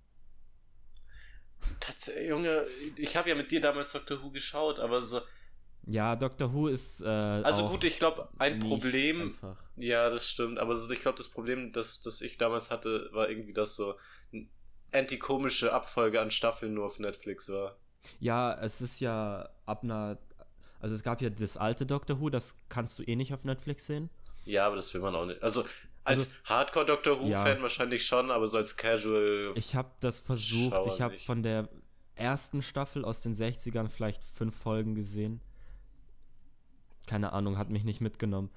Tatsächlich, 1.78 2.28
Junge, 2.28 2.64
ich 2.96 3.16
habe 3.16 3.28
ja 3.28 3.34
mit 3.34 3.50
dir 3.50 3.60
damals 3.60 3.92
Doctor 3.92 4.22
Who 4.22 4.30
geschaut, 4.30 4.80
aber 4.80 5.04
so. 5.04 5.20
Ja, 5.84 6.16
Doctor 6.16 6.52
Who 6.52 6.68
ist. 6.68 7.00
Äh, 7.00 7.06
Also 7.06 7.68
gut, 7.68 7.84
ich 7.84 7.98
glaube, 7.98 8.28
ein 8.38 8.60
Problem. 8.60 9.22
Einfach. 9.22 9.64
Ja, 9.76 10.10
das 10.10 10.28
stimmt, 10.28 10.58
aber 10.58 10.76
so, 10.76 10.90
ich 10.90 11.00
glaube, 11.00 11.18
das 11.18 11.28
Problem, 11.28 11.72
das, 11.72 12.02
das 12.02 12.20
ich 12.20 12.38
damals 12.38 12.70
hatte, 12.70 13.08
war 13.12 13.28
irgendwie, 13.28 13.52
dass 13.52 13.76
so 13.76 13.94
eine 14.32 14.46
antikomische 14.92 15.72
Abfolge 15.72 16.20
an 16.20 16.30
Staffeln 16.30 16.74
nur 16.74 16.86
auf 16.86 16.98
Netflix 16.98 17.48
war. 17.48 17.76
Ja, 18.18 18.54
es 18.60 18.80
ist 18.80 19.00
ja 19.00 19.48
ab 19.64 19.84
einer. 19.84 20.18
Also 20.80 20.96
es 20.96 21.04
gab 21.04 21.20
ja 21.22 21.30
das 21.30 21.56
alte 21.56 21.86
Doctor 21.86 22.20
Who, 22.20 22.28
das 22.28 22.56
kannst 22.68 22.98
du 22.98 23.04
eh 23.04 23.14
nicht 23.14 23.32
auf 23.32 23.44
Netflix 23.44 23.86
sehen. 23.86 24.10
Ja, 24.44 24.66
aber 24.66 24.74
das 24.74 24.92
will 24.94 25.00
man 25.00 25.14
auch 25.14 25.26
nicht. 25.26 25.40
Also 25.40 25.64
als 26.04 26.18
Also- 26.18 26.30
Hardcore 26.44 26.86
Doctor 26.86 27.20
Who-Fan 27.20 27.56
Ja. 27.58 27.62
wahrscheinlich 27.62 28.04
schon, 28.06 28.30
aber 28.30 28.48
so 28.48 28.56
als 28.56 28.76
Casual. 28.76 29.52
Ich 29.54 29.74
habe 29.76 29.90
das 30.00 30.20
versucht. 30.20 30.86
Ich 30.86 31.00
habe 31.00 31.18
von 31.18 31.42
der 31.42 31.68
ersten 32.14 32.62
Staffel 32.62 33.04
aus 33.04 33.20
den 33.20 33.34
60ern 33.34 33.88
vielleicht 33.88 34.22
fünf 34.24 34.56
Folgen 34.56 34.94
gesehen. 34.94 35.40
Keine 37.06 37.32
Ahnung, 37.32 37.58
hat 37.58 37.70
mich 37.70 37.84
nicht 37.84 38.00
mitgenommen. 38.00 38.50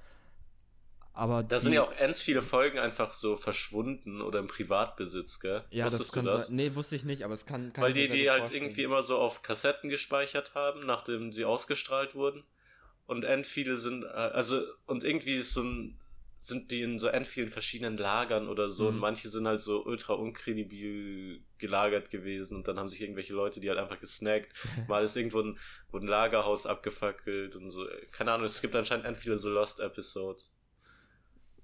Aber 1.13 1.43
da 1.43 1.61
sind 1.61 1.71
ja 1.71 1.81
auch 1.81 1.95
ganz 1.97 2.21
viele 2.21 2.41
Folgen 2.41 2.77
einfach 2.77 3.13
so 3.13 3.37
verschwunden 3.37 4.21
oder 4.21 4.39
im 4.39 4.47
Privatbesitz, 4.47 5.39
gell? 5.39 5.63
Ja, 5.69 5.85
das 5.85 5.93
Wusstest 5.93 6.11
du 6.11 6.15
kann 6.15 6.25
das? 6.25 6.47
sein. 6.47 6.55
Nee, 6.57 6.75
wusste 6.75 6.97
ich 6.97 7.05
nicht, 7.05 7.23
aber 7.23 7.33
es 7.33 7.45
kann, 7.45 7.71
kann 7.71 7.85
Weil 7.85 7.93
die 7.93 8.09
die 8.09 8.29
halt 8.29 8.39
vorstellen. 8.41 8.63
irgendwie 8.65 8.83
immer 8.83 9.01
so 9.01 9.17
auf 9.17 9.41
Kassetten 9.41 9.89
gespeichert 9.89 10.55
haben, 10.55 10.85
nachdem 10.85 11.31
sie 11.31 11.45
ausgestrahlt 11.45 12.15
wurden. 12.15 12.43
Und 13.07 13.23
end 13.23 13.45
viele 13.47 13.77
sind, 13.77 14.03
äh, 14.03 14.07
also, 14.07 14.61
und 14.87 15.05
irgendwie 15.05 15.35
ist 15.37 15.53
so 15.53 15.61
ein, 15.63 15.97
sind 16.39 16.71
die 16.71 16.81
in 16.83 16.99
so 16.99 17.07
end 17.07 17.25
vielen 17.27 17.49
verschiedenen 17.49 17.97
Lagern 17.97 18.47
oder 18.47 18.69
so 18.71 18.89
und 18.89 18.97
Mhm. 18.97 18.99
manche 18.99 19.29
sind 19.29 19.47
halt 19.47 19.61
so 19.61 19.83
ultra 19.85 20.13
unkredibil 20.13 21.43
gelagert 21.57 22.09
gewesen 22.11 22.57
und 22.57 22.67
dann 22.67 22.77
haben 22.79 22.89
sich 22.89 23.01
irgendwelche 23.01 23.33
Leute, 23.33 23.59
die 23.59 23.69
halt 23.69 23.79
einfach 23.79 23.99
gesnackt. 23.99 24.53
Mal 24.87 25.03
ist 25.03 25.15
irgendwo 25.15 25.41
ein, 25.41 25.57
ein 25.93 26.07
Lagerhaus 26.07 26.65
abgefackelt 26.67 27.55
und 27.55 27.71
so. 27.71 27.85
Keine 28.11 28.31
Ahnung, 28.33 28.45
es 28.45 28.61
gibt 28.61 28.75
anscheinend 28.75 29.05
end 29.05 29.17
viele 29.17 29.37
so 29.37 29.49
Lost 29.49 29.79
Episodes. 29.79 30.53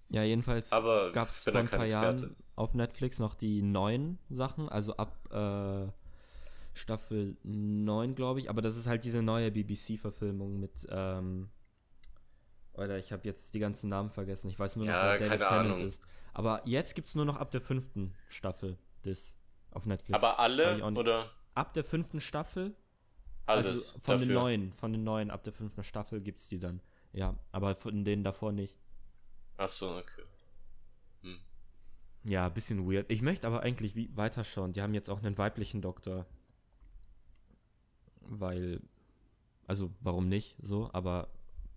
Ja, 0.09 0.23
jedenfalls 0.23 0.87
Aber 0.89 1.11
gab 1.11 1.29
es 1.29 1.45
vor 1.45 1.61
ein 1.61 1.69
paar 1.69 1.85
Jahren 1.85 2.29
Experte. 2.29 2.35
auf 2.55 2.73
Netflix 2.73 3.19
noch 3.19 3.35
die 3.35 3.61
neuen 3.61 4.19
Sachen, 4.29 4.67
also 4.69 4.97
ab 4.97 5.17
äh, 5.31 5.91
Staffel 6.77 7.37
9, 7.43 8.15
glaube 8.15 8.39
ich. 8.39 8.49
Aber 8.49 8.61
das 8.61 8.77
ist 8.77 8.87
halt 8.87 9.05
diese 9.05 9.21
neue 9.21 9.51
BBC-Verfilmung 9.51 10.59
mit, 10.59 10.87
ähm, 10.91 11.49
Alter, 12.73 12.97
ich 12.97 13.11
habe 13.11 13.23
jetzt 13.27 13.53
die 13.53 13.59
ganzen 13.59 13.89
Namen 13.89 14.09
vergessen. 14.09 14.49
Ich 14.49 14.57
weiß 14.57 14.75
nur 14.77 14.85
noch, 14.85 14.93
Ja, 14.93 15.19
wer 15.19 15.29
David 15.29 15.45
Tennant 15.47 15.65
Ahnung. 15.73 15.85
ist. 15.85 16.05
Aber 16.33 16.61
jetzt 16.65 16.95
gibt 16.95 17.07
es 17.07 17.15
nur 17.15 17.25
noch 17.25 17.37
ab 17.37 17.51
der 17.51 17.61
fünften 17.61 18.13
Staffel 18.29 18.77
das 19.03 19.37
auf 19.71 19.85
Netflix. 19.85 20.15
Aber 20.23 20.39
alle 20.39 20.83
oder 20.93 21.29
Ab 21.53 21.73
der 21.73 21.83
fünften 21.83 22.21
Staffel 22.21 22.73
alles? 23.45 23.67
also 23.69 23.99
von 23.99 24.19
den 24.19 24.29
dafür? 24.29 24.41
neuen, 24.41 24.73
von 24.73 24.91
den 24.93 25.03
neuen, 25.03 25.31
ab 25.31 25.43
der 25.43 25.51
fünften 25.51 25.83
Staffel 25.83 26.21
gibt's 26.21 26.47
die 26.47 26.59
dann. 26.59 26.81
Ja, 27.11 27.35
aber 27.51 27.75
von 27.75 28.05
denen 28.05 28.23
davor 28.23 28.53
nicht. 28.53 28.77
Ach 29.57 29.67
so, 29.69 29.97
okay. 29.97 30.23
Ja, 32.23 32.47
bisschen 32.49 32.89
weird. 32.89 33.09
Ich 33.09 33.21
möchte 33.23 33.47
aber 33.47 33.61
eigentlich 33.63 33.95
wie 33.95 34.15
weiterschauen. 34.15 34.73
Die 34.73 34.81
haben 34.83 34.93
jetzt 34.93 35.09
auch 35.09 35.23
einen 35.23 35.37
weiblichen 35.39 35.81
Doktor. 35.81 36.27
Weil, 38.21 38.79
also 39.67 39.91
warum 40.01 40.29
nicht 40.29 40.55
so, 40.59 40.89
aber 40.93 41.29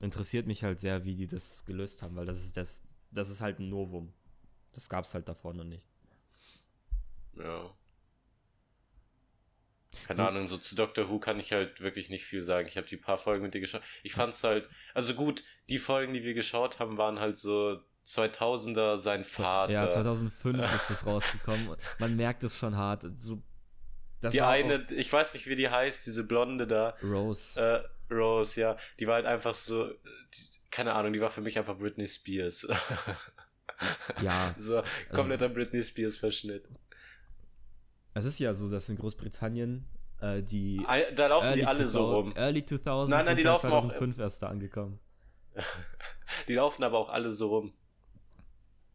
interessiert 0.05 0.47
mich 0.47 0.63
halt 0.63 0.79
sehr, 0.79 1.05
wie 1.05 1.17
die 1.17 1.27
das 1.27 1.65
gelöst 1.65 2.03
haben, 2.03 2.15
weil 2.17 2.27
das 2.27 2.39
ist 2.45 2.57
das, 2.57 2.83
das 3.11 3.29
ist 3.31 3.41
halt 3.41 3.59
ein 3.59 3.69
Novum. 3.69 4.13
Das 4.73 4.89
gab's 4.89 5.15
halt 5.15 5.29
davor 5.29 5.55
noch 5.55 5.65
nicht. 5.65 5.87
Ja. 7.37 7.71
Keine 10.07 10.17
So- 10.17 10.23
Ahnung, 10.25 10.49
so 10.49 10.59
zu 10.59 10.75
Doctor 10.75 11.09
Who 11.09 11.19
kann 11.21 11.39
ich 11.39 11.53
halt 11.53 11.81
wirklich 11.81 12.11
nicht 12.11 12.25
viel 12.25 12.43
sagen. 12.43 12.67
Ich 12.69 12.77
habe 12.77 12.87
die 12.87 12.97
paar 12.97 13.19
Folgen 13.19 13.43
mit 13.45 13.55
dir 13.55 13.61
geschaut. 13.61 13.83
Ich 14.03 14.13
fand's 14.13 14.43
halt, 14.43 14.69
also 14.93 15.15
gut, 15.15 15.45
die 15.69 15.79
Folgen, 15.79 16.13
die 16.13 16.25
wir 16.25 16.35
geschaut 16.35 16.81
haben, 16.81 16.99
waren 16.99 17.21
halt 17.21 17.37
so 17.39 17.81
2000er 18.05 18.99
sein 18.99 19.25
Vater. 19.25 19.73
Ja, 19.73 19.89
2005 19.89 20.59
ist 20.75 20.91
das 20.91 21.07
rausgekommen. 21.07 21.77
Man 21.99 22.17
merkt 22.17 22.43
es 22.43 22.59
schon 22.59 22.77
hart. 22.77 23.07
So, 23.17 23.41
die 24.33 24.43
eine, 24.43 24.85
ich 24.91 25.13
weiß 25.13 25.35
nicht, 25.35 25.47
wie 25.47 25.57
die 25.57 25.69
heißt, 25.69 26.07
diese 26.07 26.27
Blonde 26.27 26.67
da, 26.67 26.97
Rose. 27.03 27.61
äh, 27.61 27.89
Rose, 28.11 28.61
ja, 28.61 28.77
die 28.99 29.07
war 29.07 29.15
halt 29.15 29.27
einfach 29.27 29.55
so, 29.55 29.89
die, 29.89 30.61
keine 30.71 30.93
Ahnung, 30.95 31.13
die 31.13 31.21
war 31.21 31.31
für 31.31 31.41
mich 31.41 31.59
einfach 31.59 31.77
Britney 31.79 32.07
Spears. 32.07 32.67
ja, 34.23 34.55
so, 34.59 34.83
kompletter 35.13 35.49
Britney 35.49 35.83
Spears 35.83 36.17
Verschnitt. 36.17 36.65
es 38.15 38.25
ist 38.25 38.39
ja 38.39 38.55
so, 38.55 38.71
dass 38.71 38.89
in 38.89 38.97
Großbritannien 38.97 39.85
äh, 40.21 40.43
die 40.43 40.81
Ei- 40.87 41.11
Da 41.13 41.27
laufen 41.29 41.55
die 41.55 41.61
Early 41.61 41.65
alle 41.65 41.89
so 41.89 41.99
2000 42.01 42.15
rum. 42.15 42.37
Early 42.37 42.65
2000 42.65 43.17
Nein, 43.17 43.27
nein, 43.27 43.37
die 43.37 43.43
laufen 43.43 43.71
auch- 43.71 43.81
2005 43.83 44.19
erst 44.19 44.43
da 44.43 44.49
angekommen. 44.49 44.99
Die 46.49 46.55
laufen 46.55 46.83
aber 46.83 46.99
auch 46.99 47.11
alle 47.11 47.33
so 47.33 47.49
rum. 47.49 47.75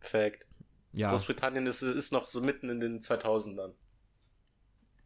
Fact. 0.02 0.46
Ja, 0.94 1.10
Großbritannien 1.12 1.68
ist, 1.68 1.82
ist 1.84 2.12
noch 2.12 2.28
so 2.28 2.42
mitten 2.42 2.70
in 2.70 2.80
den 2.80 3.00
2000ern. 3.00 3.72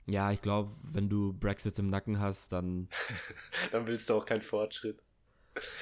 Ja, 0.06 0.32
ich 0.32 0.42
glaube, 0.42 0.72
wenn 0.84 1.10
du 1.10 1.34
Brexit 1.34 1.80
im 1.80 1.90
Nacken 1.90 2.20
hast, 2.20 2.52
dann 2.52 2.90
Dann 3.72 3.86
willst 3.88 4.10
du 4.10 4.16
auch 4.16 4.26
keinen 4.26 4.42
Fortschritt. 4.42 5.02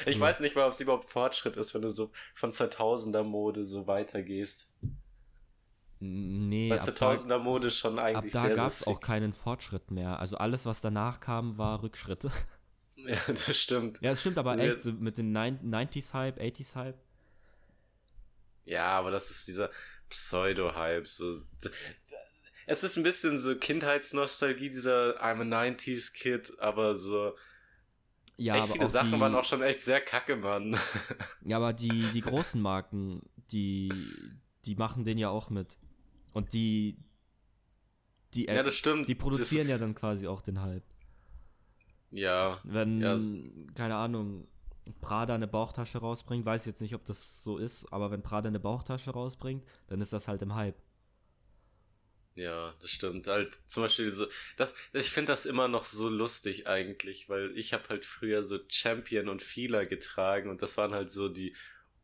Ich 0.05 0.19
So. 0.19 0.19
weiß 0.19 0.41
nicht 0.41 0.55
mal, 0.55 0.65
ob 0.67 0.73
es 0.73 0.79
überhaupt 0.81 1.09
Fortschritt 1.09 1.57
ist, 1.57 1.73
wenn 1.73 1.81
du 1.83 1.91
so 1.91 2.11
von 2.35 2.51
2000er 2.51 3.23
Mode 3.23 3.65
so 3.65 3.87
weitergehst. 3.87 4.73
nee, 5.99 6.69
Weil 6.69 6.79
ab 6.79 6.97
da, 6.99 7.17
2000er 7.17 7.37
Mode 7.39 7.69
schon 7.71 7.99
ab 8.13 8.25
eigentlich 8.25 8.31
da 8.31 8.41
sehr, 8.41 8.55
gab 8.55 8.73
es 8.73 8.83
auch 8.87 9.01
keinen 9.01 9.33
Fortschritt 9.33 9.91
mehr. 9.91 10.19
Also 10.19 10.37
alles, 10.37 10.65
was 10.65 10.81
danach 10.81 11.19
kam, 11.19 11.57
war 11.57 11.83
Rückschritte. 11.83 12.31
Ja, 12.95 13.17
das 13.27 13.57
stimmt. 13.57 14.01
ja, 14.01 14.11
es 14.11 14.21
stimmt 14.21 14.37
aber 14.37 14.55
Also 14.57 14.63
echt, 14.63 14.81
so 14.81 14.91
mit 14.93 15.17
den 15.17 15.33
90s 15.35 16.13
Hype, 16.13 16.39
80s 16.39 16.75
Hype. 16.75 16.97
Ja, 18.65 18.87
aber 18.99 19.11
das 19.11 19.29
ist 19.31 19.47
dieser 19.47 19.71
Pseudo-Hype. 20.09 21.07
So. 21.07 21.39
Es 22.71 22.85
ist 22.85 22.95
ein 22.95 23.03
bisschen 23.03 23.37
so 23.37 23.53
Kindheitsnostalgie, 23.57 24.69
dieser 24.69 25.21
I'm 25.21 25.41
a 25.41 25.71
90s 25.71 26.13
Kid, 26.13 26.53
aber 26.57 26.95
so 26.95 27.35
Ja, 28.37 28.55
echt 28.55 28.63
aber 28.63 28.73
viele 28.73 28.87
Sachen 28.87 29.11
die, 29.11 29.19
waren 29.19 29.35
auch 29.35 29.43
schon 29.43 29.61
echt 29.61 29.81
sehr 29.81 29.99
kacke, 29.99 30.37
Mann. 30.37 30.79
Ja, 31.43 31.57
aber 31.57 31.73
die, 31.73 32.05
die 32.13 32.21
großen 32.21 32.61
Marken, 32.61 33.23
die, 33.51 33.91
die 34.63 34.75
machen 34.75 35.03
den 35.03 35.17
ja 35.17 35.27
auch 35.27 35.49
mit. 35.49 35.79
Und 36.33 36.53
die, 36.53 36.97
die, 38.35 38.45
ja, 38.45 38.63
das 38.63 38.75
stimmt. 38.75 39.09
die 39.09 39.15
produzieren 39.15 39.67
ja 39.67 39.77
dann 39.77 39.93
quasi 39.93 40.29
auch 40.29 40.41
den 40.41 40.61
Hype. 40.61 40.87
Das, 40.87 42.19
ja, 42.19 42.57
Wenn, 42.63 43.01
Ja, 43.01 43.17
keine 43.75 43.97
Ahnung, 43.97 44.47
Prada 45.01 45.35
eine 45.35 45.47
Bauchtasche 45.47 45.97
rausbringt, 45.97 46.45
weiß 46.45 46.65
jetzt 46.67 46.81
nicht, 46.81 46.95
ob 46.95 47.03
das 47.03 47.43
so 47.43 47.57
ist, 47.57 47.91
aber 47.91 48.11
wenn 48.11 48.23
Prada 48.23 48.47
eine 48.47 48.61
Bauchtasche 48.61 49.11
rausbringt, 49.11 49.67
dann 49.87 49.99
ist 49.99 50.13
das 50.13 50.29
halt 50.29 50.41
im 50.41 50.55
Hype. 50.55 50.81
Ja, 52.35 52.73
das 52.79 52.89
stimmt. 52.91 53.27
Halt 53.27 53.53
zum 53.65 53.83
Beispiel 53.83 54.11
so, 54.11 54.25
das, 54.55 54.73
ich 54.93 55.09
finde 55.09 55.33
das 55.33 55.45
immer 55.45 55.67
noch 55.67 55.85
so 55.85 56.07
lustig 56.07 56.67
eigentlich, 56.67 57.27
weil 57.27 57.51
ich 57.57 57.73
habe 57.73 57.89
halt 57.89 58.05
früher 58.05 58.45
so 58.45 58.59
Champion 58.69 59.27
und 59.27 59.41
Feeler 59.41 59.85
getragen 59.85 60.49
und 60.49 60.61
das 60.61 60.77
waren 60.77 60.93
halt 60.93 61.09
so 61.09 61.27
die 61.27 61.55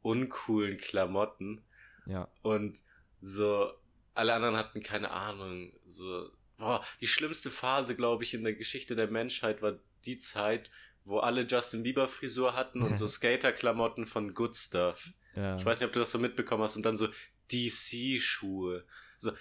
uncoolen 0.02 0.78
Klamotten. 0.78 1.64
Ja. 2.06 2.28
Und 2.42 2.82
so 3.22 3.72
alle 4.18 4.34
anderen 4.34 4.58
hatten 4.58 4.82
keine 4.82 5.12
Ahnung. 5.12 5.72
So, 5.86 6.30
boah, 6.58 6.84
die 7.02 7.08
schlimmste 7.08 7.52
Phase, 7.52 7.96
glaube 7.96 8.24
ich, 8.24 8.34
in 8.34 8.44
der 8.44 8.54
Geschichte 8.54 8.96
der 8.96 9.08
Menschheit 9.08 9.62
war 9.62 9.78
die 10.06 10.18
Zeit, 10.18 10.70
wo 11.06 11.20
alle 11.20 11.44
Justin 11.44 11.84
Bieber 11.84 12.08
Frisur 12.08 12.56
hatten 12.56 12.82
und 12.82 12.98
so 12.98 13.08
Skater-Klamotten 13.08 14.06
von 14.06 14.34
Good 14.34 14.56
Stuff. 14.56 15.10
Ja. 15.36 15.56
Ich 15.56 15.64
weiß 15.64 15.80
nicht, 15.80 15.88
ob 15.88 15.94
du 15.94 16.00
das 16.00 16.12
so 16.12 16.20
mitbekommen 16.20 16.64
hast 16.64 16.76
und 16.76 16.84
dann 16.84 16.98
so 16.98 17.08
DC-Schuhe. 17.52 18.84
So, 19.18 19.32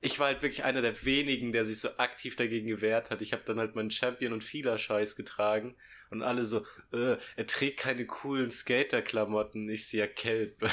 ich 0.00 0.18
war 0.18 0.28
halt 0.28 0.42
wirklich 0.42 0.64
einer 0.64 0.82
der 0.82 1.04
wenigen, 1.04 1.52
der 1.52 1.66
sich 1.66 1.80
so 1.80 1.88
aktiv 1.98 2.36
dagegen 2.36 2.68
gewehrt 2.68 3.10
hat. 3.10 3.20
Ich 3.20 3.32
habe 3.32 3.42
dann 3.46 3.58
halt 3.58 3.74
meinen 3.74 3.90
Champion 3.90 4.32
und 4.32 4.44
Fieler-Scheiß 4.44 5.16
getragen 5.16 5.74
und 6.10 6.22
alle 6.22 6.44
so, 6.44 6.64
äh, 6.92 7.16
er 7.36 7.46
trägt 7.46 7.78
keine 7.78 8.06
coolen 8.06 8.50
Skater-Klamotten, 8.50 9.68
ich 9.68 9.86
sehe 9.86 10.00
ja 10.00 10.06
Kelp. 10.06 10.70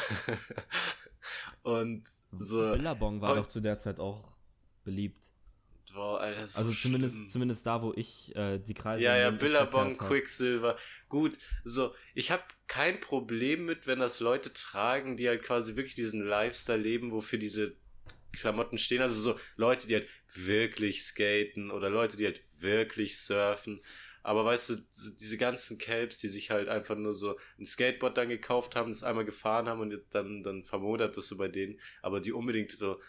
und 1.63 2.05
so. 2.37 2.73
Billabong 2.73 3.21
war 3.21 3.35
doch 3.35 3.47
zu 3.47 3.61
der 3.61 3.77
Zeit 3.77 3.99
auch 3.99 4.35
beliebt. 4.83 5.31
Boah, 5.93 6.19
Alter, 6.19 6.45
so 6.45 6.59
also 6.59 6.71
zumindest, 6.73 7.15
schlimm. 7.15 7.29
zumindest 7.29 7.65
da, 7.65 7.81
wo 7.81 7.93
ich 7.95 8.35
äh, 8.35 8.59
die 8.59 8.73
Kreise. 8.73 9.01
Ja, 9.01 9.15
ja, 9.15 9.31
Billabong. 9.31 9.97
Quicksilver. 9.97 10.77
Gut, 11.07 11.37
so, 11.63 11.95
ich 12.13 12.31
habe 12.31 12.43
kein 12.67 12.99
Problem 12.99 13.65
mit, 13.65 13.87
wenn 13.87 13.99
das 13.99 14.19
Leute 14.19 14.51
tragen, 14.51 15.15
die 15.15 15.29
halt 15.29 15.43
quasi 15.43 15.77
wirklich 15.77 15.95
diesen 15.95 16.21
Lifestyle 16.21 16.77
leben, 16.77 17.11
wofür 17.11 17.39
diese 17.39 17.77
Klamotten 18.35 18.77
stehen. 18.77 19.01
Also 19.01 19.19
so 19.19 19.39
Leute, 19.55 19.87
die 19.87 19.95
halt 19.95 20.07
wirklich 20.33 21.03
skaten 21.03 21.71
oder 21.71 21.89
Leute, 21.89 22.17
die 22.17 22.25
halt 22.25 22.43
wirklich 22.59 23.19
surfen. 23.19 23.81
Aber 24.23 24.43
weißt 24.43 24.69
du, 24.69 24.75
diese 25.19 25.37
ganzen 25.37 25.77
Kelps, 25.77 26.17
die 26.17 26.29
sich 26.29 26.49
halt 26.49 26.67
einfach 26.67 26.95
nur 26.95 27.13
so 27.13 27.37
ein 27.59 27.65
Skateboard 27.65 28.17
dann 28.17 28.29
gekauft 28.29 28.75
haben, 28.75 28.91
das 28.91 29.03
einmal 29.03 29.23
gefahren 29.23 29.67
haben 29.69 29.81
und 29.81 30.01
dann, 30.09 30.41
dann 30.41 30.63
vermodert 30.63 31.15
das 31.15 31.27
so 31.27 31.37
bei 31.37 31.47
denen, 31.47 31.79
aber 32.01 32.19
die 32.19 32.31
unbedingt 32.31 32.71
so. 32.71 32.99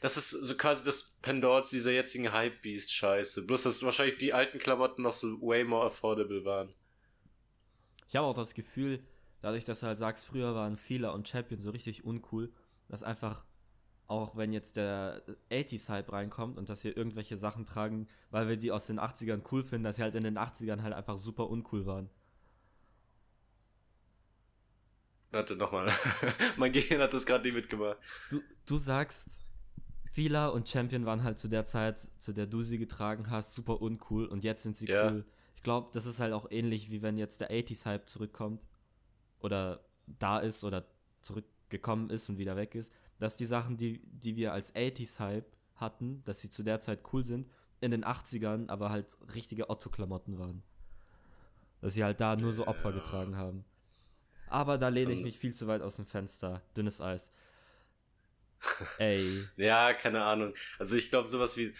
Das 0.00 0.16
ist 0.16 0.30
so 0.30 0.56
quasi 0.56 0.84
das 0.84 1.18
Pendant 1.22 1.70
dieser 1.70 1.92
jetzigen 1.92 2.32
Hypebeast-Scheiße. 2.32 3.46
Bloß, 3.46 3.62
dass 3.62 3.84
wahrscheinlich 3.84 4.18
die 4.18 4.32
alten 4.32 4.58
Klamotten 4.58 5.02
noch 5.02 5.14
so 5.14 5.40
way 5.40 5.62
more 5.62 5.86
affordable 5.86 6.44
waren. 6.44 6.74
Ich 8.08 8.16
habe 8.16 8.26
auch 8.26 8.34
das 8.34 8.54
Gefühl, 8.54 9.04
dadurch, 9.40 9.64
dass 9.64 9.80
du 9.80 9.86
halt 9.86 9.98
sagst, 9.98 10.26
früher 10.26 10.54
waren 10.54 10.76
Fehler 10.76 11.14
und 11.14 11.28
Champion 11.28 11.60
so 11.60 11.70
richtig 11.70 12.04
uncool, 12.04 12.52
dass 12.88 13.02
einfach, 13.02 13.44
auch 14.06 14.36
wenn 14.36 14.52
jetzt 14.52 14.76
der 14.76 15.22
80s-Hype 15.50 16.12
reinkommt 16.12 16.58
und 16.58 16.68
dass 16.68 16.84
wir 16.84 16.96
irgendwelche 16.96 17.36
Sachen 17.36 17.64
tragen, 17.64 18.06
weil 18.30 18.48
wir 18.48 18.56
die 18.56 18.70
aus 18.70 18.86
den 18.86 19.00
80ern 19.00 19.42
cool 19.50 19.64
finden, 19.64 19.84
dass 19.84 19.96
sie 19.96 20.02
halt 20.02 20.14
in 20.14 20.24
den 20.24 20.38
80ern 20.38 20.82
halt 20.82 20.92
einfach 20.92 21.16
super 21.16 21.48
uncool 21.48 21.86
waren. 21.86 22.10
Warte, 25.30 25.56
nochmal. 25.56 25.90
mein 26.56 26.72
Gehirn 26.72 27.00
hat 27.00 27.12
das 27.12 27.26
gerade 27.26 27.44
nicht 27.44 27.54
mitgemacht. 27.54 27.96
Du, 28.30 28.40
du 28.66 28.78
sagst, 28.78 29.42
Fila 30.04 30.46
und 30.48 30.68
Champion 30.68 31.06
waren 31.06 31.24
halt 31.24 31.38
zu 31.38 31.48
der 31.48 31.64
Zeit, 31.64 31.98
zu 31.98 32.32
der 32.32 32.46
du 32.46 32.62
sie 32.62 32.78
getragen 32.78 33.30
hast, 33.30 33.54
super 33.54 33.82
uncool 33.82 34.26
und 34.26 34.44
jetzt 34.44 34.62
sind 34.62 34.76
sie 34.76 34.86
Ja. 34.86 35.10
cool. 35.10 35.24
Ich 35.56 35.64
glaube, 35.64 35.88
das 35.92 36.06
ist 36.06 36.20
halt 36.20 36.32
auch 36.32 36.50
ähnlich, 36.50 36.90
wie 36.90 37.02
wenn 37.02 37.16
jetzt 37.16 37.40
der 37.40 37.50
80s-Hype 37.50 38.08
zurückkommt 38.08 38.68
oder 39.40 39.80
da 40.06 40.38
ist 40.38 40.62
oder 40.62 40.86
zurückgekommen 41.20 42.10
ist 42.10 42.28
und 42.28 42.38
wieder 42.38 42.54
weg 42.54 42.74
ist, 42.76 42.92
dass 43.18 43.36
die 43.36 43.46
Sachen, 43.46 43.76
die, 43.76 44.00
die 44.04 44.36
wir 44.36 44.52
als 44.52 44.74
80s-Hype 44.74 45.56
hatten, 45.76 46.22
dass 46.24 46.40
sie 46.40 46.50
zu 46.50 46.62
der 46.62 46.80
Zeit 46.80 47.00
cool 47.12 47.24
sind, 47.24 47.48
in 47.80 47.90
den 47.90 48.04
80ern 48.04 48.68
aber 48.68 48.90
halt 48.90 49.16
richtige 49.34 49.68
Otto-Klamotten 49.70 50.38
waren. 50.38 50.62
Dass 51.80 51.94
sie 51.94 52.04
halt 52.04 52.20
da 52.20 52.36
nur 52.36 52.52
so 52.52 52.66
Opfer 52.66 52.90
Ja. 52.90 52.96
getragen 52.96 53.36
haben. 53.36 53.64
Aber 54.48 54.78
da 54.78 54.88
lehne 54.88 55.12
ich 55.12 55.18
Und- 55.18 55.24
mich 55.24 55.38
viel 55.38 55.54
zu 55.54 55.66
weit 55.66 55.82
aus 55.82 55.96
dem 55.96 56.06
Fenster. 56.06 56.62
Dünnes 56.76 57.00
Eis. 57.00 57.30
Ey. 58.98 59.46
Ja, 59.56 59.92
keine 59.92 60.22
Ahnung. 60.24 60.54
Also 60.78 60.96
ich 60.96 61.10
glaube 61.10 61.28
sowas 61.28 61.56
wie, 61.56 61.74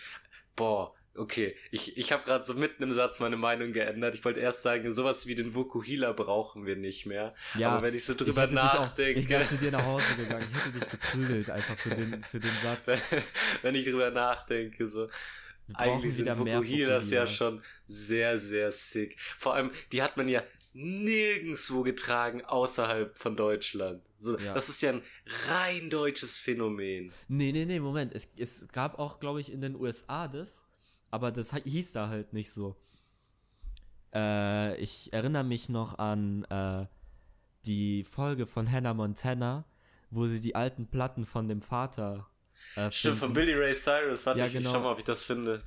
boah, 0.57 0.95
okay, 1.17 1.57
ich, 1.71 1.97
ich 1.97 2.12
habe 2.12 2.25
gerade 2.25 2.45
so 2.45 2.55
mitten 2.55 2.83
im 2.83 2.93
Satz 2.93 3.21
meine 3.21 3.37
Meinung 3.37 3.73
geändert. 3.73 4.15
Ich 4.15 4.25
wollte 4.25 4.41
erst 4.41 4.62
sagen, 4.62 4.93
sowas 4.93 5.27
wie 5.27 5.35
den 5.35 5.55
Vokuhila 5.55 6.12
brauchen 6.12 6.67
wir 6.67 6.77
nicht 6.77 7.07
mehr. 7.07 7.35
Ja, 7.59 7.71
Aber 7.71 7.83
wenn 7.83 7.95
ich 7.95 8.05
so 8.05 8.12
ich 8.12 8.19
drüber 8.19 8.43
hätte 8.43 8.55
dich 8.55 8.62
auch, 8.62 8.81
nachdenke, 8.81 9.21
ich 9.21 9.29
wäre 9.29 9.45
zu 9.45 9.57
dir 9.57 9.71
nach 9.73 9.85
Hause 9.85 10.15
gegangen. 10.17 10.47
Ich 10.53 10.65
hätte 10.65 10.79
dich 10.79 10.89
geprügelt 10.89 11.51
einfach 11.51 11.79
für 11.79 11.91
den, 11.91 12.21
für 12.23 12.41
den 12.41 12.51
Satz. 12.62 12.87
wenn, 12.87 13.01
wenn 13.62 13.75
ich 13.75 13.85
drüber 13.85 14.11
nachdenke, 14.11 14.89
so, 14.89 15.09
eigentlich 15.75 16.15
sind 16.17 16.29
Vokuhilas 16.39 17.11
ja 17.11 17.27
schon 17.27 17.62
sehr, 17.89 18.39
sehr 18.39 18.73
sick. 18.73 19.17
Vor 19.39 19.55
allem, 19.55 19.71
die 19.93 20.03
hat 20.03 20.17
man 20.17 20.29
ja 20.29 20.43
nirgendwo 20.75 21.83
getragen 21.83 22.45
außerhalb 22.45 23.17
von 23.17 23.37
Deutschland. 23.37 24.03
So, 24.19 24.39
Ja. 24.39 24.55
Das 24.55 24.69
ist 24.69 24.83
ja 24.83 24.91
ein 24.91 25.03
rein 25.49 25.91
deutsches 25.91 26.39
Phänomen. 26.39 27.12
Nee, 27.29 27.53
nee, 27.53 27.65
nee, 27.65 27.79
Moment. 27.79 28.12
Es, 28.15 28.29
es 28.37 28.67
gab 28.73 28.99
auch, 28.99 29.21
glaube 29.21 29.41
ich, 29.41 29.53
in 29.53 29.61
den 29.61 29.77
USA 29.77 30.29
das, 30.29 30.64
aber 31.15 31.31
das 31.33 31.53
hi- 31.53 31.62
hieß 31.65 31.93
da 31.93 32.09
halt 32.09 32.33
nicht 32.33 32.53
so. 32.53 32.77
Äh, 34.15 34.77
ich 34.77 35.12
erinnere 35.12 35.45
mich 35.45 35.69
noch 35.69 35.99
an 35.99 36.45
äh, 36.45 36.87
die 37.67 38.05
Folge 38.05 38.47
von 38.47 38.71
Hannah 38.71 38.95
Montana, 38.95 39.65
wo 40.11 40.27
sie 40.27 40.41
die 40.41 40.55
alten 40.55 40.87
Platten 40.87 41.25
von 41.25 41.49
dem 41.49 41.62
Vater. 41.62 42.29
Äh, 42.77 42.91
Stimmt, 42.91 43.19
von. 43.19 43.33
Billy 43.33 43.55
Ray 43.55 43.75
Cyrus. 43.75 44.27
Warte, 44.27 44.41
Ja, 44.41 44.47
ich, 44.47 44.53
genau. 44.53 44.69
ich 44.71 44.75
schau 44.75 44.81
mal, 44.83 44.93
ob 44.93 44.99
ich 44.99 45.05
das 45.05 45.23
finde. 45.25 45.62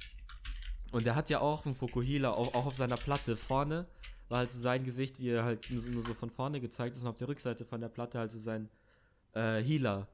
Und 0.91 1.05
der 1.05 1.15
hat 1.15 1.29
ja 1.29 1.39
auch 1.41 1.65
einen 1.65 1.75
Fokuhila, 1.75 2.31
auch, 2.31 2.53
auch 2.55 2.65
auf 2.65 2.75
seiner 2.75 2.95
Platte 2.97 3.35
vorne, 3.35 3.87
war 4.29 4.39
halt 4.39 4.51
so 4.51 4.59
sein 4.59 4.83
Gesicht, 4.83 5.19
wie 5.19 5.29
er 5.29 5.43
halt 5.43 5.69
nur 5.69 5.79
so, 5.81 5.89
nur 5.91 6.01
so 6.01 6.13
von 6.13 6.29
vorne 6.29 6.61
gezeigt 6.61 6.95
ist 6.95 7.01
und 7.01 7.07
auf 7.09 7.17
der 7.17 7.27
Rückseite 7.27 7.65
von 7.65 7.81
der 7.81 7.89
Platte 7.89 8.19
halt 8.19 8.31
so 8.31 8.39
sein 8.39 8.69
äh, 9.33 9.61
Healer. 9.61 10.07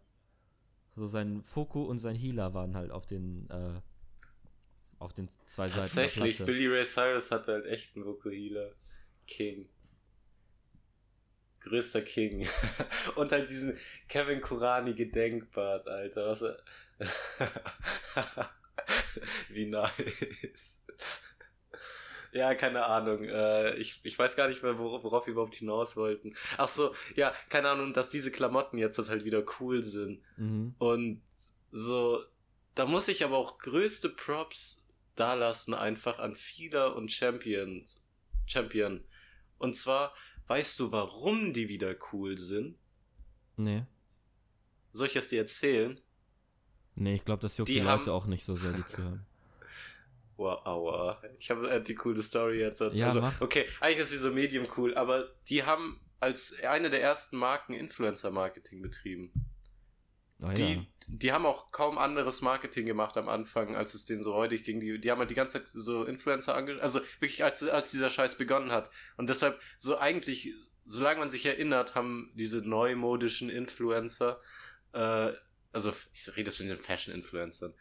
So 0.96 1.06
sein 1.08 1.42
Foku 1.44 1.84
und 1.84 2.00
sein 2.00 2.16
Healer 2.16 2.54
waren 2.54 2.76
halt 2.76 2.92
auf 2.92 3.06
den, 3.06 3.50
äh, 3.50 3.82
auf 5.04 5.14
den 5.14 5.28
zwei 5.46 5.68
Seiten 5.68 5.82
Tatsächlich. 5.82 6.44
Billy 6.44 6.68
Ray 6.68 6.86
Cyrus 6.86 7.32
hatte 7.32 7.54
halt 7.54 7.66
echt 7.66 7.96
einen 7.96 8.06
Vokuhila. 8.06 8.72
King. 9.28 9.70
Größter 11.62 12.02
King. 12.02 12.48
Und 13.16 13.32
halt 13.32 13.50
diesen 13.50 13.78
Kevin 14.08 14.42
Kurani 14.42 14.94
Gedenkbart, 14.94 15.88
Alter. 15.88 16.28
Was 16.28 16.42
er... 16.42 16.60
Wie 19.50 19.66
nice. 19.66 20.84
Ja, 22.34 22.56
keine 22.56 22.86
Ahnung. 22.86 23.26
Äh, 23.26 23.76
ich, 23.76 24.02
ich 24.04 24.18
weiß 24.18 24.36
gar 24.36 24.50
nicht 24.50 24.64
mehr, 24.64 24.78
worauf, 24.78 25.04
worauf 25.04 25.28
wir 25.28 25.34
überhaupt 25.34 25.56
hinaus 25.56 25.96
wollten. 25.96 26.36
Ach 26.58 26.68
so, 26.68 26.94
ja, 27.16 27.34
keine 27.50 27.70
Ahnung, 27.70 27.94
dass 27.94 28.10
diese 28.10 28.32
Klamotten 28.32 28.78
jetzt 28.78 28.98
halt 28.98 29.24
wieder 29.24 29.44
cool 29.60 29.84
sind. 29.84 30.22
Mhm. 30.38 30.76
Und 30.80 31.22
so, 31.72 32.24
da 32.76 32.86
muss 32.86 33.08
ich 33.08 33.24
aber 33.24 33.38
auch 33.38 33.60
größte 33.60 34.10
Props 34.10 34.83
dalassen 35.16 35.74
einfach 35.74 36.20
an 36.20 36.36
Feeder 36.36 36.96
und 36.96 37.12
Champions. 37.12 38.04
Champion. 38.46 39.04
Und 39.58 39.76
zwar, 39.76 40.14
weißt 40.48 40.80
du, 40.80 40.92
warum 40.92 41.54
die 41.54 41.70
wieder 41.70 41.96
cool 42.12 42.38
sind? 42.38 42.78
Nee. 43.58 43.84
Soll 44.92 45.08
ich 45.08 45.16
es 45.16 45.30
dir 45.30 45.40
erzählen? 45.42 46.00
Nee, 46.96 47.16
ich 47.16 47.26
glaube, 47.26 47.42
das 47.42 47.58
juckt 47.58 47.70
Die 47.70 47.74
die, 47.76 47.80
Leute 47.80 48.06
haben- 48.06 48.10
auch 48.12 48.26
nicht 48.28 48.44
so 48.44 48.56
sehr, 48.56 48.74
die 48.74 48.86
zu 48.86 49.02
hören. 49.04 49.26
Wow, 50.36 50.66
aua. 50.66 51.22
Ich 51.38 51.52
habe 51.52 51.70
äh, 51.70 51.82
die 51.82 51.94
coole 51.94 52.24
Story 52.24 52.60
jetzt. 52.60 52.82
Ja, 52.82 53.06
also, 53.06 53.22
mach. 53.22 53.40
okay, 53.40 53.66
eigentlich 53.80 54.00
ist 54.00 54.10
sie 54.10 54.18
so 54.18 54.32
medium 54.32 54.66
cool, 54.78 54.96
aber 54.96 55.30
die 55.48 55.62
haben 55.64 56.02
als 56.20 56.60
eine 56.64 56.90
der 56.90 57.04
ersten 57.04 57.38
Marken 57.38 57.74
Influencer-Marketing 57.74 58.82
betrieben. 58.82 59.32
Oh, 60.44 60.48
ja. 60.48 60.54
die, 60.54 60.88
die 61.08 61.32
haben 61.32 61.46
auch 61.46 61.72
kaum 61.72 61.98
anderes 61.98 62.42
Marketing 62.42 62.86
gemacht 62.86 63.18
am 63.18 63.30
Anfang, 63.30 63.76
als 63.76 63.94
es 63.94 64.06
denen 64.06 64.24
so 64.24 64.34
räudig 64.34 64.64
ging. 64.64 64.80
Die, 64.80 65.00
die 65.00 65.10
haben 65.10 65.20
halt 65.20 65.30
die 65.30 65.36
ganze 65.36 65.60
Zeit 65.60 65.70
so 65.74 66.04
Influencer 66.04 66.56
ange... 66.56 66.82
Also 66.82 67.00
wirklich, 67.20 67.44
als, 67.44 67.64
als 67.64 67.92
dieser 67.92 68.10
Scheiß 68.10 68.38
begonnen 68.38 68.72
hat. 68.72 68.90
Und 69.18 69.30
deshalb, 69.30 69.60
so 69.78 69.98
eigentlich, 69.98 70.54
solange 70.84 71.20
man 71.20 71.30
sich 71.30 71.46
erinnert, 71.46 71.96
haben 71.96 72.32
diese 72.36 72.68
neumodischen 72.68 73.50
Influencer, 73.50 74.42
äh, 74.94 75.32
also 75.72 75.94
ich 76.14 76.28
rede 76.36 76.50
jetzt 76.50 76.58
von 76.58 76.68
den 76.68 76.78
Fashion-Influencern, 76.78 77.74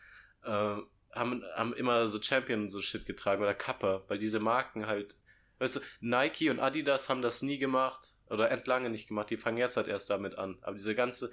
äh, 0.45 0.77
haben, 1.15 1.43
haben 1.55 1.75
immer 1.75 2.09
so 2.09 2.21
Champion 2.23 2.63
und 2.63 2.69
so 2.69 2.81
Shit 2.81 3.07
getragen 3.07 3.43
oder 3.43 3.55
Kappa, 3.55 4.03
weil 4.09 4.19
diese 4.19 4.41
Marken 4.41 4.87
halt, 4.87 5.17
weißt 5.59 5.77
du, 5.77 5.81
Nike 6.01 6.51
und 6.51 6.61
Adidas 6.61 7.09
haben 7.09 7.23
das 7.23 7.43
nie 7.43 7.59
gemacht 7.59 8.15
oder 8.31 8.51
entlange 8.51 8.89
nicht 8.89 9.09
gemacht, 9.09 9.31
die 9.31 9.37
fangen 9.37 9.59
jetzt 9.59 9.77
halt 9.77 9.89
erst 9.89 10.09
damit 10.09 10.37
an. 10.37 10.59
Aber 10.63 10.75
diese 10.75 10.95
ganze 10.95 11.33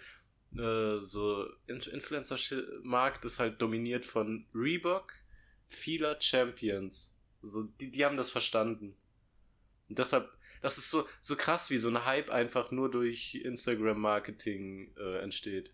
äh, 0.55 1.03
so 1.03 1.45
In 1.67 1.77
Influencer-Markt 1.77 3.25
ist 3.25 3.39
halt 3.39 3.61
dominiert 3.61 4.05
von 4.05 4.45
Reebok, 4.53 5.13
vieler 5.67 6.19
Champions. 6.19 7.21
So, 7.41 7.63
die, 7.63 7.91
die 7.91 8.05
haben 8.05 8.17
das 8.17 8.31
verstanden. 8.31 8.95
Und 9.87 9.97
deshalb 9.97 10.29
das 10.61 10.77
ist 10.77 10.89
so, 10.89 11.07
so 11.21 11.35
krass, 11.35 11.69
wie 11.69 11.77
so 11.77 11.89
ein 11.89 12.05
Hype 12.05 12.29
einfach 12.29 12.71
nur 12.71 12.91
durch 12.91 13.35
Instagram-Marketing 13.35 14.93
äh, 14.97 15.19
entsteht. 15.19 15.73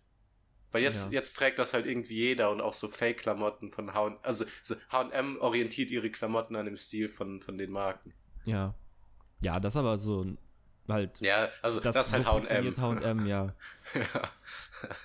Weil 0.72 0.82
jetzt, 0.82 1.12
ja. 1.12 1.18
jetzt 1.18 1.34
trägt 1.34 1.58
das 1.58 1.74
halt 1.74 1.86
irgendwie 1.86 2.14
jeder 2.14 2.50
und 2.50 2.60
auch 2.60 2.74
so 2.74 2.88
Fake-Klamotten 2.88 3.72
von 3.72 3.94
H&M, 3.94 4.18
also 4.22 4.44
so 4.62 4.76
H&M 4.90 5.38
orientiert 5.40 5.90
ihre 5.90 6.10
Klamotten 6.10 6.56
an 6.56 6.66
dem 6.66 6.76
Stil 6.76 7.08
von, 7.08 7.40
von 7.40 7.56
den 7.56 7.70
Marken. 7.70 8.12
Ja. 8.44 8.74
Ja, 9.42 9.60
das 9.60 9.76
aber 9.76 9.96
so 9.98 10.26
halt. 10.88 11.20
Ja, 11.20 11.48
also 11.62 11.80
das, 11.80 11.94
das 11.94 12.08
ist 12.08 12.26
halt 12.26 12.26
H&M. 12.50 12.76
H&M, 12.76 13.26
ja. 13.26 13.54
ja. 13.94 14.30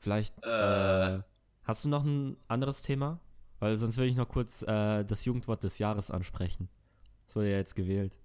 Vielleicht, 0.00 0.34
äh, 0.44 1.16
äh, 1.16 1.22
hast 1.64 1.84
du 1.84 1.88
noch 1.88 2.04
ein 2.04 2.36
anderes 2.46 2.82
Thema? 2.82 3.20
Weil 3.60 3.76
sonst 3.76 3.96
würde 3.96 4.08
ich 4.08 4.16
noch 4.16 4.28
kurz 4.28 4.62
äh, 4.62 5.04
das 5.04 5.24
Jugendwort 5.24 5.62
des 5.64 5.78
Jahres 5.78 6.10
ansprechen. 6.10 6.68
Das 7.26 7.36
wurde 7.36 7.50
ja 7.50 7.56
jetzt 7.56 7.74
gewählt. 7.74 8.18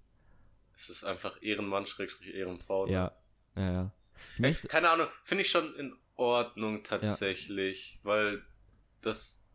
Es 0.74 0.88
ist 0.88 1.04
einfach 1.04 1.40
Ehrenmann, 1.42 1.86
Schrägstrich 1.86 2.34
Ehrenfrau. 2.34 2.86
Ne? 2.86 2.92
Ja, 2.92 3.12
ja, 3.56 3.72
ja. 3.72 3.92
Ich 4.34 4.40
möchte... 4.40 4.68
Keine 4.68 4.90
Ahnung, 4.90 5.08
finde 5.24 5.42
ich 5.42 5.50
schon 5.50 5.74
in 5.76 5.96
Ordnung 6.16 6.84
tatsächlich, 6.84 7.96
ja. 7.96 8.10
weil 8.10 8.42
das, 9.00 9.48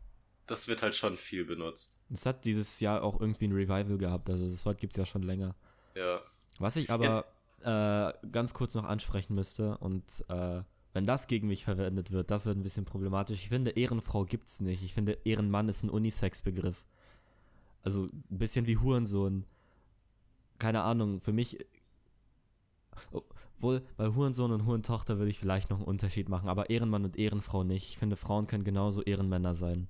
das 0.46 0.68
wird 0.68 0.82
halt 0.82 0.94
schon 0.94 1.16
viel 1.16 1.44
benutzt. 1.44 2.02
Es 2.12 2.26
hat 2.26 2.44
dieses 2.44 2.80
Jahr 2.80 3.02
auch 3.02 3.20
irgendwie 3.20 3.46
ein 3.46 3.52
Revival 3.52 3.96
gehabt, 3.96 4.28
also 4.28 4.46
das 4.46 4.64
Wort 4.66 4.78
gibt 4.78 4.92
es 4.92 4.98
ja 4.98 5.06
schon 5.06 5.22
länger. 5.22 5.54
Ja. 5.94 6.22
Was 6.58 6.76
ich 6.76 6.90
aber 6.90 7.04
ja. 7.04 7.24
Äh, 7.62 8.12
ganz 8.30 8.54
kurz 8.54 8.74
noch 8.74 8.84
ansprechen 8.84 9.34
müsste 9.34 9.78
und 9.78 10.24
äh, 10.28 10.62
wenn 10.92 11.06
das 11.06 11.26
gegen 11.26 11.46
mich 11.46 11.64
verwendet 11.64 12.10
wird, 12.10 12.30
das 12.30 12.46
wird 12.46 12.58
ein 12.58 12.62
bisschen 12.62 12.84
problematisch. 12.84 13.42
Ich 13.42 13.48
finde, 13.48 13.70
Ehrenfrau 13.70 14.24
gibt's 14.24 14.60
nicht. 14.60 14.82
Ich 14.82 14.94
finde, 14.94 15.18
Ehrenmann 15.24 15.68
ist 15.68 15.82
ein 15.82 15.90
Unisex-Begriff. 15.90 16.84
Also 17.82 18.04
ein 18.04 18.38
bisschen 18.38 18.66
wie 18.66 18.76
Hurensohn. 18.76 19.44
Keine 20.58 20.82
Ahnung, 20.82 21.20
für 21.20 21.32
mich. 21.32 21.58
Obwohl, 23.12 23.82
bei 23.96 24.08
Hurensohn 24.08 24.50
und 24.50 24.66
Hurentochter 24.66 25.18
würde 25.18 25.30
ich 25.30 25.38
vielleicht 25.38 25.70
noch 25.70 25.78
einen 25.78 25.86
Unterschied 25.86 26.28
machen, 26.28 26.48
aber 26.48 26.70
Ehrenmann 26.70 27.04
und 27.04 27.16
Ehrenfrau 27.16 27.62
nicht. 27.62 27.88
Ich 27.88 27.98
finde, 27.98 28.16
Frauen 28.16 28.46
können 28.46 28.64
genauso 28.64 29.02
Ehrenmänner 29.02 29.54
sein. 29.54 29.88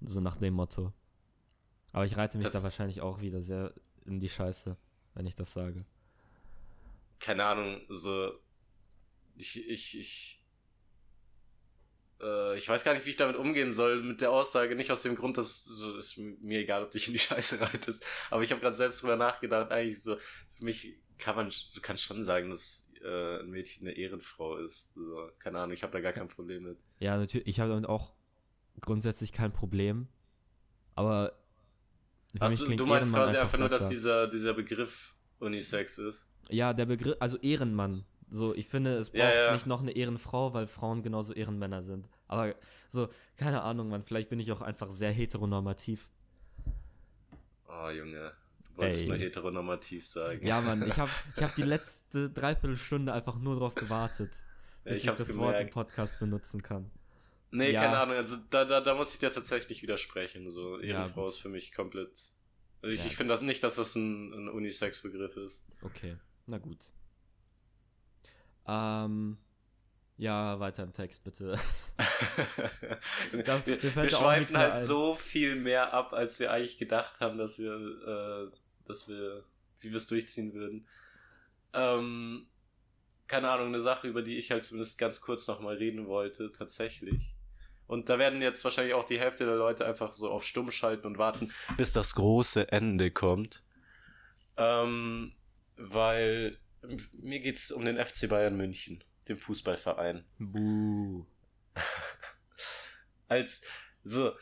So 0.00 0.20
nach 0.20 0.36
dem 0.36 0.54
Motto. 0.54 0.92
Aber 1.92 2.04
ich 2.04 2.16
reite 2.16 2.38
mich 2.38 2.48
das 2.48 2.54
da 2.54 2.62
wahrscheinlich 2.62 3.02
auch 3.02 3.20
wieder 3.20 3.40
sehr 3.42 3.72
in 4.06 4.18
die 4.18 4.28
Scheiße, 4.28 4.76
wenn 5.14 5.26
ich 5.26 5.34
das 5.34 5.52
sage. 5.52 5.84
Keine 7.24 7.44
Ahnung, 7.44 7.80
so 7.88 8.38
ich, 9.36 9.68
ich, 9.68 9.98
ich, 9.98 10.44
äh, 12.20 12.58
ich 12.58 12.68
weiß 12.68 12.84
gar 12.84 12.92
nicht, 12.92 13.06
wie 13.06 13.10
ich 13.10 13.16
damit 13.16 13.36
umgehen 13.36 13.72
soll 13.72 14.02
mit 14.02 14.20
der 14.20 14.30
Aussage. 14.30 14.76
Nicht 14.76 14.90
aus 14.90 15.02
dem 15.02 15.16
Grund, 15.16 15.38
dass 15.38 15.64
so 15.64 15.96
ist 15.96 16.18
mir 16.18 16.60
egal, 16.60 16.84
ob 16.84 16.90
dich 16.90 17.06
in 17.06 17.14
die 17.14 17.18
Scheiße 17.20 17.60
reitest. 17.62 18.04
Aber 18.30 18.42
ich 18.42 18.50
habe 18.50 18.60
gerade 18.60 18.76
selbst 18.76 19.02
drüber 19.02 19.16
nachgedacht. 19.16 19.70
Eigentlich 19.70 20.02
so, 20.02 20.16
für 20.52 20.64
mich 20.64 20.98
kann 21.18 21.34
man, 21.36 21.48
du 21.48 21.80
kannst 21.80 22.02
schon 22.02 22.22
sagen, 22.22 22.50
dass 22.50 22.90
äh, 23.02 23.40
ein 23.40 23.50
Mädchen 23.50 23.88
eine 23.88 23.96
Ehrenfrau 23.96 24.58
ist. 24.58 24.92
So, 24.94 25.30
keine 25.38 25.60
Ahnung, 25.60 25.72
ich 25.72 25.82
habe 25.82 25.92
da 25.94 26.00
gar 26.00 26.12
kein 26.12 26.28
Problem 26.28 26.64
mit. 26.64 26.78
Ja, 26.98 27.16
natürlich. 27.16 27.46
Ich 27.46 27.58
habe 27.58 27.70
damit 27.70 27.86
auch 27.86 28.12
grundsätzlich 28.80 29.32
kein 29.32 29.52
Problem. 29.52 30.08
Aber 30.94 31.38
für 32.36 32.50
mich 32.50 32.62
du, 32.62 32.76
du 32.76 32.86
meinst 32.86 33.14
quasi 33.14 33.36
einfach 33.38 33.58
nur, 33.58 33.68
dass 33.68 33.88
dieser, 33.88 34.28
dieser 34.28 34.54
Begriff 34.54 35.16
Unisex 35.38 35.98
ist. 35.98 36.33
Ja, 36.50 36.72
der 36.72 36.86
Begriff, 36.86 37.16
also 37.20 37.36
Ehrenmann 37.38 38.04
so, 38.34 38.52
ich 38.52 38.66
finde, 38.66 38.96
es 38.96 39.10
braucht 39.10 39.22
ja, 39.22 39.44
ja. 39.46 39.52
nicht 39.52 39.66
noch 39.66 39.80
eine 39.80 39.92
Ehrenfrau, 39.92 40.54
weil 40.54 40.66
Frauen 40.66 41.04
genauso 41.04 41.32
Ehrenmänner 41.34 41.82
sind. 41.82 42.08
Aber 42.26 42.54
so, 42.88 43.08
keine 43.36 43.62
Ahnung, 43.62 43.88
man, 43.88 44.02
vielleicht 44.02 44.28
bin 44.28 44.40
ich 44.40 44.50
auch 44.50 44.60
einfach 44.60 44.90
sehr 44.90 45.12
heteronormativ. 45.12 46.08
Oh, 47.68 47.90
Junge. 47.90 48.32
Du 48.70 48.78
wolltest 48.78 49.04
Ey. 49.04 49.08
nur 49.08 49.18
heteronormativ 49.18 50.04
sagen. 50.04 50.44
Ja, 50.44 50.60
Mann, 50.60 50.86
ich 50.86 50.98
habe 50.98 51.12
ich 51.36 51.42
hab 51.44 51.54
die 51.54 51.62
letzte 51.62 52.28
Dreiviertelstunde 52.30 53.12
einfach 53.12 53.38
nur 53.38 53.54
darauf 53.54 53.76
gewartet, 53.76 54.42
bis 54.82 54.98
ich, 54.98 55.04
ich 55.04 55.12
das 55.12 55.28
gemerkt. 55.28 55.38
Wort 55.38 55.60
im 55.60 55.70
Podcast 55.70 56.18
benutzen 56.18 56.60
kann. 56.60 56.90
Nee, 57.52 57.70
ja. 57.70 57.82
keine 57.82 57.98
Ahnung, 57.98 58.16
also 58.16 58.36
da, 58.50 58.64
da, 58.64 58.80
da 58.80 58.96
muss 58.96 59.14
ich 59.14 59.20
dir 59.20 59.32
tatsächlich 59.32 59.80
widersprechen. 59.82 60.50
So, 60.50 60.80
Ehrenfrau 60.80 61.26
ist 61.26 61.38
für 61.38 61.50
mich 61.50 61.72
komplett. 61.72 62.10
Ich, 62.82 62.98
ja. 62.98 63.06
ich 63.06 63.16
finde 63.16 63.32
das 63.32 63.42
nicht, 63.42 63.62
dass 63.62 63.76
das 63.76 63.94
ein, 63.94 64.32
ein 64.32 64.48
Unisex-Begriff 64.48 65.36
ist. 65.36 65.68
Okay, 65.82 66.16
na 66.46 66.58
gut. 66.58 66.92
Ähm, 68.66 69.38
ja, 70.16 70.60
weiter 70.60 70.84
im 70.84 70.92
Text, 70.92 71.24
bitte. 71.24 71.58
da, 73.44 73.66
wir, 73.66 73.82
wir 73.82 74.10
schweifen 74.10 74.56
halt 74.56 74.74
ein. 74.74 74.84
so 74.84 75.14
viel 75.14 75.56
mehr 75.56 75.92
ab, 75.92 76.12
als 76.12 76.38
wir 76.38 76.52
eigentlich 76.52 76.78
gedacht 76.78 77.20
haben, 77.20 77.36
dass 77.36 77.58
wir, 77.58 77.74
äh, 77.74 78.56
dass 78.86 79.08
wir, 79.08 79.40
wie 79.80 79.90
wir 79.90 79.96
es 79.96 80.06
durchziehen 80.06 80.54
würden. 80.54 80.86
Ähm, 81.72 82.46
keine 83.26 83.50
Ahnung, 83.50 83.68
eine 83.68 83.82
Sache, 83.82 84.06
über 84.06 84.22
die 84.22 84.38
ich 84.38 84.50
halt 84.50 84.64
zumindest 84.64 84.98
ganz 84.98 85.20
kurz 85.20 85.48
nochmal 85.48 85.76
reden 85.76 86.06
wollte, 86.06 86.52
tatsächlich. 86.52 87.34
Und 87.86 88.08
da 88.08 88.18
werden 88.18 88.40
jetzt 88.40 88.64
wahrscheinlich 88.64 88.94
auch 88.94 89.04
die 89.04 89.18
Hälfte 89.18 89.44
der 89.44 89.56
Leute 89.56 89.84
einfach 89.84 90.12
so 90.12 90.30
auf 90.30 90.44
Stumm 90.44 90.70
schalten 90.70 91.06
und 91.06 91.18
warten, 91.18 91.52
bis 91.76 91.92
das 91.92 92.14
große 92.14 92.70
Ende 92.70 93.10
kommt. 93.10 93.62
Ähm, 94.56 95.32
weil 95.76 96.58
mir 97.12 97.40
geht's 97.40 97.70
um 97.70 97.84
den 97.84 97.98
FC 97.98 98.28
Bayern 98.28 98.56
München, 98.56 99.02
dem 99.28 99.38
Fußballverein. 99.38 100.24
Buh. 100.38 101.26
Als 103.28 103.66
so 104.04 104.32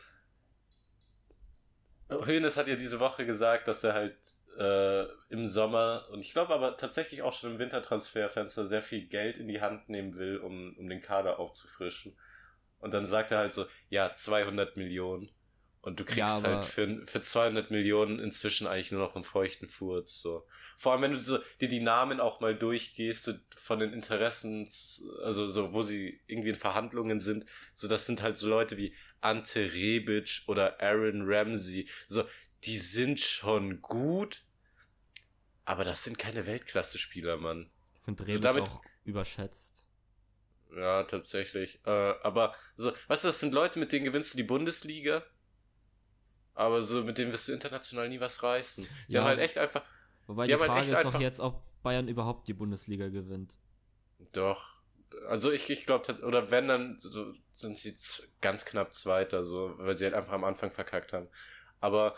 Hönes 2.09 2.57
hat 2.57 2.67
ja 2.67 2.75
diese 2.75 2.99
Woche 2.99 3.25
gesagt, 3.25 3.67
dass 3.67 3.83
er 3.83 3.93
halt 3.93 4.17
äh, 4.57 5.05
im 5.29 5.47
Sommer 5.47 6.07
und 6.11 6.19
ich 6.19 6.33
glaube 6.33 6.53
aber 6.53 6.77
tatsächlich 6.77 7.21
auch 7.21 7.33
schon 7.33 7.53
im 7.53 7.59
Wintertransferfenster 7.59 8.67
sehr 8.67 8.81
viel 8.81 9.07
Geld 9.07 9.37
in 9.37 9.47
die 9.47 9.61
Hand 9.61 9.89
nehmen 9.89 10.15
will, 10.15 10.37
um, 10.37 10.75
um 10.77 10.87
den 10.87 11.01
Kader 11.01 11.39
aufzufrischen. 11.39 12.15
Und 12.79 12.93
dann 12.93 13.07
sagt 13.07 13.31
er 13.31 13.39
halt 13.39 13.53
so, 13.53 13.65
ja, 13.89 14.13
200 14.13 14.75
Millionen. 14.75 15.29
Und 15.83 15.99
du 15.99 16.05
kriegst 16.05 16.17
ja, 16.17 16.43
halt 16.43 16.65
für, 16.65 17.05
für 17.05 17.19
200 17.19 17.69
Millionen 17.69 18.17
inzwischen 18.17 18.67
eigentlich 18.67 18.93
nur 18.93 19.01
noch 19.01 19.15
einen 19.15 19.25
feuchten 19.25 19.67
Furz, 19.67 20.21
so. 20.21 20.47
Vor 20.77 20.93
allem, 20.93 21.01
wenn 21.01 21.11
du 21.11 21.19
so, 21.19 21.39
dir 21.59 21.67
die 21.67 21.81
Namen 21.81 22.21
auch 22.21 22.39
mal 22.39 22.57
durchgehst, 22.57 23.25
so 23.25 23.33
von 23.57 23.79
den 23.79 23.91
Interessen, 23.91 24.65
also 25.23 25.49
so, 25.49 25.73
wo 25.73 25.83
sie 25.83 26.21
irgendwie 26.25 26.49
in 26.49 26.55
Verhandlungen 26.55 27.19
sind, 27.19 27.45
so 27.73 27.89
das 27.89 28.05
sind 28.05 28.21
halt 28.21 28.37
so 28.37 28.47
Leute 28.47 28.77
wie 28.77 28.95
Ante 29.19 29.73
Rebic 29.73 30.43
oder 30.47 30.81
Aaron 30.81 31.23
Ramsey, 31.25 31.89
so, 32.07 32.23
die 32.63 32.77
sind 32.77 33.19
schon 33.19 33.81
gut, 33.81 34.45
aber 35.65 35.83
das 35.83 36.05
sind 36.05 36.17
keine 36.17 36.45
Weltklasse-Spieler, 36.45 37.35
Mann. 37.35 37.69
Ich 37.97 38.05
finde 38.05 38.25
Rebic 38.25 38.45
also 38.45 38.63
auch 38.63 38.81
überschätzt. 39.03 39.85
Ja, 40.73 41.03
tatsächlich. 41.03 41.81
Äh, 41.85 41.89
aber 41.89 42.55
so, 42.77 42.93
weißt 43.09 43.25
du, 43.25 43.27
das 43.27 43.41
sind 43.41 43.53
Leute, 43.53 43.79
mit 43.79 43.91
denen 43.91 44.05
gewinnst 44.05 44.33
du 44.33 44.37
die 44.37 44.43
Bundesliga, 44.43 45.25
aber 46.55 46.83
so 46.83 47.03
mit 47.03 47.17
denen 47.17 47.31
wirst 47.31 47.47
du 47.47 47.53
international 47.53 48.09
nie 48.09 48.19
was 48.19 48.43
reißen. 48.43 48.87
Die 49.09 49.13
ja, 49.13 49.21
haben 49.21 49.27
halt 49.27 49.39
echt 49.39 49.57
einfach, 49.57 49.83
Wobei 50.27 50.45
die, 50.45 50.53
die 50.53 50.57
Frage 50.57 50.91
ist 50.91 51.03
doch 51.03 51.19
jetzt, 51.19 51.39
ob 51.39 51.61
Bayern 51.83 52.07
überhaupt 52.07 52.47
die 52.47 52.53
Bundesliga 52.53 53.09
gewinnt. 53.09 53.57
Doch. 54.31 54.81
Also 55.27 55.51
ich, 55.51 55.69
ich 55.69 55.85
glaube, 55.85 56.11
oder 56.23 56.49
wenn, 56.49 56.67
dann 56.67 56.99
so 56.99 57.33
sind 57.51 57.77
sie 57.77 57.93
ganz 58.41 58.65
knapp 58.65 58.93
Zweiter, 58.93 59.43
so, 59.43 59.75
weil 59.77 59.97
sie 59.97 60.05
halt 60.05 60.15
einfach 60.15 60.33
am 60.33 60.43
Anfang 60.43 60.71
verkackt 60.71 61.13
haben. 61.13 61.27
Aber 61.81 62.15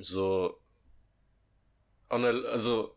so, 0.00 0.58
also 2.08 2.96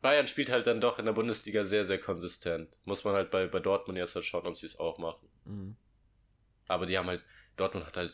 Bayern 0.00 0.26
spielt 0.26 0.50
halt 0.50 0.66
dann 0.66 0.80
doch 0.80 0.98
in 0.98 1.04
der 1.04 1.12
Bundesliga 1.12 1.64
sehr, 1.64 1.84
sehr 1.84 2.00
konsistent. 2.00 2.80
Muss 2.84 3.04
man 3.04 3.14
halt 3.14 3.30
bei, 3.30 3.46
bei 3.46 3.60
Dortmund 3.60 3.98
jetzt 3.98 4.14
halt 4.14 4.24
schauen, 4.24 4.46
ob 4.46 4.56
sie 4.56 4.66
es 4.66 4.78
auch 4.78 4.98
machen. 4.98 5.28
Mhm. 5.44 5.76
Aber 6.66 6.86
die 6.86 6.98
haben 6.98 7.06
halt, 7.06 7.22
Dortmund 7.56 7.86
hat 7.86 7.96
halt 7.96 8.12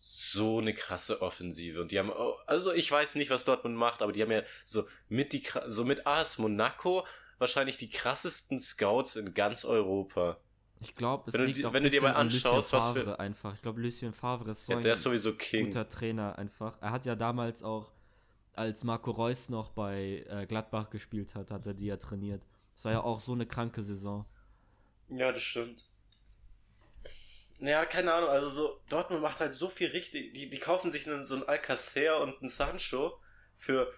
so 0.00 0.58
eine 0.58 0.74
krasse 0.74 1.22
Offensive. 1.22 1.80
Und 1.80 1.90
die 1.90 1.98
haben, 1.98 2.12
also 2.46 2.72
ich 2.72 2.90
weiß 2.90 3.16
nicht, 3.16 3.30
was 3.30 3.44
Dortmund 3.44 3.76
macht, 3.76 4.00
aber 4.00 4.12
die 4.12 4.22
haben 4.22 4.30
ja 4.30 4.42
so 4.64 4.86
mit 5.08 5.32
die, 5.32 5.42
so 5.66 5.84
mit 5.84 6.06
AS 6.06 6.38
Monaco 6.38 7.04
wahrscheinlich 7.38 7.76
die 7.76 7.90
krassesten 7.90 8.60
Scouts 8.60 9.16
in 9.16 9.34
ganz 9.34 9.64
Europa. 9.64 10.38
Ich 10.80 10.94
glaube, 10.94 11.24
es 11.26 11.34
wenn 11.34 11.46
liegt 11.46 11.64
du, 11.64 11.72
wenn 11.72 11.82
du 11.82 11.90
dir 11.90 12.02
mal 12.02 12.12
anschaust, 12.12 12.72
was 12.72 12.92
für 12.92 13.18
einfach. 13.18 13.54
Ich 13.54 13.62
glaube, 13.62 13.80
Lucien 13.80 14.12
Favre 14.12 14.52
ist 14.52 14.66
so 14.66 14.74
ja, 14.74 14.80
der 14.80 14.94
ist 14.94 15.02
sowieso 15.02 15.34
King. 15.34 15.66
guter 15.66 15.88
Trainer 15.88 16.38
einfach. 16.38 16.78
Er 16.80 16.92
hat 16.92 17.04
ja 17.04 17.16
damals 17.16 17.64
auch, 17.64 17.92
als 18.54 18.84
Marco 18.84 19.10
Reus 19.10 19.48
noch 19.48 19.70
bei 19.70 20.24
äh, 20.28 20.46
Gladbach 20.46 20.90
gespielt 20.90 21.34
hat, 21.34 21.50
hat 21.50 21.66
er 21.66 21.74
die 21.74 21.86
ja 21.86 21.96
trainiert. 21.96 22.46
Das 22.72 22.84
war 22.84 22.92
ja 22.92 23.00
auch 23.02 23.18
so 23.18 23.32
eine 23.32 23.46
kranke 23.46 23.82
Saison. 23.82 24.24
Ja, 25.08 25.32
das 25.32 25.42
stimmt. 25.42 25.90
Naja, 27.58 27.84
keine 27.86 28.12
Ahnung, 28.12 28.30
also 28.30 28.48
so, 28.48 28.80
Dortmund 28.88 29.22
macht 29.22 29.40
halt 29.40 29.52
so 29.52 29.68
viel 29.68 29.88
richtig. 29.88 30.32
Die, 30.34 30.48
die 30.48 30.60
kaufen 30.60 30.92
sich 30.92 31.08
einen, 31.08 31.24
so 31.24 31.34
einen 31.34 31.48
Alcacer 31.48 32.20
und 32.20 32.38
einen 32.40 32.48
Sancho 32.48 33.20
für 33.56 33.92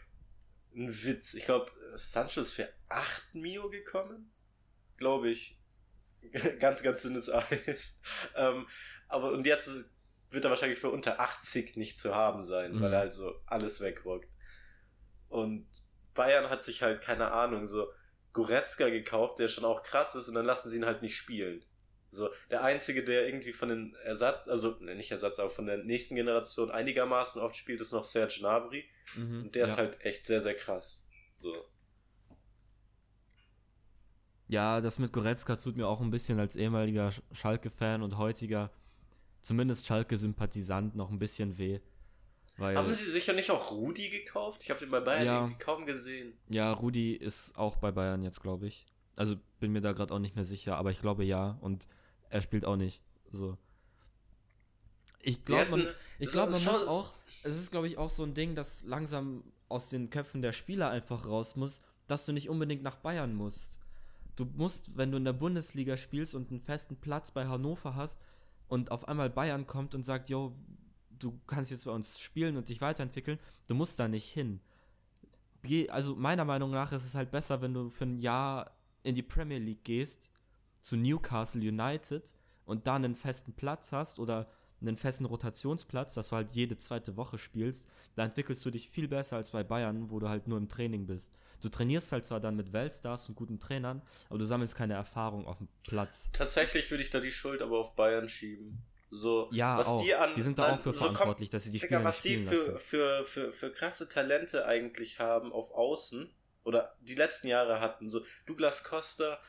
einen 0.74 1.04
Witz. 1.04 1.34
Ich 1.34 1.44
glaube, 1.44 1.70
Sancho 1.94 2.40
ist 2.40 2.54
für 2.54 2.68
8 2.88 3.34
Mio 3.34 3.68
gekommen. 3.68 4.32
Glaube 4.96 5.28
ich. 5.28 5.58
ganz, 6.60 6.82
ganz 6.82 7.02
dünnes 7.02 7.32
Eis. 7.32 8.02
ähm, 8.34 8.66
aber 9.08 9.32
und 9.32 9.46
jetzt 9.46 9.92
wird 10.30 10.44
er 10.44 10.50
wahrscheinlich 10.50 10.78
für 10.78 10.90
unter 10.90 11.18
80 11.18 11.76
nicht 11.76 11.98
zu 11.98 12.14
haben 12.14 12.44
sein, 12.44 12.74
mhm. 12.74 12.80
weil 12.80 12.92
er 12.92 13.00
halt 13.00 13.12
so 13.12 13.34
alles 13.46 13.80
wegrockt. 13.80 14.28
Und 15.28 15.66
Bayern 16.14 16.50
hat 16.50 16.64
sich 16.64 16.82
halt, 16.82 17.02
keine 17.02 17.32
Ahnung, 17.32 17.66
so 17.66 17.88
Goretzka 18.32 18.88
gekauft, 18.90 19.38
der 19.38 19.48
schon 19.48 19.64
auch 19.64 19.82
krass 19.82 20.14
ist, 20.14 20.28
und 20.28 20.34
dann 20.34 20.46
lassen 20.46 20.70
sie 20.70 20.78
ihn 20.78 20.86
halt 20.86 21.02
nicht 21.02 21.16
spielen. 21.16 21.64
So, 22.12 22.28
der 22.50 22.64
einzige, 22.64 23.04
der 23.04 23.26
irgendwie 23.26 23.52
von 23.52 23.68
den 23.68 23.94
Ersatz, 24.04 24.48
also 24.48 24.76
ne, 24.80 24.96
nicht 24.96 25.12
Ersatz, 25.12 25.38
aber 25.38 25.48
von 25.48 25.66
der 25.66 25.78
nächsten 25.78 26.16
Generation 26.16 26.70
einigermaßen 26.70 27.40
oft 27.40 27.56
spielt, 27.56 27.80
ist 27.80 27.92
noch 27.92 28.04
Serge 28.04 28.38
Gnabry. 28.40 28.84
Mhm, 29.14 29.44
und 29.44 29.54
der 29.54 29.66
ja. 29.66 29.72
ist 29.72 29.78
halt 29.78 30.00
echt 30.04 30.24
sehr, 30.24 30.40
sehr 30.40 30.54
krass. 30.54 31.08
So. 31.34 31.54
Ja, 34.48 34.80
das 34.80 34.98
mit 34.98 35.12
Goretzka 35.12 35.54
tut 35.54 35.76
mir 35.76 35.86
auch 35.86 36.00
ein 36.00 36.10
bisschen 36.10 36.40
als 36.40 36.56
ehemaliger 36.56 37.12
Schalke-Fan 37.30 38.02
und 38.02 38.18
heutiger, 38.18 38.72
zumindest 39.40 39.86
Schalke-Sympathisant, 39.86 40.96
noch 40.96 41.10
ein 41.10 41.20
bisschen 41.20 41.56
weh. 41.58 41.78
Weil, 42.56 42.76
Haben 42.76 42.92
sie 42.92 43.08
sicher 43.08 43.32
nicht 43.32 43.52
auch 43.52 43.70
Rudi 43.70 44.10
gekauft? 44.10 44.62
Ich 44.64 44.70
habe 44.70 44.80
den 44.80 44.90
bei 44.90 45.00
Bayern 45.00 45.24
ja, 45.24 45.50
kaum 45.60 45.86
gesehen. 45.86 46.34
Ja, 46.48 46.72
Rudi 46.72 47.14
ist 47.14 47.56
auch 47.56 47.76
bei 47.76 47.92
Bayern 47.92 48.24
jetzt, 48.24 48.42
glaube 48.42 48.66
ich. 48.66 48.84
Also 49.16 49.36
bin 49.60 49.70
mir 49.70 49.80
da 49.80 49.92
gerade 49.92 50.12
auch 50.12 50.18
nicht 50.18 50.34
mehr 50.34 50.44
sicher, 50.44 50.76
aber 50.76 50.90
ich 50.90 51.00
glaube 51.00 51.24
ja. 51.24 51.56
Und 51.60 51.86
er 52.30 52.40
spielt 52.40 52.64
auch 52.64 52.76
nicht. 52.76 53.02
So. 53.30 53.56
Ich 55.20 55.42
glaube, 55.42 55.70
man, 55.70 55.88
ich 56.18 56.30
glaub, 56.30 56.50
man 56.50 56.64
muss 56.64 56.86
auch, 56.86 57.14
es 57.42 57.58
ist, 57.58 57.70
glaube 57.70 57.86
ich, 57.86 57.98
auch 57.98 58.10
so 58.10 58.24
ein 58.24 58.34
Ding, 58.34 58.54
das 58.54 58.84
langsam 58.84 59.44
aus 59.68 59.90
den 59.90 60.08
Köpfen 60.10 60.40
der 60.40 60.52
Spieler 60.52 60.90
einfach 60.90 61.26
raus 61.26 61.56
muss, 61.56 61.82
dass 62.06 62.24
du 62.26 62.32
nicht 62.32 62.48
unbedingt 62.48 62.82
nach 62.82 62.96
Bayern 62.96 63.34
musst 63.34 63.80
du 64.40 64.46
musst, 64.56 64.96
wenn 64.96 65.10
du 65.10 65.18
in 65.18 65.24
der 65.24 65.32
Bundesliga 65.32 65.96
spielst 65.96 66.34
und 66.34 66.50
einen 66.50 66.60
festen 66.60 66.96
Platz 66.96 67.30
bei 67.30 67.46
Hannover 67.46 67.94
hast 67.94 68.20
und 68.68 68.90
auf 68.90 69.06
einmal 69.06 69.30
Bayern 69.30 69.66
kommt 69.66 69.94
und 69.94 70.02
sagt, 70.02 70.28
yo, 70.28 70.52
du 71.10 71.38
kannst 71.46 71.70
jetzt 71.70 71.84
bei 71.84 71.92
uns 71.92 72.20
spielen 72.20 72.56
und 72.56 72.68
dich 72.68 72.80
weiterentwickeln, 72.80 73.38
du 73.68 73.74
musst 73.74 73.98
da 73.98 74.08
nicht 74.08 74.30
hin. 74.30 74.60
Also 75.90 76.16
meiner 76.16 76.46
Meinung 76.46 76.70
nach 76.70 76.92
ist 76.92 77.04
es 77.04 77.14
halt 77.14 77.30
besser, 77.30 77.60
wenn 77.60 77.74
du 77.74 77.90
für 77.90 78.04
ein 78.04 78.18
Jahr 78.18 78.70
in 79.02 79.14
die 79.14 79.22
Premier 79.22 79.58
League 79.58 79.84
gehst, 79.84 80.30
zu 80.80 80.96
Newcastle 80.96 81.60
United 81.60 82.34
und 82.64 82.86
da 82.86 82.96
einen 82.96 83.14
festen 83.14 83.52
Platz 83.52 83.92
hast 83.92 84.18
oder 84.18 84.50
einen 84.80 84.96
festen 84.96 85.26
Rotationsplatz, 85.26 86.14
dass 86.14 86.30
du 86.30 86.36
halt 86.36 86.52
jede 86.52 86.76
zweite 86.76 87.16
Woche 87.16 87.38
spielst, 87.38 87.88
da 88.16 88.24
entwickelst 88.24 88.64
du 88.64 88.70
dich 88.70 88.88
viel 88.88 89.08
besser 89.08 89.36
als 89.36 89.50
bei 89.50 89.62
Bayern, 89.62 90.10
wo 90.10 90.18
du 90.20 90.28
halt 90.28 90.48
nur 90.48 90.58
im 90.58 90.68
Training 90.68 91.06
bist. 91.06 91.36
Du 91.60 91.68
trainierst 91.68 92.12
halt 92.12 92.24
zwar 92.24 92.40
dann 92.40 92.56
mit 92.56 92.72
Weltstars 92.72 93.28
und 93.28 93.34
guten 93.34 93.58
Trainern, 93.58 94.02
aber 94.28 94.38
du 94.38 94.46
sammelst 94.46 94.74
keine 94.74 94.94
Erfahrung 94.94 95.46
auf 95.46 95.58
dem 95.58 95.68
Platz. 95.84 96.30
Tatsächlich 96.32 96.90
würde 96.90 97.02
ich 97.02 97.10
da 97.10 97.20
die 97.20 97.30
Schuld 97.30 97.60
aber 97.60 97.78
auf 97.78 97.94
Bayern 97.94 98.28
schieben. 98.28 98.82
So, 99.10 99.48
ja, 99.50 99.76
was 99.76 99.88
auch. 99.88 100.04
die 100.04 100.14
an, 100.14 100.34
die 100.34 100.42
sind 100.42 100.58
da 100.58 100.72
auch 100.72 100.80
für 100.80 100.94
so 100.94 101.00
verantwortlich, 101.00 101.50
dass 101.50 101.64
sie 101.64 101.72
die 101.72 101.80
Spieler 101.80 102.04
was 102.04 102.22
die 102.22 102.38
für, 102.38 102.78
für, 102.78 103.24
für, 103.26 103.52
für 103.52 103.72
krasse 103.72 104.08
Talente 104.08 104.66
eigentlich 104.66 105.18
haben 105.18 105.52
auf 105.52 105.72
Außen 105.72 106.32
oder 106.62 106.94
die 107.00 107.16
letzten 107.16 107.48
Jahre 107.48 107.80
hatten, 107.80 108.08
so 108.08 108.24
Douglas 108.46 108.84
Costa, 108.84 109.40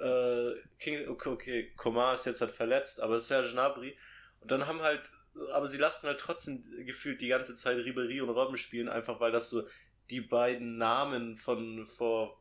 äh, 0.00 0.54
King, 0.78 1.08
okay, 1.08 1.28
okay, 1.28 1.72
Komar 1.76 2.14
ist 2.14 2.26
jetzt 2.26 2.40
halt 2.40 2.52
verletzt, 2.52 3.00
aber 3.00 3.20
Serge 3.20 3.52
Gnabry 3.52 3.96
und 4.40 4.50
dann 4.50 4.66
haben 4.66 4.80
halt, 4.80 5.02
aber 5.52 5.68
sie 5.68 5.78
lassen 5.78 6.06
halt 6.06 6.18
trotzdem 6.18 6.64
gefühlt 6.86 7.20
die 7.20 7.28
ganze 7.28 7.54
Zeit 7.54 7.76
Ribery 7.76 8.20
und 8.20 8.30
Robben 8.30 8.56
spielen, 8.56 8.88
einfach 8.88 9.20
weil 9.20 9.32
das 9.32 9.50
so 9.50 9.66
die 10.10 10.20
beiden 10.20 10.76
Namen 10.78 11.36
von 11.36 11.86
vor 11.86 12.40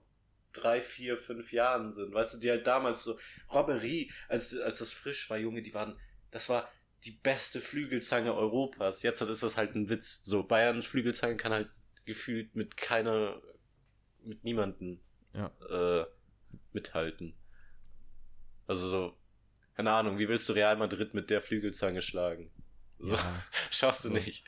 drei, 0.53 0.81
vier, 0.81 1.17
fünf 1.17 1.51
Jahren 1.51 1.91
sind. 1.91 2.13
Weißt 2.13 2.33
du, 2.33 2.39
die 2.39 2.49
halt 2.49 2.65
damals 2.65 3.03
so, 3.03 3.19
Robbery, 3.53 4.11
als, 4.27 4.57
als 4.59 4.79
das 4.79 4.91
frisch 4.91 5.29
war, 5.29 5.37
Junge, 5.37 5.61
die 5.61 5.73
waren, 5.73 5.99
das 6.31 6.49
war 6.49 6.67
die 7.05 7.11
beste 7.11 7.61
Flügelzange 7.61 8.33
Europas. 8.33 9.03
Jetzt 9.03 9.21
ist 9.21 9.43
das 9.43 9.57
halt 9.57 9.75
ein 9.75 9.89
Witz. 9.89 10.23
So, 10.23 10.43
Bayerns 10.43 10.85
Flügelzange 10.85 11.37
kann 11.37 11.53
halt 11.53 11.69
gefühlt 12.05 12.55
mit 12.55 12.77
keiner, 12.77 13.41
mit 14.23 14.43
niemanden 14.43 14.99
ja. 15.33 15.51
äh, 15.69 16.05
mithalten. 16.73 17.35
Also 18.69 18.87
so, 18.87 19.17
keine 19.75 19.91
Ahnung, 19.91 20.19
wie 20.19 20.29
willst 20.29 20.47
du 20.47 20.53
Real 20.53 20.77
Madrid 20.77 21.15
mit 21.15 21.31
der 21.31 21.41
Flügelzange 21.41 22.03
schlagen? 22.03 22.51
Ja. 22.99 23.17
Schaffst 23.71 24.05
du 24.05 24.09
so. 24.09 24.13
nicht. 24.13 24.45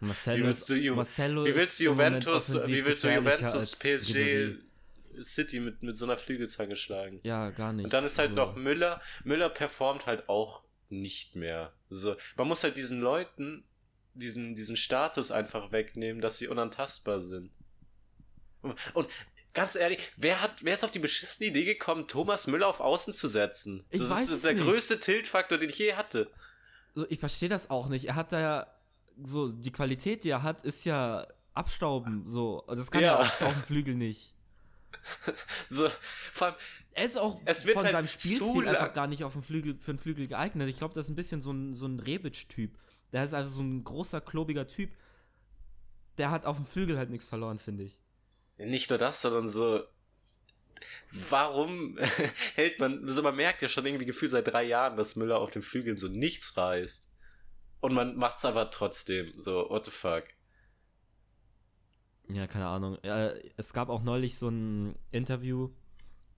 Marcelo, 0.00 0.38
wie 0.38 0.46
willst 0.46 0.68
du, 0.70 0.74
Ju 0.74 0.94
Marcelo 0.94 1.44
wie 1.44 1.54
willst 1.54 1.78
du 1.78 1.84
Juventus, 1.84 2.66
wie 2.66 2.86
willst 2.86 3.04
du 3.04 3.14
Juventus 3.14 3.76
PSG 3.76 4.56
City 5.22 5.60
mit, 5.60 5.82
mit 5.82 5.98
so 5.98 6.06
einer 6.06 6.16
Flügelzange 6.16 6.76
schlagen? 6.76 7.20
Ja, 7.22 7.50
gar 7.50 7.74
nicht. 7.74 7.84
Und 7.84 7.92
dann 7.92 8.04
ist 8.04 8.18
halt 8.18 8.30
so. 8.30 8.36
noch 8.36 8.56
Müller. 8.56 9.02
Müller 9.24 9.50
performt 9.50 10.06
halt 10.06 10.26
auch 10.30 10.64
nicht 10.88 11.36
mehr. 11.36 11.74
So, 11.90 12.16
man 12.36 12.48
muss 12.48 12.64
halt 12.64 12.76
diesen 12.78 13.02
Leuten 13.02 13.64
diesen, 14.14 14.54
diesen 14.54 14.78
Status 14.78 15.30
einfach 15.30 15.70
wegnehmen, 15.70 16.22
dass 16.22 16.38
sie 16.38 16.48
unantastbar 16.48 17.20
sind. 17.20 17.50
Und 18.94 19.08
Ganz 19.54 19.74
ehrlich, 19.74 19.98
wer 20.16 20.40
hat, 20.40 20.64
wer 20.64 20.74
ist 20.74 20.84
auf 20.84 20.90
die 20.90 20.98
beschissene 20.98 21.48
Idee 21.48 21.64
gekommen, 21.64 22.06
Thomas 22.06 22.46
Müller 22.46 22.68
auf 22.68 22.80
Außen 22.80 23.14
zu 23.14 23.28
setzen? 23.28 23.84
Ich 23.90 24.00
das 24.00 24.10
weiß 24.10 24.30
ist 24.30 24.44
der 24.44 24.54
nicht. 24.54 24.64
größte 24.64 25.00
Tiltfaktor, 25.00 25.58
den 25.58 25.70
ich 25.70 25.78
je 25.78 25.94
hatte. 25.94 26.30
ich 27.08 27.18
verstehe 27.18 27.48
das 27.48 27.70
auch 27.70 27.88
nicht. 27.88 28.06
Er 28.06 28.14
hat 28.14 28.32
da 28.32 28.40
ja 28.40 28.66
so, 29.22 29.48
die 29.48 29.72
Qualität, 29.72 30.24
die 30.24 30.30
er 30.30 30.42
hat, 30.42 30.62
ist 30.62 30.84
ja 30.84 31.26
abstauben, 31.54 32.26
so. 32.26 32.64
Das 32.68 32.90
kann 32.90 33.02
ja. 33.02 33.14
er 33.14 33.20
auf, 33.20 33.42
auf 33.42 33.54
dem 33.54 33.62
Flügel 33.62 33.94
nicht. 33.94 34.34
so, 35.68 35.88
vor 36.32 36.48
allem, 36.48 36.56
er 36.92 37.04
ist 37.04 37.18
auch 37.18 37.40
von 37.40 37.76
halt 37.76 37.92
seinem 37.92 38.06
Spielstil 38.06 38.68
einfach 38.68 38.92
gar 38.92 39.06
nicht 39.06 39.24
auf 39.24 39.32
dem 39.32 39.42
Flügel, 39.42 39.76
für 39.78 39.92
den 39.92 39.98
Flügel 39.98 40.26
geeignet. 40.26 40.68
Ich 40.68 40.78
glaube, 40.78 40.94
das 40.94 41.06
ist 41.06 41.10
ein 41.10 41.16
bisschen 41.16 41.40
so 41.40 41.52
ein, 41.52 41.74
so 41.74 41.86
ein 41.86 42.00
Rebic-Typ. 42.00 42.76
Der 43.12 43.24
ist 43.24 43.34
also 43.34 43.50
so 43.50 43.62
ein 43.62 43.84
großer, 43.84 44.20
klobiger 44.20 44.66
Typ. 44.66 44.90
Der 46.18 46.30
hat 46.30 46.46
auf 46.46 46.56
dem 46.56 46.66
Flügel 46.66 46.98
halt 46.98 47.10
nichts 47.10 47.28
verloren, 47.28 47.58
finde 47.58 47.84
ich. 47.84 48.00
Nicht 48.58 48.90
nur 48.90 48.98
das, 48.98 49.22
sondern 49.22 49.48
so. 49.48 49.84
Warum 51.10 51.98
hält 52.54 52.78
man. 52.78 53.04
Also 53.04 53.22
man 53.22 53.36
merkt 53.36 53.62
ja 53.62 53.68
schon 53.68 53.86
irgendwie 53.86 54.06
gefühlt 54.06 54.30
seit 54.30 54.48
drei 54.48 54.64
Jahren, 54.64 54.96
dass 54.96 55.16
Müller 55.16 55.38
auf 55.38 55.50
den 55.50 55.62
Flügeln 55.62 55.96
so 55.96 56.08
nichts 56.08 56.56
reißt. 56.56 57.16
Und 57.80 57.94
man 57.94 58.16
macht's 58.16 58.44
aber 58.44 58.70
trotzdem. 58.70 59.32
So, 59.38 59.70
what 59.70 59.84
the 59.84 59.90
fuck. 59.90 60.24
Ja, 62.30 62.46
keine 62.46 62.66
Ahnung. 62.66 62.98
Es 63.56 63.72
gab 63.72 63.88
auch 63.88 64.02
neulich 64.02 64.36
so 64.36 64.48
ein 64.48 64.96
Interview, 65.10 65.70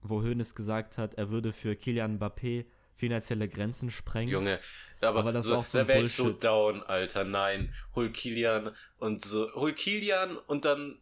wo 0.01 0.21
Hoeneß 0.21 0.55
gesagt 0.55 0.97
hat, 0.97 1.15
er 1.15 1.29
würde 1.29 1.51
für 1.51 1.75
Kilian 1.75 2.17
Mbappé 2.17 2.65
finanzielle 2.95 3.47
Grenzen 3.47 3.91
sprengen. 3.91 4.29
Junge, 4.29 4.59
aber, 5.01 5.19
aber 5.19 5.31
das 5.31 5.47
so, 5.47 5.57
auch 5.57 5.65
so 5.65 5.79
da 5.79 5.87
wäre 5.87 6.01
ich 6.01 6.13
so 6.13 6.31
down, 6.31 6.83
Alter. 6.83 7.23
Nein, 7.23 7.73
hol 7.95 8.11
Kilian 8.11 8.75
und 8.97 9.25
so, 9.25 9.51
hol 9.55 9.73
Kilian 9.73 10.37
und 10.37 10.65
dann 10.65 11.01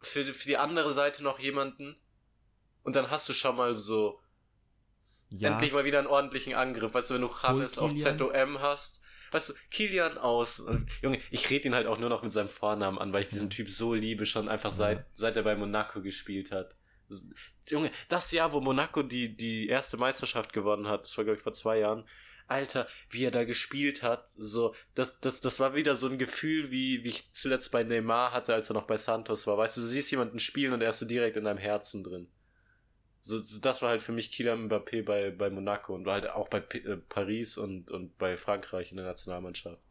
für, 0.00 0.32
für 0.32 0.48
die 0.48 0.56
andere 0.56 0.92
Seite 0.92 1.22
noch 1.22 1.38
jemanden 1.38 1.96
und 2.82 2.96
dann 2.96 3.10
hast 3.10 3.28
du 3.28 3.32
schon 3.32 3.56
mal 3.56 3.74
so 3.74 4.20
ja. 5.30 5.50
endlich 5.50 5.72
mal 5.72 5.84
wieder 5.84 5.98
einen 5.98 6.06
ordentlichen 6.06 6.54
Angriff. 6.54 6.94
Weißt 6.94 7.10
du, 7.10 7.14
wenn 7.14 7.20
du 7.20 7.30
James 7.42 7.78
auf 7.78 7.94
ZOM 7.94 8.60
hast, 8.60 9.02
weißt 9.30 9.50
du, 9.50 9.54
Kilian 9.70 10.18
aus. 10.18 10.60
Und, 10.60 10.88
Junge, 11.02 11.20
ich 11.30 11.50
rede 11.50 11.68
ihn 11.68 11.74
halt 11.74 11.86
auch 11.86 11.98
nur 11.98 12.08
noch 12.08 12.22
mit 12.22 12.32
seinem 12.32 12.48
Vornamen 12.48 12.98
an, 12.98 13.12
weil 13.12 13.24
ich 13.24 13.28
diesen 13.28 13.50
Typ 13.50 13.68
so 13.68 13.94
liebe, 13.94 14.26
schon 14.26 14.48
einfach 14.48 14.72
seit, 14.72 15.04
seit 15.14 15.36
er 15.36 15.42
bei 15.42 15.56
Monaco 15.56 16.00
gespielt 16.00 16.50
hat. 16.50 16.74
Junge, 17.68 17.90
das 18.08 18.32
Jahr, 18.32 18.52
wo 18.52 18.60
Monaco 18.60 19.02
die, 19.02 19.36
die 19.36 19.68
erste 19.68 19.96
Meisterschaft 19.96 20.52
gewonnen 20.52 20.88
hat, 20.88 21.04
das 21.04 21.16
war, 21.16 21.24
glaube 21.24 21.36
ich, 21.36 21.42
vor 21.42 21.52
zwei 21.52 21.78
Jahren, 21.78 22.06
Alter, 22.48 22.88
wie 23.10 23.24
er 23.24 23.30
da 23.30 23.44
gespielt 23.44 24.02
hat, 24.02 24.28
so, 24.36 24.74
das, 24.94 25.20
das, 25.20 25.40
das 25.40 25.60
war 25.60 25.74
wieder 25.74 25.96
so 25.96 26.08
ein 26.08 26.18
Gefühl, 26.18 26.70
wie, 26.70 27.04
wie 27.04 27.08
ich 27.08 27.32
zuletzt 27.32 27.70
bei 27.70 27.84
Neymar 27.84 28.32
hatte, 28.32 28.54
als 28.54 28.70
er 28.70 28.74
noch 28.74 28.86
bei 28.86 28.96
Santos 28.96 29.46
war. 29.46 29.58
Weißt 29.58 29.76
du, 29.76 29.82
du 29.82 29.86
siehst 29.86 30.10
jemanden 30.10 30.38
spielen 30.38 30.72
und 30.72 30.80
er 30.80 30.90
ist 30.90 30.98
so 30.98 31.06
direkt 31.06 31.36
in 31.36 31.44
deinem 31.44 31.58
Herzen 31.58 32.02
drin. 32.02 32.28
So, 33.20 33.42
so 33.42 33.60
das 33.60 33.82
war 33.82 33.90
halt 33.90 34.02
für 34.02 34.12
mich 34.12 34.32
Kylian 34.32 34.68
Mbappé 34.68 35.04
bei, 35.04 35.30
bei 35.30 35.50
Monaco 35.50 35.94
und 35.94 36.06
war 36.06 36.14
halt 36.14 36.30
auch 36.30 36.48
bei 36.48 36.60
P 36.60 36.78
äh, 36.78 36.96
Paris 36.96 37.58
und, 37.58 37.90
und 37.90 38.16
bei 38.16 38.36
Frankreich 38.38 38.90
in 38.90 38.96
der 38.96 39.06
Nationalmannschaft. 39.06 39.82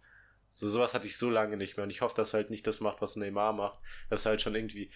So, 0.49 0.69
sowas 0.69 0.93
hatte 0.95 1.05
ich 1.05 1.17
so 1.17 1.29
lange 1.29 1.57
nicht 1.57 1.77
mehr 1.77 1.83
und 1.83 1.91
ich 1.91 2.01
hoffe, 2.01 2.15
dass 2.15 2.33
er 2.33 2.39
halt 2.39 2.49
nicht 2.49 2.65
das 2.65 2.79
macht, 2.79 3.01
was 3.01 3.15
Neymar 3.15 3.53
macht, 3.53 3.79
dass 4.09 4.25
er 4.25 4.31
halt 4.31 4.41
schon 4.41 4.55
irgendwie 4.55 4.89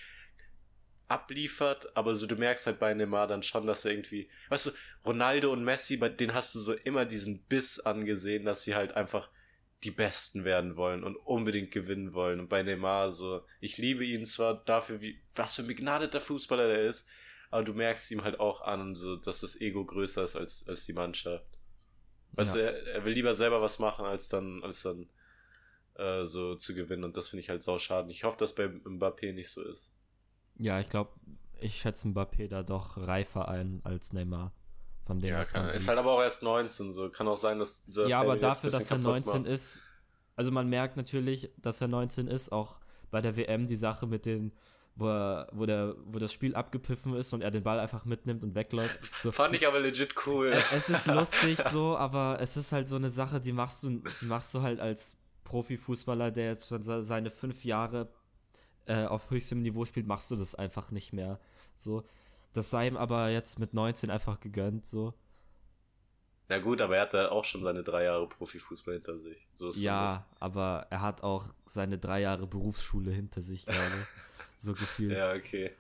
abliefert, 1.12 1.96
aber 1.96 2.16
so 2.16 2.26
du 2.26 2.36
merkst 2.36 2.66
halt 2.68 2.80
bei 2.80 2.94
Neymar 2.94 3.28
dann 3.28 3.44
schon, 3.44 3.68
dass 3.68 3.84
er 3.84 3.92
irgendwie, 3.92 4.30
weißt 4.48 4.68
du, 4.68 4.72
Ronaldo 5.06 5.52
und 5.52 5.64
Messi, 5.66 5.98
bei 5.98 6.08
denen 6.08 6.34
hast 6.34 6.56
du 6.56 6.60
so 6.60 6.74
immer 6.74 7.06
diesen 7.06 7.40
Biss 7.44 7.82
angesehen, 7.82 8.46
dass 8.46 8.64
sie 8.64 8.76
halt 8.76 8.96
einfach 8.96 9.30
die 9.84 9.92
Besten 9.92 10.46
werden 10.46 10.78
wollen 10.78 11.04
und 11.04 11.18
unbedingt 11.18 11.72
gewinnen 11.72 12.14
wollen. 12.14 12.40
Und 12.40 12.48
bei 12.48 12.64
Neymar 12.64 13.12
so, 13.12 13.44
ich 13.60 13.78
liebe 13.78 14.06
ihn 14.06 14.26
zwar 14.26 14.64
dafür, 14.64 15.02
wie, 15.02 15.20
was 15.36 15.56
für 15.56 15.64
ein 15.64 15.68
begnadeter 15.68 16.22
Fußballer 16.22 16.68
der 16.68 16.84
ist, 16.84 17.10
aber 17.50 17.64
du 17.64 17.74
merkst 17.74 18.10
ihm 18.12 18.24
halt 18.24 18.40
auch 18.40 18.62
an, 18.62 18.96
so, 18.96 19.18
dass 19.18 19.42
das 19.42 19.60
Ego 19.60 19.84
größer 19.84 20.24
ist 20.24 20.38
als, 20.38 20.70
als 20.70 20.86
die 20.86 20.94
Mannschaft. 20.94 21.50
Weißt 22.34 22.56
ja. 22.56 22.62
du, 22.62 22.68
er, 22.68 22.88
er, 22.88 23.06
will 23.06 23.14
lieber 23.14 23.36
selber 23.36 23.62
was 23.62 23.80
machen, 23.80 24.06
als 24.06 24.30
dann, 24.30 24.64
als 24.64 24.84
dann 24.84 25.10
äh, 25.96 26.24
so 26.24 26.56
zu 26.56 26.74
gewinnen. 26.74 27.04
Und 27.04 27.18
das 27.18 27.28
finde 27.28 27.42
ich 27.42 27.50
halt 27.50 27.64
sau 27.64 27.78
schade. 27.78 28.12
Ich 28.12 28.24
hoffe, 28.24 28.38
dass 28.38 28.56
bei 28.56 28.66
Mbappé 28.66 29.34
nicht 29.34 29.50
so 29.50 29.62
ist. 29.64 29.94
Ja, 30.58 30.80
ich 30.80 30.90
glaube, 30.90 31.12
ich 31.60 31.76
schätze 31.76 32.08
Mbappé 32.08 32.48
da 32.48 32.64
doch 32.64 32.98
reifer 32.98 33.48
ein 33.48 33.80
als 33.84 34.14
Neymar. 34.14 34.52
von 35.06 35.20
dem, 35.20 35.30
Ja, 35.30 35.44
kann, 35.44 35.66
ist 35.66 35.88
halt 35.88 35.98
aber 36.00 36.12
auch 36.14 36.22
erst 36.22 36.44
19, 36.44 36.92
so. 36.94 37.10
Kann 37.10 37.28
auch 37.28 37.38
sein, 37.38 37.60
dass 37.60 37.84
dieser 37.84 38.08
ja, 38.08 38.20
aber 38.22 38.38
dafür, 38.38 38.70
dass 38.70 38.90
er 38.92 38.98
kaputt 38.98 39.04
19 39.26 39.42
macht. 39.44 39.48
ist, 39.52 39.82
also 40.36 40.52
man 40.52 40.70
merkt 40.70 40.98
natürlich, 40.98 41.50
dass 41.58 41.82
er 41.82 41.88
19 41.88 42.28
ist, 42.28 42.52
auch 42.52 42.80
bei 43.10 43.22
der 43.22 43.36
WM 43.36 43.66
die 43.68 43.76
Sache 43.76 44.08
mit 44.08 44.26
den, 44.26 44.52
wo, 44.96 45.08
er, 45.08 45.48
wo, 45.54 45.66
der, 45.66 45.96
wo 46.06 46.20
das 46.20 46.32
Spiel 46.34 46.56
abgepfiffen 46.56 47.16
ist 47.16 47.34
und 47.34 47.42
er 47.42 47.52
den 47.52 47.64
Ball 47.64 47.80
einfach 47.80 48.06
mitnimmt 48.06 48.44
und 48.44 48.56
wegläuft. 48.56 48.98
So, 49.24 49.32
Fand 49.34 49.56
ich 49.56 49.68
aber 49.68 49.80
legit 49.80 50.16
cool. 50.26 50.54
Es 50.74 50.90
ist 50.90 51.08
lustig 51.08 51.60
so, 51.60 51.98
aber 51.98 52.38
es 52.40 52.56
ist 52.58 52.72
halt 52.72 52.88
so 52.88 52.96
eine 52.96 53.10
Sache, 53.10 53.40
die 53.42 53.52
machst 53.54 53.84
du, 53.84 54.02
die 54.22 54.26
machst 54.26 54.54
du 54.54 54.62
halt 54.62 54.80
als 54.80 55.18
Profifußballer, 55.44 56.32
der 56.32 56.46
jetzt 56.48 56.70
schon 56.70 56.82
se- 56.84 57.04
seine 57.04 57.30
fünf 57.32 57.64
Jahre 57.66 58.10
äh, 58.92 59.06
auf 59.06 59.30
höchstem 59.30 59.62
Niveau 59.62 59.86
spielt, 59.86 60.06
machst 60.06 60.30
du 60.32 60.36
das 60.36 60.54
einfach 60.54 60.92
nicht 60.92 61.14
mehr. 61.14 61.40
So, 61.78 62.04
das 62.52 62.70
sei 62.70 62.88
ihm 62.88 62.98
aber 62.98 63.30
jetzt 63.30 63.58
mit 63.58 63.74
19 63.74 64.10
einfach 64.10 64.42
gegönnt. 64.42 64.86
So, 64.86 65.14
Na 66.50 66.60
gut, 66.60 66.82
aber 66.82 66.98
er 66.98 67.04
hatte 67.04 67.32
auch 67.32 67.46
schon 67.46 67.64
seine 67.64 67.84
drei 67.84 68.04
Jahre 68.04 68.28
Profifußball 68.28 68.96
hinter 68.96 69.18
sich. 69.18 69.48
So 69.54 69.70
ja, 69.70 70.26
aber 70.42 70.88
er 70.90 71.02
hat 71.02 71.24
auch 71.24 71.46
seine 71.64 71.98
drei 71.98 72.20
Jahre 72.20 72.48
Berufsschule 72.48 73.12
hinter 73.12 73.42
sich 73.42 73.66
gerade, 73.66 74.08
so 74.58 74.74
gefühlt. 74.74 75.18
Ja, 75.18 75.34
okay. 75.34 75.72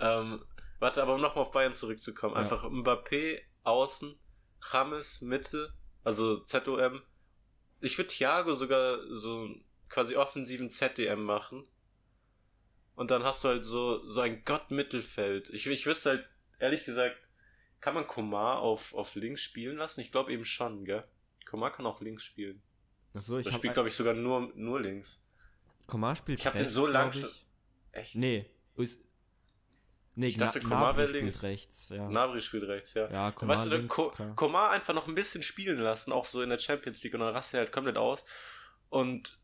Ähm, 0.00 0.42
warte, 0.80 1.02
aber 1.02 1.14
um 1.14 1.20
nochmal 1.20 1.42
auf 1.42 1.52
Bayern 1.52 1.72
zurückzukommen. 1.72 2.34
Ja. 2.34 2.40
Einfach 2.40 2.64
Mbappé 2.64 3.42
außen, 3.62 4.18
James 4.72 5.22
Mitte, 5.22 5.72
also 6.02 6.36
ZOM. 6.40 7.00
Ich 7.80 7.96
würde 7.96 8.08
Thiago 8.08 8.54
sogar 8.56 8.98
so 9.14 9.48
quasi 9.88 10.16
offensiven 10.16 10.68
ZDM 10.68 11.22
machen. 11.22 11.64
Und 13.00 13.10
dann 13.10 13.24
hast 13.24 13.42
du 13.44 13.48
halt 13.48 13.64
so, 13.64 14.06
so 14.06 14.20
ein 14.20 14.44
Gott-Mittelfeld. 14.44 15.48
Ich, 15.48 15.66
ich 15.66 15.86
wüsste 15.86 16.10
halt, 16.10 16.28
ehrlich 16.58 16.84
gesagt, 16.84 17.16
kann 17.80 17.94
man 17.94 18.06
Komar 18.06 18.58
auf, 18.58 18.92
auf 18.92 19.14
links 19.14 19.40
spielen 19.40 19.78
lassen? 19.78 20.02
Ich 20.02 20.12
glaube 20.12 20.30
eben 20.34 20.44
schon, 20.44 20.84
gell? 20.84 21.04
Komar 21.46 21.72
kann 21.72 21.86
auch 21.86 22.02
links 22.02 22.24
spielen. 22.24 22.60
Achso, 23.14 23.38
ich 23.38 23.46
hab 23.46 23.54
spielt, 23.54 23.72
glaube 23.72 23.88
ich, 23.88 23.96
sogar 23.96 24.12
nur, 24.12 24.52
nur 24.54 24.82
links. 24.82 25.26
Komar 25.86 26.14
spielt 26.14 26.40
Ich 26.40 26.46
hab 26.46 26.52
den 26.52 26.68
so 26.68 26.86
lang 26.86 27.10
schon-. 27.14 27.30
Echt? 27.92 28.16
Nee, 28.16 28.44
ist, 28.76 29.02
nee, 30.14 30.26
Ich 30.28 30.36
dachte, 30.36 30.58
Gna- 30.58 30.64
Komar 30.64 30.92
Gnabry 30.92 30.98
wär 30.98 31.20
links. 31.22 31.36
spielt 31.38 31.42
rechts, 31.52 31.88
ja. 31.88 32.06
Nabri 32.10 32.40
spielt 32.42 32.64
rechts, 32.64 32.92
ja. 32.92 33.10
Ja, 33.10 33.32
Komar 33.32 33.56
weißt 33.56 33.72
du, 33.72 33.76
links, 33.76 33.94
Ko 33.96 34.10
klar. 34.10 34.36
Komar 34.36 34.72
einfach 34.72 34.92
noch 34.92 35.08
ein 35.08 35.14
bisschen 35.14 35.42
spielen 35.42 35.78
lassen, 35.78 36.12
auch 36.12 36.26
so 36.26 36.42
in 36.42 36.50
der 36.50 36.58
Champions 36.58 37.02
League 37.02 37.14
und 37.14 37.20
dann 37.20 37.34
rastet 37.34 37.54
er 37.54 37.60
halt 37.60 37.72
komplett 37.72 37.96
aus. 37.96 38.26
Und 38.90 39.39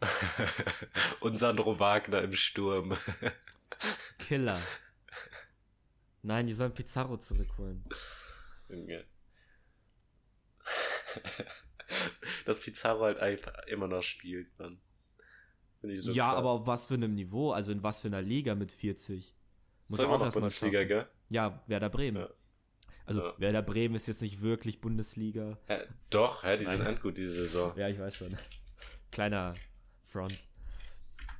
und 1.20 1.38
Sandro 1.38 1.78
Wagner 1.78 2.22
im 2.22 2.32
Sturm. 2.32 2.96
Killer. 4.18 4.60
Nein, 6.22 6.46
die 6.46 6.54
sollen 6.54 6.74
Pizarro 6.74 7.16
zurückholen. 7.16 7.84
Junge. 8.68 9.04
Dass 12.44 12.60
Pizarro 12.60 13.04
halt 13.04 13.18
einfach 13.18 13.52
immer 13.66 13.88
noch 13.88 14.02
spielt, 14.02 14.56
Mann. 14.58 14.80
So 15.82 16.12
ja, 16.12 16.28
krass. 16.28 16.36
aber 16.38 16.50
auf 16.50 16.66
was 16.66 16.86
für 16.86 16.94
einem 16.94 17.14
Niveau? 17.14 17.52
Also 17.52 17.72
in 17.72 17.82
was 17.82 18.02
für 18.02 18.08
einer 18.08 18.20
Liga 18.22 18.54
mit 18.54 18.70
40? 18.70 19.34
Muss 19.88 19.98
immer 19.98 20.10
auch 20.10 20.22
erstmal 20.22 20.42
Bundesliga, 20.42 20.78
schaffen. 20.80 20.88
gell? 20.88 21.06
Ja, 21.30 21.62
Werder 21.66 21.88
Bremen. 21.88 22.22
Ja. 22.22 22.28
Also 23.06 23.22
Ja. 23.24 23.34
Werder 23.38 23.62
Bremen 23.62 23.94
ist 23.94 24.06
jetzt 24.06 24.20
nicht 24.22 24.40
wirklich 24.40 24.80
Bundesliga. 24.80 25.58
Hä, 25.66 25.78
doch, 26.10 26.44
hä, 26.44 26.58
die 26.58 26.66
sind 26.66 26.84
endgut 26.86 27.16
diese 27.16 27.44
Saison. 27.44 27.76
Ja, 27.76 27.88
ich 27.88 27.98
weiß 27.98 28.18
schon. 28.18 28.36
Kleiner 29.10 29.54
Front. 30.10 30.38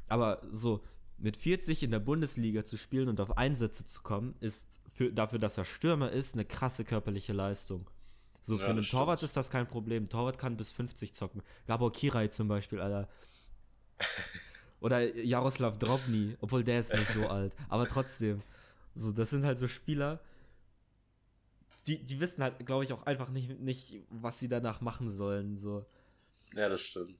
Aber 0.08 0.42
so, 0.48 0.82
mit 1.18 1.36
40 1.36 1.82
in 1.82 1.90
der 1.90 2.00
Bundesliga 2.00 2.64
zu 2.64 2.76
spielen 2.76 3.08
und 3.08 3.20
auf 3.20 3.36
Einsätze 3.36 3.84
zu 3.84 4.02
kommen, 4.02 4.34
ist 4.40 4.80
für, 4.92 5.12
dafür, 5.12 5.38
dass 5.38 5.58
er 5.58 5.64
Stürmer 5.64 6.10
ist, 6.10 6.34
eine 6.34 6.44
krasse 6.44 6.84
körperliche 6.84 7.32
Leistung. 7.32 7.88
So, 8.40 8.54
Ja, 8.54 8.60
für 8.60 8.66
einen 8.66 8.76
das 8.78 8.86
stimmt. 8.86 9.00
Torwart 9.00 9.22
ist 9.22 9.36
das 9.36 9.50
kein 9.50 9.68
Problem. 9.68 10.08
Torwart 10.08 10.38
kann 10.38 10.56
bis 10.56 10.72
50 10.72 11.12
zocken. 11.12 11.42
Gabor 11.66 11.92
Kirai 11.92 12.28
zum 12.28 12.48
Beispiel, 12.48 12.80
Alter. 12.80 13.08
Oder 14.80 15.14
Jaroslav 15.14 15.76
Drobny, 15.78 16.36
obwohl 16.40 16.64
der 16.64 16.80
ist 16.80 16.94
nicht 16.94 17.10
so 17.10 17.26
alt. 17.28 17.54
Aber 17.68 17.86
trotzdem. 17.86 18.40
So, 18.94 19.12
das 19.12 19.30
sind 19.30 19.44
halt 19.44 19.58
so 19.58 19.68
Spieler, 19.68 20.20
die, 21.86 22.04
die 22.04 22.20
wissen 22.20 22.42
halt, 22.42 22.64
glaube 22.66 22.84
ich, 22.84 22.92
auch 22.92 23.04
einfach 23.04 23.30
nicht, 23.30 23.60
nicht, 23.60 24.02
was 24.10 24.38
sie 24.38 24.48
danach 24.48 24.80
machen 24.80 25.08
sollen. 25.08 25.56
So. 25.56 25.84
Ja, 26.54 26.68
das 26.68 26.80
stimmt. 26.80 27.16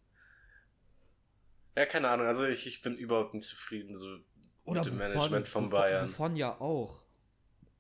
Ja, 1.77 1.87
keine 1.87 2.09
Ahnung, 2.09 2.27
also 2.27 2.47
ich, 2.47 2.67
ich 2.67 2.83
bin 2.83 2.97
überhaupt 2.97 3.35
nicht 3.35 3.47
zufrieden 3.47 3.97
so 3.97 4.19
Oder 4.65 4.85
mit 4.85 4.93
dem 4.93 4.99
Buffon, 4.99 5.13
Management 5.13 5.49
von 5.49 5.65
Buffon, 5.65 5.79
Bayern. 5.81 6.07
Buffon 6.07 6.37
ja 6.37 6.61
auch. 6.61 7.03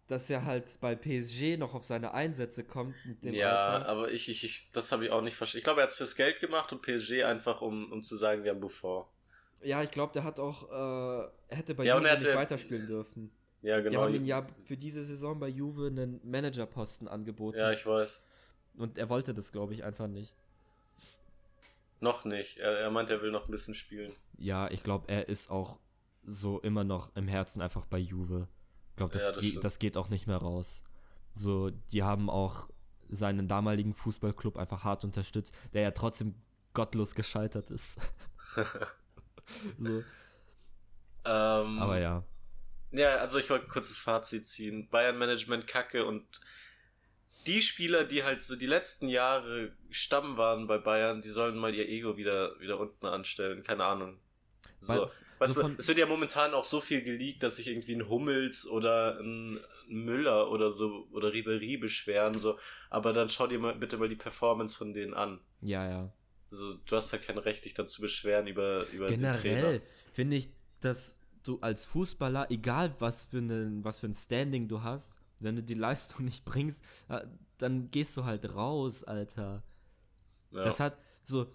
Dass 0.07 0.28
er 0.28 0.45
halt 0.45 0.78
bei 0.80 0.97
PSG 0.97 1.57
noch 1.57 1.74
auf 1.74 1.84
seine 1.84 2.12
Einsätze 2.14 2.64
kommt 2.64 2.97
mit 3.05 3.24
dem 3.24 3.32
ja, 3.34 3.57
Alter. 3.57 3.86
aber 3.88 4.11
ich, 4.11 4.28
ich, 4.28 4.43
ich 4.45 4.72
das 4.72 4.91
habe 4.91 5.05
ich 5.05 5.11
auch 5.12 5.22
nicht 5.22 5.36
verstanden. 5.36 5.59
Ich 5.59 5.64
glaube, 5.64 5.80
er 5.80 5.84
hat 5.84 5.91
es 5.91 5.97
fürs 5.97 6.16
Geld 6.16 6.41
gemacht 6.41 6.72
und 6.72 6.82
PSG 6.82 7.22
einfach, 7.24 7.61
um, 7.62 7.93
um 7.93 8.03
zu 8.03 8.16
sagen, 8.16 8.43
wir 8.43 8.51
haben 8.51 8.61
Buffon. 8.61 9.05
Ja, 9.62 9.82
ich 9.82 9.91
glaube, 9.93 10.12
der 10.12 10.24
hat 10.24 10.41
auch, 10.41 10.64
äh, 10.68 11.30
er 11.49 11.57
hätte 11.57 11.74
bei 11.76 11.84
Ja, 11.84 11.97
Juve 11.99 12.18
nicht 12.18 12.34
weiterspielen 12.34 12.86
dürfen. 12.88 13.30
Ja, 13.62 13.76
Die 13.76 13.84
genau. 13.91 14.03
haben 14.03 14.14
ihn 14.14 14.24
ja 14.24 14.45
für 14.64 14.76
diese 14.76 15.05
Saison 15.05 15.38
bei 15.38 15.49
Juve 15.49 15.88
einen 15.88 16.18
Managerposten 16.24 17.07
angeboten. 17.07 17.59
ja, 17.59 17.70
ich 17.70 17.84
weiß. 17.86 18.26
und 18.78 18.99
er 18.99 19.09
wollte 19.11 19.32
das, 19.34 19.53
glaube 19.53 19.74
ich, 19.74 19.84
einfach 19.84 20.09
nicht. 20.09 20.34
Noch 22.01 22.25
nicht. 22.25 22.57
Er, 22.59 22.79
er 22.79 22.91
meint, 22.91 23.11
er 23.11 23.21
will 23.23 23.31
noch 23.31 23.47
ein 23.47 23.51
bisschen 23.51 23.75
spielen. 23.75 24.13
Ja, 24.39 24.71
ich 24.71 24.83
glaube, 24.83 25.09
er 25.09 25.29
ist 25.29 25.51
auch 25.51 25.79
so 26.25 26.61
immer 26.61 26.85
noch 26.85 27.15
im 27.15 27.29
Herzen 27.29 27.61
einfach 27.63 27.87
bei 27.87 27.99
Juve. 27.99 28.49
Ich 28.91 28.97
glaube, 28.97 29.13
das, 29.13 29.25
Ja, 29.25 29.33
das 29.33 29.41
ge- 29.41 29.61
das 29.61 29.79
geht 29.79 29.97
auch 29.97 30.09
nicht 30.09 30.27
mehr 30.27 30.39
raus. 30.39 30.83
So, 31.35 31.71
die 31.71 32.03
haben 32.03 32.29
auch 32.31 32.69
seinen 33.09 33.49
damaligen 33.49 33.93
Fußballclub 33.95 34.57
einfach 34.57 34.85
hart 34.85 35.05
unterstützt, 35.05 35.55
der 35.73 35.83
ja 35.83 35.91
trotzdem 35.91 36.35
gottlos 36.75 37.15
gescheitert 37.15 37.71
ist. 37.71 37.99
so, 39.79 40.03
Ähm, 41.25 41.79
aber 41.79 41.99
ja. 41.99 42.25
Ja, 42.93 43.17
also 43.17 43.39
ich 43.39 43.51
wollte 43.51 43.67
kurz 43.69 43.89
das 43.89 43.99
Fazit 43.99 44.47
ziehen. 44.47 44.89
Bayern-Management 44.89 45.67
kacke 45.67 46.05
und 46.07 46.25
die 47.47 47.62
Spieler, 47.62 48.05
die 48.05 48.22
halt 48.22 48.43
so 48.43 48.57
die 48.57 48.66
letzten 48.66 49.09
Jahre 49.09 49.72
Stamm 49.91 50.37
waren 50.37 50.66
bei 50.66 50.78
Bayern, 50.78 51.22
die 51.22 51.31
sollen 51.31 51.57
mal 51.57 51.74
ihr 51.74 51.89
Ego 51.89 52.16
wieder, 52.16 52.59
wieder 52.61 52.78
unten 52.78 53.07
anstellen. 53.07 53.62
Keine 53.62 53.85
Ahnung. 53.85 54.18
So. 54.81 54.95
Weil- 54.95 55.11
weißt 55.39 55.55
so 55.55 55.68
du, 55.68 55.74
es 55.78 55.89
wird 55.89 55.99
ja 55.99 56.07
momentan 56.07 56.53
auch 56.55 56.64
so 56.64 56.81
viel 56.81 57.03
geleakt, 57.03 57.43
dass 57.43 57.57
sich 57.57 57.68
irgendwie 57.68 57.95
ein 57.95 58.09
Hummels 58.09 58.66
oder 58.68 59.18
ein 59.20 59.59
Müller 59.89 60.51
oder 60.51 60.72
so 60.72 61.09
oder 61.12 61.33
Ribery 61.33 61.76
beschweren, 61.76 62.35
so. 62.35 62.59
Aber 62.91 63.12
dann 63.12 63.28
schau 63.28 63.47
dir 63.47 63.59
mal 63.59 63.74
bitte 63.74 63.97
mal 63.97 64.09
die 64.09 64.16
Performance 64.16 64.76
von 64.76 64.93
denen 64.93 65.14
an. 65.14 65.41
Ja, 65.61 65.89
ja. 65.89 66.12
Also, 66.51 66.74
du 66.74 66.97
hast 66.97 67.12
ja 67.12 67.18
kein 67.18 67.39
Recht, 67.39 67.64
dich 67.64 67.74
dann 67.74 67.87
zu 67.87 68.03
beschweren 68.03 68.47
über, 68.47 68.85
über. 68.93 69.07
Generell 69.07 69.83
finde 70.12 70.37
ich, 70.37 70.51
dass 70.81 71.20
du 71.43 71.59
als 71.61 71.87
Fußballer, 71.87 72.51
egal 72.51 72.95
was 72.99 73.26
für, 73.26 73.39
ein, 73.39 73.85
was 73.85 74.01
für 74.01 74.07
ein 74.07 74.14
Standing 74.14 74.68
du 74.68 74.83
hast, 74.83 75.20
wenn 75.41 75.57
du 75.57 75.62
die 75.62 75.74
Leistung 75.74 76.24
nicht 76.24 76.45
bringst, 76.45 76.84
äh, 77.09 77.26
dann 77.59 77.91
gehst 77.91 78.16
du 78.16 78.24
halt 78.24 78.55
raus, 78.55 79.05
Alter. 79.05 79.62
Ja. 80.53 80.64
Das 80.64 80.80
hat 80.80 80.99
so, 81.22 81.47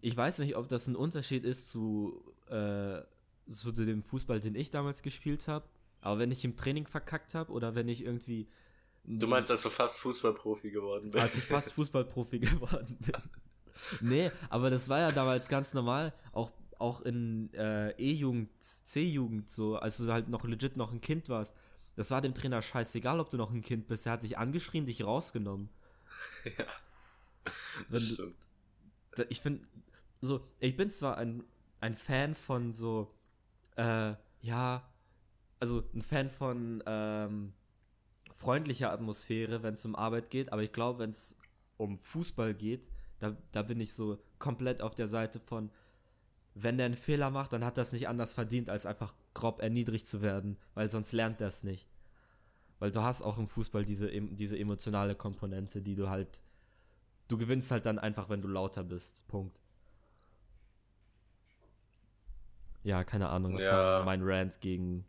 ich 0.00 0.16
weiß 0.16 0.40
nicht, 0.40 0.56
ob 0.56 0.68
das 0.68 0.86
ein 0.88 0.96
Unterschied 0.96 1.44
ist 1.44 1.70
zu, 1.70 2.22
äh, 2.48 3.02
zu 3.46 3.72
dem 3.72 4.02
Fußball, 4.02 4.40
den 4.40 4.54
ich 4.54 4.70
damals 4.70 5.02
gespielt 5.02 5.48
habe. 5.48 5.66
Aber 6.00 6.18
wenn 6.18 6.30
ich 6.32 6.44
im 6.44 6.56
Training 6.56 6.86
verkackt 6.86 7.34
habe 7.34 7.52
oder 7.52 7.74
wenn 7.74 7.88
ich 7.88 8.04
irgendwie. 8.04 8.48
du 9.04 9.26
meinst, 9.28 9.50
als 9.50 9.62
du 9.62 9.70
fast 9.70 9.98
Fußballprofi 9.98 10.70
geworden 10.70 11.10
bist. 11.10 11.22
Als 11.22 11.36
ich 11.36 11.44
fast 11.44 11.72
Fußballprofi 11.74 12.40
geworden 12.40 12.98
bin. 13.00 13.14
Nee, 14.00 14.30
aber 14.50 14.68
das 14.68 14.88
war 14.88 14.98
ja 14.98 15.12
damals 15.12 15.48
ganz 15.48 15.74
normal. 15.74 16.12
Auch, 16.32 16.50
auch 16.78 17.00
in 17.02 17.54
äh, 17.54 17.92
E-Jugend, 17.92 18.50
C-Jugend 18.60 19.48
so, 19.48 19.76
als 19.76 19.98
du 19.98 20.12
halt 20.12 20.28
noch 20.28 20.44
legit 20.44 20.76
noch 20.76 20.92
ein 20.92 21.00
Kind 21.00 21.28
warst. 21.28 21.54
Das 21.96 22.10
war 22.10 22.20
dem 22.20 22.34
Trainer 22.34 22.62
scheißegal, 22.62 23.20
ob 23.20 23.30
du 23.30 23.36
noch 23.36 23.50
ein 23.52 23.62
Kind 23.62 23.86
bist. 23.88 24.06
Er 24.06 24.12
hat 24.12 24.22
dich 24.22 24.38
angeschrien, 24.38 24.86
dich 24.86 25.04
rausgenommen. 25.04 25.68
ja. 26.58 26.66
Das 27.90 28.02
stimmt. 28.04 28.34
da- 29.16 29.24
ich 29.28 29.40
finde, 29.40 29.62
so, 30.20 30.46
ich 30.60 30.76
bin 30.76 30.90
zwar 30.90 31.16
ein, 31.18 31.44
ein 31.80 31.94
Fan 31.94 32.34
von 32.34 32.72
so, 32.72 33.12
äh, 33.76 34.14
ja, 34.42 34.88
also 35.60 35.84
ein 35.94 36.02
Fan 36.02 36.28
von 36.28 36.82
ähm, 36.86 37.52
freundlicher 38.32 38.92
Atmosphäre, 38.92 39.62
wenn 39.62 39.74
es 39.74 39.84
um 39.84 39.96
Arbeit 39.96 40.30
geht, 40.30 40.52
aber 40.52 40.62
ich 40.62 40.72
glaube, 40.72 41.00
wenn 41.00 41.10
es 41.10 41.38
um 41.78 41.96
Fußball 41.98 42.54
geht, 42.54 42.90
da, 43.20 43.36
da 43.52 43.62
bin 43.62 43.80
ich 43.80 43.94
so 43.94 44.18
komplett 44.38 44.82
auf 44.82 44.94
der 44.94 45.08
Seite 45.08 45.40
von, 45.40 45.70
wenn 46.54 46.76
der 46.76 46.86
einen 46.86 46.94
Fehler 46.94 47.30
macht, 47.30 47.52
dann 47.52 47.64
hat 47.64 47.78
das 47.78 47.92
nicht 47.92 48.08
anders 48.08 48.34
verdient, 48.34 48.68
als 48.70 48.86
einfach 48.86 49.14
grob 49.34 49.60
erniedrigt 49.62 50.06
zu 50.06 50.22
werden, 50.22 50.58
weil 50.74 50.90
sonst 50.90 51.12
lernt 51.12 51.40
er 51.40 51.46
es 51.48 51.64
nicht. 51.64 51.88
Weil 52.78 52.90
du 52.90 53.02
hast 53.02 53.22
auch 53.22 53.38
im 53.38 53.48
Fußball 53.48 53.84
diese, 53.84 54.10
diese 54.10 54.58
emotionale 54.58 55.14
Komponente, 55.14 55.82
die 55.82 55.94
du 55.94 56.08
halt 56.08 56.40
du 57.28 57.38
gewinnst 57.38 57.70
halt 57.70 57.86
dann 57.86 57.98
einfach, 57.98 58.28
wenn 58.28 58.42
du 58.42 58.48
lauter 58.48 58.84
bist. 58.84 59.26
Punkt. 59.28 59.60
Ja, 62.82 63.04
keine 63.04 63.28
Ahnung. 63.30 63.54
Das 63.54 63.64
Ja. 63.64 63.72
war 63.72 64.04
mein 64.04 64.20
Rant 64.22 64.60
gegen, 64.60 65.06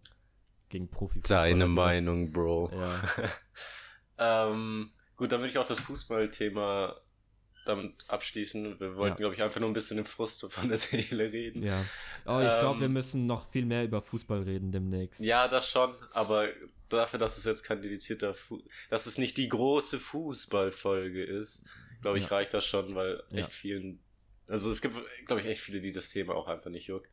gegen 0.70 0.90
Profifußball. 0.90 1.50
Deine 1.50 1.68
Meinung, 1.68 2.32
Bro. 2.32 2.72
Ja. 2.74 3.02
Ähm, 4.20 4.92
gut, 5.16 5.32
dann 5.32 5.40
würde 5.42 5.50
ich 5.50 5.58
auch 5.58 5.66
das 5.66 5.80
Fußballthema 5.82 6.96
damit 7.66 7.94
abschließen. 8.08 8.80
Wir 8.80 8.96
wollten, 8.96 9.14
ja. 9.14 9.16
glaube 9.16 9.36
ich, 9.36 9.44
einfach 9.44 9.60
nur 9.60 9.70
ein 9.70 9.74
bisschen 9.74 9.98
den 9.98 10.06
Frust 10.06 10.46
von 10.50 10.70
der 10.70 10.78
Seele 10.78 11.32
reden. 11.32 11.64
Ja. 11.64 11.86
Oh, 12.26 12.40
ich 12.40 12.58
glaube, 12.60 12.76
ähm, 12.76 12.82
wir 12.82 12.90
müssen 12.90 13.26
noch 13.26 13.52
viel 13.52 13.66
mehr 13.66 13.84
über 13.84 14.02
Fußball 14.02 14.42
reden 14.44 14.72
demnächst. 14.72 15.22
Ja, 15.22 15.48
das 15.48 15.70
schon, 15.70 15.94
aber 16.12 16.50
dafür, 16.90 17.20
dass 17.20 17.38
es 17.38 17.46
jetzt 17.46 17.64
kein 17.64 17.82
dedizierter, 17.82 18.34
Fu 18.34 18.62
dass 18.90 19.06
es 19.06 19.18
nicht 19.18 19.38
die 19.38 19.50
große 19.50 20.00
Fußballfolge 20.00 21.24
ist, 21.24 21.66
glaube 22.02 22.18
ich, 22.18 22.26
ja. 22.26 22.36
reicht 22.36 22.54
das 22.54 22.66
schon, 22.66 22.96
weil 22.96 23.24
echt 23.32 23.40
ja. 23.40 23.48
vielen, 23.48 24.00
also 24.48 24.70
es 24.70 24.82
gibt, 24.82 24.96
glaube 25.26 25.42
ich, 25.42 25.48
echt 25.48 25.62
viele, 25.62 25.82
die 25.82 25.92
das 25.92 26.10
Thema 26.10 26.36
auch 26.36 26.48
einfach 26.48 26.70
nicht 26.70 26.88
juckt. 26.88 27.10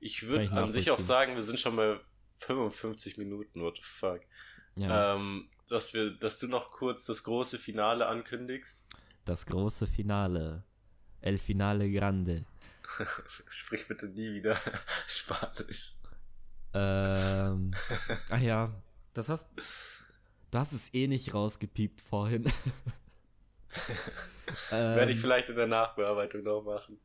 Ich 0.00 0.28
würde 0.28 0.52
an 0.52 0.70
sich 0.70 0.90
auch 0.90 1.00
sagen, 1.00 1.34
wir 1.34 1.42
sind 1.42 1.58
schon 1.58 1.74
bei 1.76 1.98
55 2.38 3.18
Minuten, 3.18 3.62
what 3.62 3.76
the 3.76 3.82
fuck. 3.82 4.20
Ja. 4.76 5.14
Ähm, 5.14 5.48
dass 5.68 5.92
wir, 5.92 6.10
dass 6.10 6.38
du 6.38 6.48
noch 6.48 6.68
kurz 6.68 7.04
das 7.04 7.24
große 7.24 7.58
Finale 7.58 8.06
ankündigst. 8.06 8.86
Das 9.28 9.44
große 9.44 9.86
Finale. 9.86 10.64
El 11.20 11.36
Finale 11.36 11.92
Grande. 11.92 12.46
Sprich 13.50 13.86
bitte 13.86 14.08
nie 14.08 14.32
wieder 14.32 14.58
Spanisch. 15.06 15.92
Ähm, 16.72 17.74
ach 18.30 18.40
ja, 18.40 18.72
das 19.12 19.28
hast, 19.28 19.50
das 20.50 20.72
ist 20.72 20.94
eh 20.94 21.08
nicht 21.08 21.34
rausgepiept 21.34 22.00
vorhin. 22.00 22.46
Werde 24.70 25.10
ich 25.10 25.18
ähm, 25.18 25.22
vielleicht 25.22 25.50
in 25.50 25.56
der 25.56 25.66
Nachbearbeitung 25.66 26.42
noch 26.44 26.62
machen. 26.62 26.98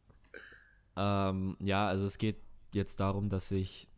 Ähm, 0.95 1.57
ja, 1.59 1.89
also 1.89 2.05
es 2.05 2.17
geht 2.17 2.37
jetzt 2.71 3.01
darum, 3.01 3.27
dass 3.27 3.51
ich 3.51 3.89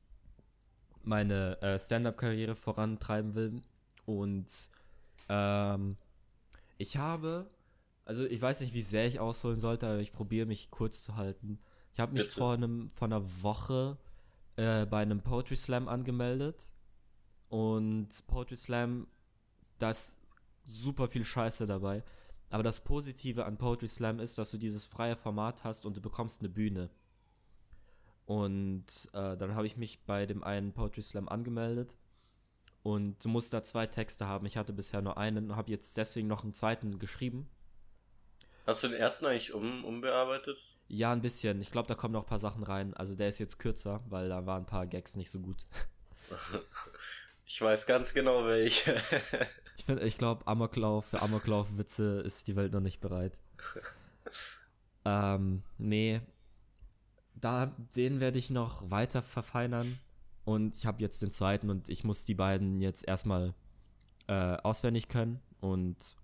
meine 1.03 1.61
äh, 1.61 1.77
Stand-up-Karriere 1.77 2.55
vorantreiben 2.55 3.35
will. 3.35 3.61
Und 4.07 4.47
ähm, 5.29 5.95
ich 6.79 6.97
habe, 6.97 7.47
also 8.05 8.23
ich 8.25 8.41
weiß 8.41 8.61
nicht, 8.61 8.73
wie 8.73 8.83
sehr 8.83 9.07
ich 9.07 9.19
ausholen 9.19 9.59
sollte, 9.59 9.87
aber 9.87 9.99
ich 9.99 10.13
probiere 10.13 10.45
mich 10.45 10.69
kurz 10.69 11.03
zu 11.03 11.15
halten. 11.15 11.59
Ich 11.93 11.99
habe 11.99 12.13
mich 12.13 12.29
vor, 12.29 12.53
einem, 12.53 12.89
vor 12.91 13.07
einer 13.07 13.23
Woche 13.41 13.97
äh, 14.57 14.85
bei 14.85 15.01
einem 15.01 15.21
Poetry 15.21 15.55
Slam 15.55 15.87
angemeldet. 15.87 16.71
Und 17.49 18.09
Poetry 18.27 18.55
Slam, 18.55 19.07
da 19.79 19.89
ist 19.89 20.19
super 20.65 21.07
viel 21.07 21.23
Scheiße 21.23 21.65
dabei. 21.65 22.03
Aber 22.49 22.63
das 22.63 22.81
Positive 22.81 23.45
an 23.45 23.57
Poetry 23.57 23.87
Slam 23.87 24.19
ist, 24.19 24.37
dass 24.37 24.51
du 24.51 24.57
dieses 24.57 24.85
freie 24.85 25.15
Format 25.15 25.63
hast 25.63 25.85
und 25.85 25.97
du 25.97 26.01
bekommst 26.01 26.41
eine 26.41 26.49
Bühne. 26.49 26.89
Und 28.25 28.85
äh, 29.13 29.35
dann 29.35 29.55
habe 29.55 29.67
ich 29.67 29.77
mich 29.77 30.03
bei 30.05 30.25
dem 30.25 30.43
einen 30.43 30.73
Poetry 30.73 31.01
Slam 31.01 31.27
angemeldet. 31.27 31.97
Und 32.83 33.23
du 33.23 33.29
musst 33.29 33.51
da 33.53 33.63
zwei 33.63 33.87
Texte 33.87 34.27
haben. 34.27 34.45
Ich 34.45 34.57
hatte 34.57 34.73
bisher 34.73 35.01
nur 35.01 35.17
einen 35.17 35.49
und 35.49 35.55
habe 35.55 35.71
jetzt 35.71 35.97
deswegen 35.97 36.27
noch 36.27 36.43
einen 36.43 36.53
zweiten 36.53 36.99
geschrieben. 36.99 37.49
Hast 38.65 38.83
du 38.83 38.87
den 38.87 38.97
ersten 38.97 39.25
eigentlich 39.25 39.53
um, 39.53 39.85
umbearbeitet? 39.85 40.57
Ja, 40.87 41.11
ein 41.11 41.21
bisschen. 41.21 41.61
Ich 41.61 41.71
glaube, 41.71 41.87
da 41.87 41.95
kommen 41.95 42.13
noch 42.13 42.23
ein 42.23 42.29
paar 42.29 42.39
Sachen 42.39 42.63
rein. 42.63 42.93
Also 42.95 43.15
der 43.15 43.27
ist 43.27 43.39
jetzt 43.39 43.59
kürzer, 43.59 44.01
weil 44.09 44.29
da 44.29 44.45
waren 44.45 44.63
ein 44.63 44.65
paar 44.65 44.87
Gags 44.87 45.15
nicht 45.15 45.29
so 45.29 45.39
gut. 45.39 45.65
Ich 47.47 47.61
weiß 47.61 47.85
ganz 47.85 48.15
genau 48.15 48.45
welche. 48.45 48.99
ich 49.77 49.85
finde, 49.85 50.03
ich 50.03 50.17
glaube, 50.17 50.47
Amoklauf 50.47 51.05
für 51.05 51.21
Amoklauf-Witze 51.21 52.21
ist 52.21 52.47
die 52.47 52.55
Welt 52.55 52.73
noch 52.73 52.81
nicht 52.81 53.01
bereit. 53.01 53.39
ähm, 55.05 55.61
nee, 55.77 56.21
da, 57.35 57.67
den 57.95 58.19
werde 58.19 58.39
ich 58.39 58.49
noch 58.49 58.89
weiter 58.89 59.21
verfeinern. 59.21 59.99
Und 60.43 60.75
ich 60.75 60.87
habe 60.87 61.01
jetzt 61.01 61.21
den 61.21 61.31
zweiten 61.31 61.69
und 61.69 61.89
ich 61.89 62.03
muss 62.03 62.25
die 62.25 62.33
beiden 62.33 62.81
jetzt 62.81 63.07
erstmal 63.07 63.53
äh, 64.27 64.57
auswendig 64.57 65.07
können 65.07 65.39
und 65.59 66.15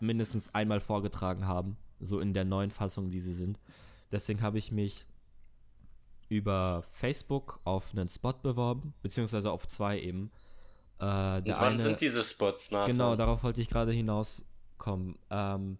mindestens 0.00 0.54
einmal 0.54 0.80
vorgetragen 0.80 1.46
haben. 1.46 1.76
So 2.00 2.20
in 2.20 2.32
der 2.32 2.44
neuen 2.44 2.70
Fassung, 2.70 3.08
die 3.08 3.20
sie 3.20 3.32
sind. 3.32 3.58
Deswegen 4.12 4.42
habe 4.42 4.58
ich 4.58 4.72
mich 4.72 5.06
über 6.28 6.82
Facebook 6.90 7.60
auf 7.64 7.92
einen 7.92 8.08
Spot 8.08 8.32
beworben, 8.32 8.94
beziehungsweise 9.02 9.50
auf 9.50 9.66
zwei 9.68 10.00
eben. 10.00 10.30
Äh, 10.98 11.04
und 11.04 11.48
wann 11.48 11.74
eine, 11.74 11.78
sind 11.78 12.00
diese 12.00 12.22
Spots, 12.22 12.70
Nathan? 12.70 12.92
Genau, 12.92 13.16
darauf 13.16 13.42
wollte 13.42 13.60
ich 13.60 13.68
gerade 13.68 13.92
hinauskommen. 13.92 15.18
Ähm, 15.30 15.78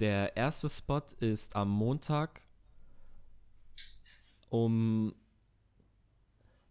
der 0.00 0.36
erste 0.36 0.68
Spot 0.68 1.02
ist 1.20 1.56
am 1.56 1.70
Montag 1.70 2.42
um 4.50 5.14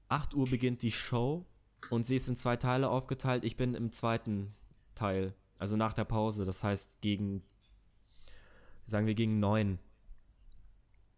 8 0.10 0.34
Uhr 0.34 0.48
beginnt 0.48 0.82
die 0.82 0.92
Show 0.92 1.46
und 1.90 2.06
sie 2.06 2.16
ist 2.16 2.30
in 2.30 2.36
zwei 2.36 2.56
Teile 2.56 2.90
aufgeteilt. 2.90 3.44
Ich 3.44 3.58
bin 3.58 3.74
im 3.74 3.92
zweiten 3.92 4.54
Teil, 4.94 5.34
also 5.60 5.76
nach 5.76 5.94
der 5.94 6.06
Pause. 6.06 6.46
Das 6.46 6.64
heißt 6.64 7.02
gegen, 7.02 7.44
sagen 8.86 9.08
wir 9.08 9.16
gegen 9.16 9.40
9. 9.40 9.80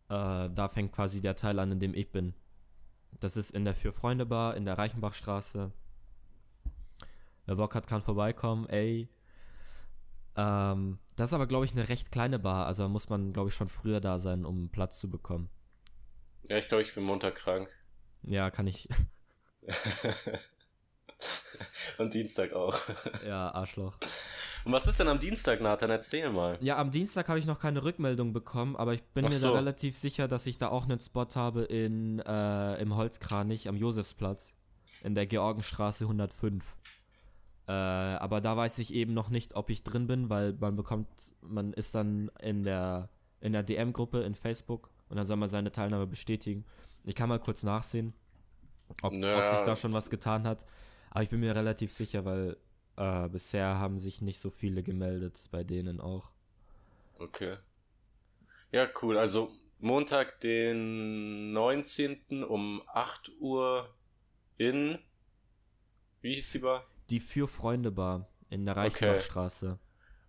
Äh, 0.09 0.49
da 0.49 0.69
fängt 0.69 0.91
quasi 0.91 1.21
der 1.21 1.35
Teil 1.35 1.59
an, 1.59 1.71
in 1.71 1.79
dem 1.79 1.93
ich 1.93 2.11
bin. 2.11 2.33
Das 3.19 3.37
ist 3.37 3.51
in 3.51 3.65
der 3.65 3.73
Vier-Freunde-Bar 3.73 4.55
in 4.55 4.65
der 4.65 4.77
Reichenbachstraße. 4.77 5.71
Wer 7.45 7.55
Bock 7.55 7.75
hat, 7.75 7.87
kann 7.87 8.01
vorbeikommen. 8.01 8.67
Ey. 8.69 9.09
Ähm, 10.35 10.99
das 11.15 11.29
ist 11.31 11.33
aber, 11.33 11.47
glaube 11.47 11.65
ich, 11.65 11.71
eine 11.71 11.89
recht 11.89 12.11
kleine 12.11 12.39
Bar. 12.39 12.67
Also 12.67 12.87
muss 12.89 13.09
man, 13.09 13.33
glaube 13.33 13.49
ich, 13.49 13.55
schon 13.55 13.69
früher 13.69 14.01
da 14.01 14.19
sein, 14.19 14.45
um 14.45 14.69
Platz 14.69 14.99
zu 14.99 15.09
bekommen. 15.09 15.49
Ja, 16.49 16.57
ich 16.57 16.67
glaube, 16.67 16.83
ich 16.83 16.93
bin 16.93 17.03
Montag 17.03 17.35
krank. 17.35 17.69
Ja, 18.23 18.51
kann 18.51 18.67
ich. 18.67 18.87
Und 21.97 22.13
Dienstag 22.13 22.53
auch. 22.53 22.77
Ja, 23.25 23.51
Arschloch. 23.51 23.97
Und 24.65 24.71
was 24.71 24.87
ist 24.87 24.99
denn 24.99 25.07
am 25.07 25.19
Dienstag, 25.19 25.61
Nathan? 25.61 25.89
Erzähl 25.89 26.29
mal. 26.29 26.57
Ja, 26.61 26.77
am 26.77 26.91
Dienstag 26.91 27.29
habe 27.29 27.39
ich 27.39 27.45
noch 27.45 27.59
keine 27.59 27.83
Rückmeldung 27.83 28.33
bekommen, 28.33 28.75
aber 28.75 28.93
ich 28.93 29.03
bin 29.03 29.25
Ach 29.25 29.29
mir 29.29 29.35
so. 29.35 29.51
da 29.51 29.55
relativ 29.55 29.95
sicher, 29.95 30.27
dass 30.27 30.45
ich 30.45 30.57
da 30.57 30.67
auch 30.67 30.83
einen 30.83 30.99
Spot 30.99 31.27
habe 31.35 31.63
in, 31.63 32.19
äh, 32.19 32.75
im 32.81 32.95
Holzkranich 32.95 33.67
am 33.69 33.77
Josefsplatz. 33.77 34.55
In 35.03 35.15
der 35.15 35.25
Georgenstraße 35.25 36.03
105. 36.03 36.63
Äh, 37.67 37.71
aber 37.71 38.41
da 38.41 38.55
weiß 38.55 38.79
ich 38.79 38.93
eben 38.93 39.13
noch 39.13 39.29
nicht, 39.29 39.55
ob 39.55 39.69
ich 39.69 39.83
drin 39.83 40.07
bin, 40.07 40.29
weil 40.29 40.53
man 40.53 40.75
bekommt, 40.75 41.07
man 41.41 41.73
ist 41.73 41.95
dann 41.95 42.31
in 42.41 42.63
der, 42.63 43.09
in 43.41 43.53
der 43.53 43.63
DM-Gruppe 43.63 44.21
in 44.21 44.35
Facebook 44.35 44.89
und 45.09 45.17
dann 45.17 45.25
soll 45.25 45.37
man 45.37 45.49
seine 45.49 45.71
Teilnahme 45.71 46.07
bestätigen. 46.07 46.65
Ich 47.03 47.15
kann 47.15 47.29
mal 47.29 47.39
kurz 47.39 47.63
nachsehen, 47.63 48.13
ob, 49.01 49.13
naja. 49.13 49.43
ob 49.43 49.49
sich 49.49 49.65
da 49.65 49.75
schon 49.75 49.93
was 49.93 50.09
getan 50.09 50.47
hat. 50.47 50.65
Aber 51.09 51.23
ich 51.23 51.29
bin 51.29 51.39
mir 51.39 51.55
relativ 51.55 51.91
sicher, 51.91 52.25
weil 52.25 52.57
äh, 52.97 53.29
bisher 53.29 53.79
haben 53.79 53.99
sich 53.99 54.21
nicht 54.21 54.39
so 54.39 54.49
viele 54.49 54.83
gemeldet, 54.83 55.47
bei 55.51 55.63
denen 55.63 56.01
auch. 56.01 56.31
Okay. 57.19 57.57
Ja, 58.71 58.87
cool. 59.01 59.17
Also 59.17 59.51
Montag, 59.79 60.41
den 60.41 61.51
19. 61.51 62.43
um 62.43 62.81
8 62.87 63.31
Uhr 63.39 63.93
in. 64.57 64.99
Wie 66.21 66.33
hieß 66.33 66.51
die 66.53 66.59
Bar? 66.59 66.85
Die 67.09 67.19
Für 67.19 67.47
Freunde 67.47 67.91
Bar 67.91 68.27
in 68.49 68.65
der 68.65 68.75
Reichenbachstraße. 68.75 69.71
Okay. 69.71 69.79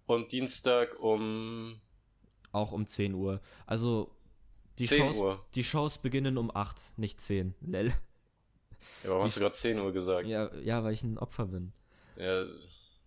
Und 0.06 0.32
Dienstag 0.32 0.98
um. 1.00 1.80
Auch 2.52 2.72
um 2.72 2.86
10 2.86 3.14
Uhr. 3.14 3.40
Also 3.66 4.14
die 4.78 4.86
10 4.86 4.98
Shows, 4.98 5.16
Uhr. 5.20 5.46
Die 5.54 5.64
Shows 5.64 5.98
beginnen 5.98 6.38
um 6.38 6.54
8, 6.54 6.98
nicht 6.98 7.20
10. 7.20 7.54
Lell. 7.60 7.92
Ja, 9.02 9.10
warum 9.10 9.22
die, 9.22 9.26
hast 9.26 9.36
du 9.36 9.40
gerade 9.40 9.54
10 9.54 9.78
Uhr 9.78 9.92
gesagt? 9.92 10.26
Ja, 10.26 10.54
ja, 10.56 10.84
weil 10.84 10.92
ich 10.92 11.02
ein 11.02 11.18
Opfer 11.18 11.46
bin. 11.46 11.72
Ja. 12.16 12.44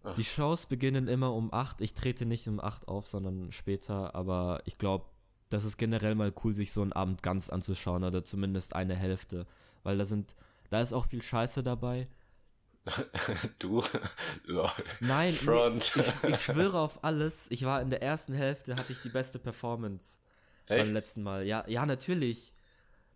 Ach. 0.03 0.15
Die 0.15 0.23
Shows 0.23 0.65
beginnen 0.65 1.07
immer 1.07 1.33
um 1.33 1.53
8. 1.53 1.81
Ich 1.81 1.93
trete 1.93 2.25
nicht 2.25 2.47
um 2.47 2.59
8 2.59 2.87
auf, 2.87 3.07
sondern 3.07 3.51
später. 3.51 4.15
Aber 4.15 4.61
ich 4.65 4.77
glaube, 4.77 5.05
das 5.49 5.63
ist 5.63 5.77
generell 5.77 6.15
mal 6.15 6.33
cool, 6.43 6.53
sich 6.53 6.71
so 6.71 6.81
einen 6.81 6.93
Abend 6.93 7.21
ganz 7.21 7.49
anzuschauen 7.49 8.03
oder 8.03 8.23
zumindest 8.23 8.75
eine 8.75 8.95
Hälfte. 8.95 9.45
Weil 9.83 9.97
da 9.97 10.05
sind, 10.05 10.35
da 10.69 10.81
ist 10.81 10.93
auch 10.93 11.05
viel 11.05 11.21
Scheiße 11.21 11.61
dabei. 11.61 12.07
du? 13.59 13.83
Nein, 15.01 15.33
Front. 15.33 15.95
Ich, 15.95 16.29
ich 16.29 16.41
schwöre 16.41 16.79
auf 16.79 17.03
alles. 17.03 17.51
Ich 17.51 17.63
war 17.65 17.81
in 17.81 17.91
der 17.91 18.01
ersten 18.01 18.33
Hälfte, 18.33 18.75
hatte 18.75 18.91
ich 18.91 19.01
die 19.01 19.09
beste 19.09 19.37
Performance. 19.37 20.19
Echt? 20.65 20.85
Beim 20.85 20.93
letzten 20.93 21.21
Mal. 21.21 21.45
Ja, 21.45 21.63
ja, 21.67 21.85
natürlich. 21.85 22.53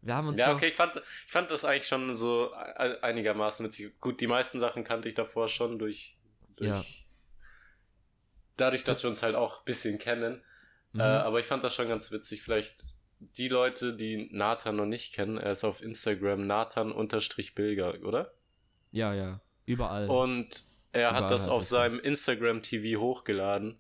Wir 0.06 0.16
haben 0.16 0.28
uns 0.28 0.38
ja, 0.38 0.54
okay, 0.54 0.68
ich 0.68 0.76
fand, 0.76 0.96
ich 1.26 1.32
fand 1.32 1.50
das 1.50 1.66
eigentlich 1.66 1.88
schon 1.88 2.14
so 2.14 2.54
einigermaßen 2.54 3.66
witzig. 3.66 4.00
Gut, 4.00 4.22
die 4.22 4.28
meisten 4.28 4.60
Sachen 4.60 4.84
kannte 4.84 5.10
ich 5.10 5.16
davor 5.16 5.50
schon 5.50 5.80
durch, 5.80 6.16
durch 6.58 6.70
ja. 6.70 6.86
dadurch, 8.56 8.84
dass 8.84 9.02
wir 9.02 9.10
uns 9.10 9.24
halt 9.24 9.34
auch 9.34 9.62
ein 9.62 9.66
bisschen 9.66 9.98
kennen. 9.98 10.44
Mhm. 10.94 11.00
Äh, 11.00 11.04
aber 11.04 11.40
ich 11.40 11.48
fand 11.48 11.64
das 11.64 11.74
schon 11.74 11.88
ganz 11.88 12.12
witzig. 12.12 12.44
Vielleicht 12.44 12.86
die 13.20 13.48
Leute, 13.48 13.96
die 13.96 14.30
Nathan 14.32 14.76
noch 14.76 14.86
nicht 14.86 15.16
kennen, 15.16 15.38
er 15.38 15.54
ist 15.54 15.64
auf 15.64 15.82
Instagram 15.82 16.46
Nathan-Bilger, 16.46 18.04
oder? 18.04 18.32
Ja, 18.92 19.12
ja, 19.12 19.42
überall. 19.66 20.08
Und 20.08 20.66
er 20.92 21.10
überall 21.10 21.24
hat 21.24 21.32
das 21.32 21.48
auf 21.48 21.66
seinem 21.66 22.00
Instagram-TV 22.00 23.02
hochgeladen 23.02 23.80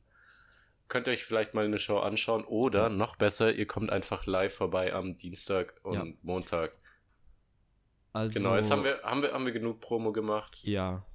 könnt 0.88 1.08
ihr 1.08 1.14
euch 1.14 1.24
vielleicht 1.24 1.54
mal 1.54 1.66
eine 1.66 1.80
Show 1.80 2.00
anschauen 2.00 2.44
oder 2.44 2.90
noch 2.90 3.16
besser, 3.16 3.54
ihr 3.54 3.66
kommt 3.68 3.90
einfach 3.92 4.26
live 4.26 4.54
vorbei 4.54 4.94
am 4.94 5.18
Dienstag 5.18 5.80
und 5.84 5.94
ja. 5.94 6.06
Montag. 6.22 6.78
Also, 8.14 8.40
genau, 8.40 8.56
jetzt 8.56 8.72
haben 8.72 8.84
wir, 8.84 9.02
haben, 9.04 9.22
wir, 9.22 9.34
haben 9.34 9.46
wir 9.46 9.52
genug 9.52 9.82
Promo 9.82 10.14
gemacht. 10.14 10.60
Ja, 10.64 11.06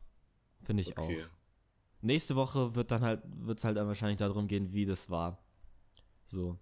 finde 0.63 0.83
ich 0.83 0.99
okay. 0.99 1.23
auch. 1.23 2.03
nächste 2.03 2.37
Woche 2.37 2.75
wird 2.75 2.91
dann 2.91 3.03
halt, 3.03 3.23
wird 3.25 3.59
es 3.59 3.65
halt 3.65 3.77
dann 3.79 3.87
wahrscheinlich 3.87 4.19
darum 4.19 4.49
gehen, 4.49 4.73
wie 4.73 4.85
das 4.85 5.09
war. 5.09 5.43
So. 6.27 6.59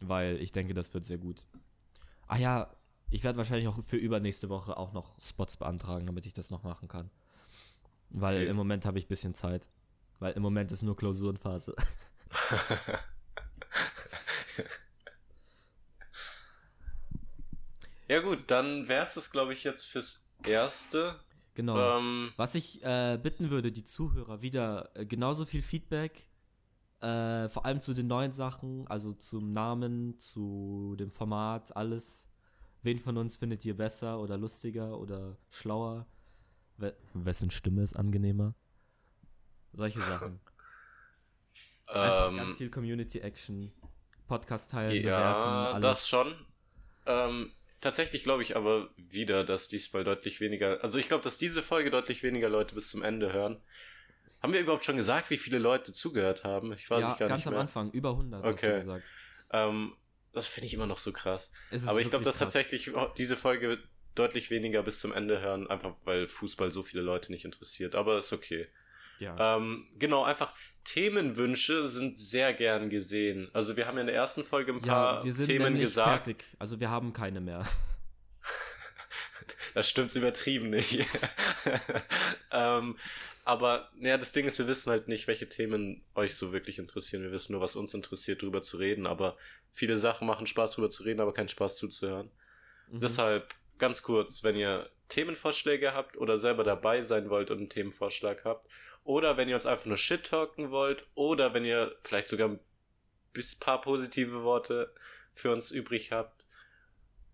Weil 0.00 0.36
ich 0.40 0.52
denke, 0.52 0.74
das 0.74 0.94
wird 0.94 1.04
sehr 1.04 1.18
gut. 1.18 1.46
Ah 2.26 2.38
ja, 2.38 2.76
ich 3.10 3.24
werde 3.24 3.38
wahrscheinlich 3.38 3.68
auch 3.68 3.82
für 3.84 3.96
übernächste 3.96 4.48
Woche 4.48 4.76
auch 4.76 4.92
noch 4.92 5.20
Spots 5.20 5.56
beantragen, 5.56 6.06
damit 6.06 6.26
ich 6.26 6.32
das 6.32 6.50
noch 6.50 6.62
machen 6.62 6.88
kann. 6.88 7.10
Weil 8.10 8.36
Okay. 8.36 8.46
im 8.50 8.56
Moment 8.56 8.86
habe 8.86 8.98
ich 8.98 9.06
ein 9.06 9.08
bisschen 9.08 9.34
Zeit. 9.34 9.68
Weil 10.18 10.34
im 10.34 10.42
Moment 10.42 10.70
ist 10.70 10.82
nur 10.82 10.96
Klausurenphase. 10.96 11.74
Ja 18.12 18.20
gut, 18.20 18.44
dann 18.48 18.88
wäre 18.88 19.06
es 19.06 19.14
das, 19.14 19.30
glaube 19.30 19.54
ich, 19.54 19.64
jetzt 19.64 19.86
fürs 19.86 20.36
Erste. 20.44 21.18
Genau. 21.54 21.98
Ähm, 21.98 22.30
Was 22.36 22.54
ich 22.54 22.84
äh, 22.84 23.18
bitten 23.22 23.48
würde, 23.48 23.72
die 23.72 23.84
Zuhörer 23.84 24.42
wieder 24.42 24.90
äh, 24.94 25.06
genauso 25.06 25.46
viel 25.46 25.62
Feedback, 25.62 26.28
äh, 27.00 27.48
vor 27.48 27.64
allem 27.64 27.80
zu 27.80 27.94
den 27.94 28.08
neuen 28.08 28.30
Sachen, 28.32 28.86
also 28.88 29.14
zum 29.14 29.50
Namen, 29.50 30.18
zu 30.18 30.94
dem 30.98 31.10
Format, 31.10 31.74
alles. 31.74 32.28
Wen 32.82 32.98
von 32.98 33.16
uns 33.16 33.38
findet 33.38 33.64
ihr 33.64 33.78
besser 33.78 34.20
oder 34.20 34.36
lustiger 34.36 34.98
oder 34.98 35.38
schlauer? 35.48 36.06
We 36.76 36.94
wessen 37.14 37.50
Stimme 37.50 37.82
ist 37.82 37.96
angenehmer? 37.96 38.54
Solche 39.72 40.02
Sachen. 40.02 40.38
Einfach 41.94 42.28
ähm, 42.28 42.36
ganz 42.36 42.56
viel 42.56 42.70
Community 42.70 43.18
Action, 43.20 43.72
Podcast 44.28 44.70
teilen, 44.70 45.04
ja, 45.04 45.64
bewerten, 45.66 45.82
das 45.82 46.08
schon. 46.08 46.34
Ähm, 47.06 47.52
tatsächlich 47.80 48.24
glaube 48.24 48.42
ich 48.42 48.56
aber 48.56 48.88
wieder, 48.96 49.44
dass 49.44 49.68
diesmal 49.68 50.04
deutlich 50.04 50.40
weniger, 50.40 50.82
also 50.82 50.98
ich 50.98 51.08
glaube, 51.08 51.24
dass 51.24 51.38
diese 51.38 51.62
Folge 51.62 51.90
deutlich 51.90 52.22
weniger 52.22 52.48
Leute 52.48 52.74
bis 52.74 52.88
zum 52.88 53.02
Ende 53.02 53.32
hören. 53.32 53.60
Haben 54.40 54.52
wir 54.52 54.60
überhaupt 54.60 54.84
schon 54.84 54.96
gesagt, 54.96 55.30
wie 55.30 55.36
viele 55.36 55.58
Leute 55.58 55.92
zugehört 55.92 56.42
haben? 56.44 56.72
Ich 56.72 56.90
weiß 56.90 57.00
ja, 57.00 57.14
gar 57.14 57.28
ganz 57.28 57.38
nicht 57.40 57.46
am 57.48 57.54
mehr. 57.54 57.60
Anfang, 57.60 57.90
über 57.92 58.10
100 58.10 58.42
hast 58.44 58.62
du 58.62 58.66
Okay. 58.66 58.78
gesagt. 58.80 59.04
Ähm, 59.50 59.94
das 60.32 60.46
finde 60.48 60.66
ich 60.66 60.74
immer 60.74 60.86
noch 60.86 60.98
so 60.98 61.12
krass. 61.12 61.52
Aber 61.86 62.00
ich 62.00 62.10
glaube, 62.10 62.24
dass 62.24 62.38
krass. 62.38 62.52
tatsächlich 62.52 62.90
diese 63.18 63.36
Folge 63.36 63.78
deutlich 64.14 64.50
weniger 64.50 64.82
bis 64.82 64.98
zum 65.00 65.12
Ende 65.12 65.40
hören, 65.40 65.68
einfach 65.68 65.94
weil 66.04 66.28
Fußball 66.28 66.70
so 66.70 66.82
viele 66.82 67.02
Leute 67.02 67.30
nicht 67.32 67.44
interessiert. 67.44 67.94
Aber 67.94 68.18
ist 68.18 68.32
okay. 68.32 68.66
Ja. 69.22 69.56
Ähm, 69.56 69.86
genau, 69.98 70.24
einfach 70.24 70.52
Themenwünsche 70.84 71.88
sind 71.88 72.18
sehr 72.18 72.52
gern 72.52 72.90
gesehen. 72.90 73.48
Also 73.52 73.76
wir 73.76 73.86
haben 73.86 73.96
ja 73.96 74.00
in 74.00 74.08
der 74.08 74.16
ersten 74.16 74.44
Folge 74.44 74.72
ein 74.72 74.80
paar 74.80 75.18
Ja, 75.18 75.24
wir 75.24 75.32
sind 75.32 75.46
Themen 75.46 75.78
gesagt. 75.78 76.24
fertig. 76.24 76.44
Also 76.58 76.80
wir 76.80 76.90
haben 76.90 77.12
keine 77.12 77.40
mehr. 77.40 77.62
Das 79.74 79.88
stimmt 79.88 80.14
übertrieben 80.14 80.68
nicht. 80.68 81.06
ähm, 82.52 82.98
aber 83.46 83.88
naja, 83.96 84.18
das 84.18 84.32
Ding 84.32 84.46
ist, 84.46 84.58
wir 84.58 84.66
wissen 84.66 84.90
halt 84.90 85.08
nicht, 85.08 85.26
welche 85.28 85.48
Themen 85.48 86.02
euch 86.14 86.34
so 86.34 86.52
wirklich 86.52 86.78
interessieren. 86.78 87.22
Wir 87.22 87.32
wissen 87.32 87.52
nur, 87.52 87.62
was 87.62 87.74
uns 87.74 87.94
interessiert, 87.94 88.42
drüber 88.42 88.60
zu 88.60 88.76
reden. 88.76 89.06
Aber 89.06 89.34
viele 89.72 89.96
Sachen 89.96 90.26
machen 90.26 90.46
Spaß, 90.46 90.74
drüber 90.74 90.90
zu 90.90 91.04
reden, 91.04 91.20
aber 91.20 91.32
keinen 91.32 91.48
Spaß 91.48 91.76
zuzuhören. 91.76 92.30
Mhm. 92.90 93.00
Deshalb 93.00 93.54
ganz 93.78 94.02
kurz, 94.02 94.44
wenn 94.44 94.56
ihr 94.56 94.90
Themenvorschläge 95.08 95.94
habt 95.94 96.18
oder 96.18 96.38
selber 96.38 96.64
dabei 96.64 97.02
sein 97.02 97.30
wollt 97.30 97.50
und 97.50 97.58
einen 97.58 97.68
Themenvorschlag 97.70 98.44
habt, 98.44 98.68
oder 99.04 99.36
wenn 99.36 99.48
ihr 99.48 99.54
uns 99.56 99.66
einfach 99.66 99.86
nur 99.86 99.96
shit 99.96 100.24
talken 100.24 100.70
wollt, 100.70 101.06
oder 101.14 101.54
wenn 101.54 101.64
ihr 101.64 101.94
vielleicht 102.02 102.28
sogar 102.28 102.48
ein 102.48 102.60
paar 103.60 103.80
positive 103.80 104.42
Worte 104.44 104.92
für 105.34 105.52
uns 105.52 105.70
übrig 105.70 106.12
habt, 106.12 106.44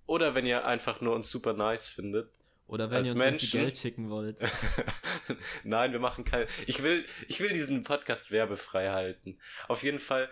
oder 0.07 0.35
wenn 0.35 0.47
ihr 0.47 0.64
einfach 0.64 1.01
nur 1.01 1.14
uns 1.14 1.31
super 1.31 1.53
nice 1.53 1.89
findet. 1.89 2.31
Oder 2.66 2.91
wenn 2.91 3.05
ihr 3.05 3.11
uns 3.12 3.19
Menschen- 3.19 3.61
Geld 3.61 3.77
schicken 3.79 4.11
wollt. 4.11 4.41
Nein, 5.64 5.93
wir 5.93 6.01
machen 6.01 6.25
kein. 6.25 6.47
Ich 6.66 6.83
will, 6.83 7.05
ich 7.27 7.41
will 7.41 7.51
diesen 7.51 7.83
Podcast 7.83 8.31
werbefrei 8.31 8.89
halten. 8.91 9.39
Auf 9.69 9.83
jeden 9.83 9.99
Fall, 9.99 10.31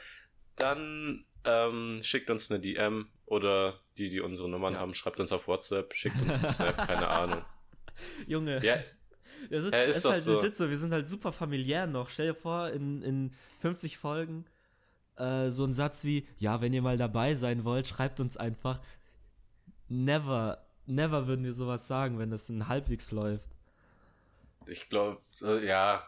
dann 0.57 1.25
ähm, 1.45 2.01
schickt 2.03 2.29
uns 2.31 2.51
eine 2.51 2.61
DM 2.61 3.09
oder 3.27 3.81
die, 3.99 4.09
die 4.11 4.21
unsere 4.21 4.49
Nummern 4.49 4.75
Ja. 4.75 4.81
haben, 4.81 4.95
schreibt 4.95 5.19
uns 5.21 5.33
auf 5.33 5.49
WhatsApp, 5.49 5.95
schickt 5.95 6.17
uns 6.23 6.43
eine 6.45 6.53
Snap, 6.53 6.77
keine 6.89 7.09
Ahnung. 7.09 7.45
Junge. 8.27 8.63
Ja, 8.65 8.79
Das 9.51 9.65
ist, 9.65 9.73
Ja, 9.73 9.83
ist 9.83 9.89
das 9.89 9.97
ist 9.99 10.05
halt 10.11 10.23
so. 10.23 10.35
legit 10.35 10.55
so. 10.57 10.71
Wir 10.71 10.79
sind 10.79 10.93
halt 10.93 11.09
super 11.09 11.33
familiär 11.33 11.87
noch. 11.87 12.09
Stell 12.09 12.29
dir 12.29 12.35
vor, 12.35 12.71
in, 12.71 13.03
in 13.03 13.33
50 13.61 13.99
Folgen 13.99 14.45
äh, 15.17 15.51
so 15.51 15.65
ein 15.65 15.73
Satz 15.73 16.05
wie, 16.05 16.27
ja, 16.39 16.61
wenn 16.61 16.73
ihr 16.73 16.83
mal 16.83 16.97
dabei 16.97 17.35
sein 17.35 17.65
wollt, 17.65 17.87
schreibt 17.87 18.21
uns 18.21 18.37
einfach. 18.37 18.81
Never, 19.89 20.67
never 20.87 21.27
würden 21.27 21.45
wir 21.45 21.53
sowas 21.53 21.89
sagen, 21.89 22.19
wenn 22.19 22.31
das 22.31 22.51
in 22.51 22.69
halbwegs 22.69 23.13
läuft. 23.13 23.57
ich 24.67 24.89
glaube, 24.89 25.21
ja, 25.65 26.05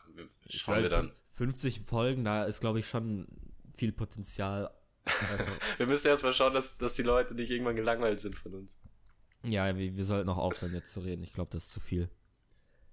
schauen 0.49 0.83
wir 0.83 0.89
dann. 0.91 1.13
50 1.35 1.83
Folgen, 1.83 2.25
da 2.25 2.45
ist, 2.45 2.61
glaube 2.61 2.81
ich, 2.81 2.89
schon 2.89 3.29
viel 3.75 3.93
Potenzial. 3.93 4.71
Also, 5.05 5.45
Wir 5.79 5.87
müssen 5.87 6.09
erst 6.09 6.25
mal 6.25 6.33
schauen, 6.33 6.53
dass, 6.53 6.77
dass 6.79 6.95
die 6.95 7.03
Leute 7.03 7.35
nicht 7.35 7.51
irgendwann 7.51 7.77
gelangweilt 7.77 8.21
sind 8.21 8.35
von 8.35 8.55
uns. 8.55 8.83
ja, 9.45 9.77
wir, 9.77 9.97
wir 9.97 10.05
sollten 10.05 10.29
auch 10.29 10.37
aufhören, 10.39 10.75
jetzt 10.75 10.93
zu 10.93 11.01
reden. 11.01 11.23
Ich 11.23 11.33
glaube, 11.33 11.51
das 11.53 11.65
ist 11.67 11.71
zu 11.71 11.79
viel. 11.81 12.11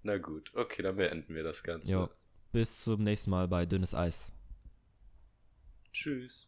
Na 0.05 0.19
gut, 0.19 0.51
okay, 0.53 0.83
dann 0.83 0.97
beenden 0.97 1.33
wir 1.33 1.41
das 1.41 1.63
Ganze. 1.63 1.91
Jo. 1.91 2.09
Bis 2.51 2.83
zum 2.83 3.03
nächsten 3.03 3.31
Mal 3.31 3.47
bei 3.47 3.65
Dünnes 3.65 3.95
Eis. 3.95 4.31
Tschüss. 5.91 6.47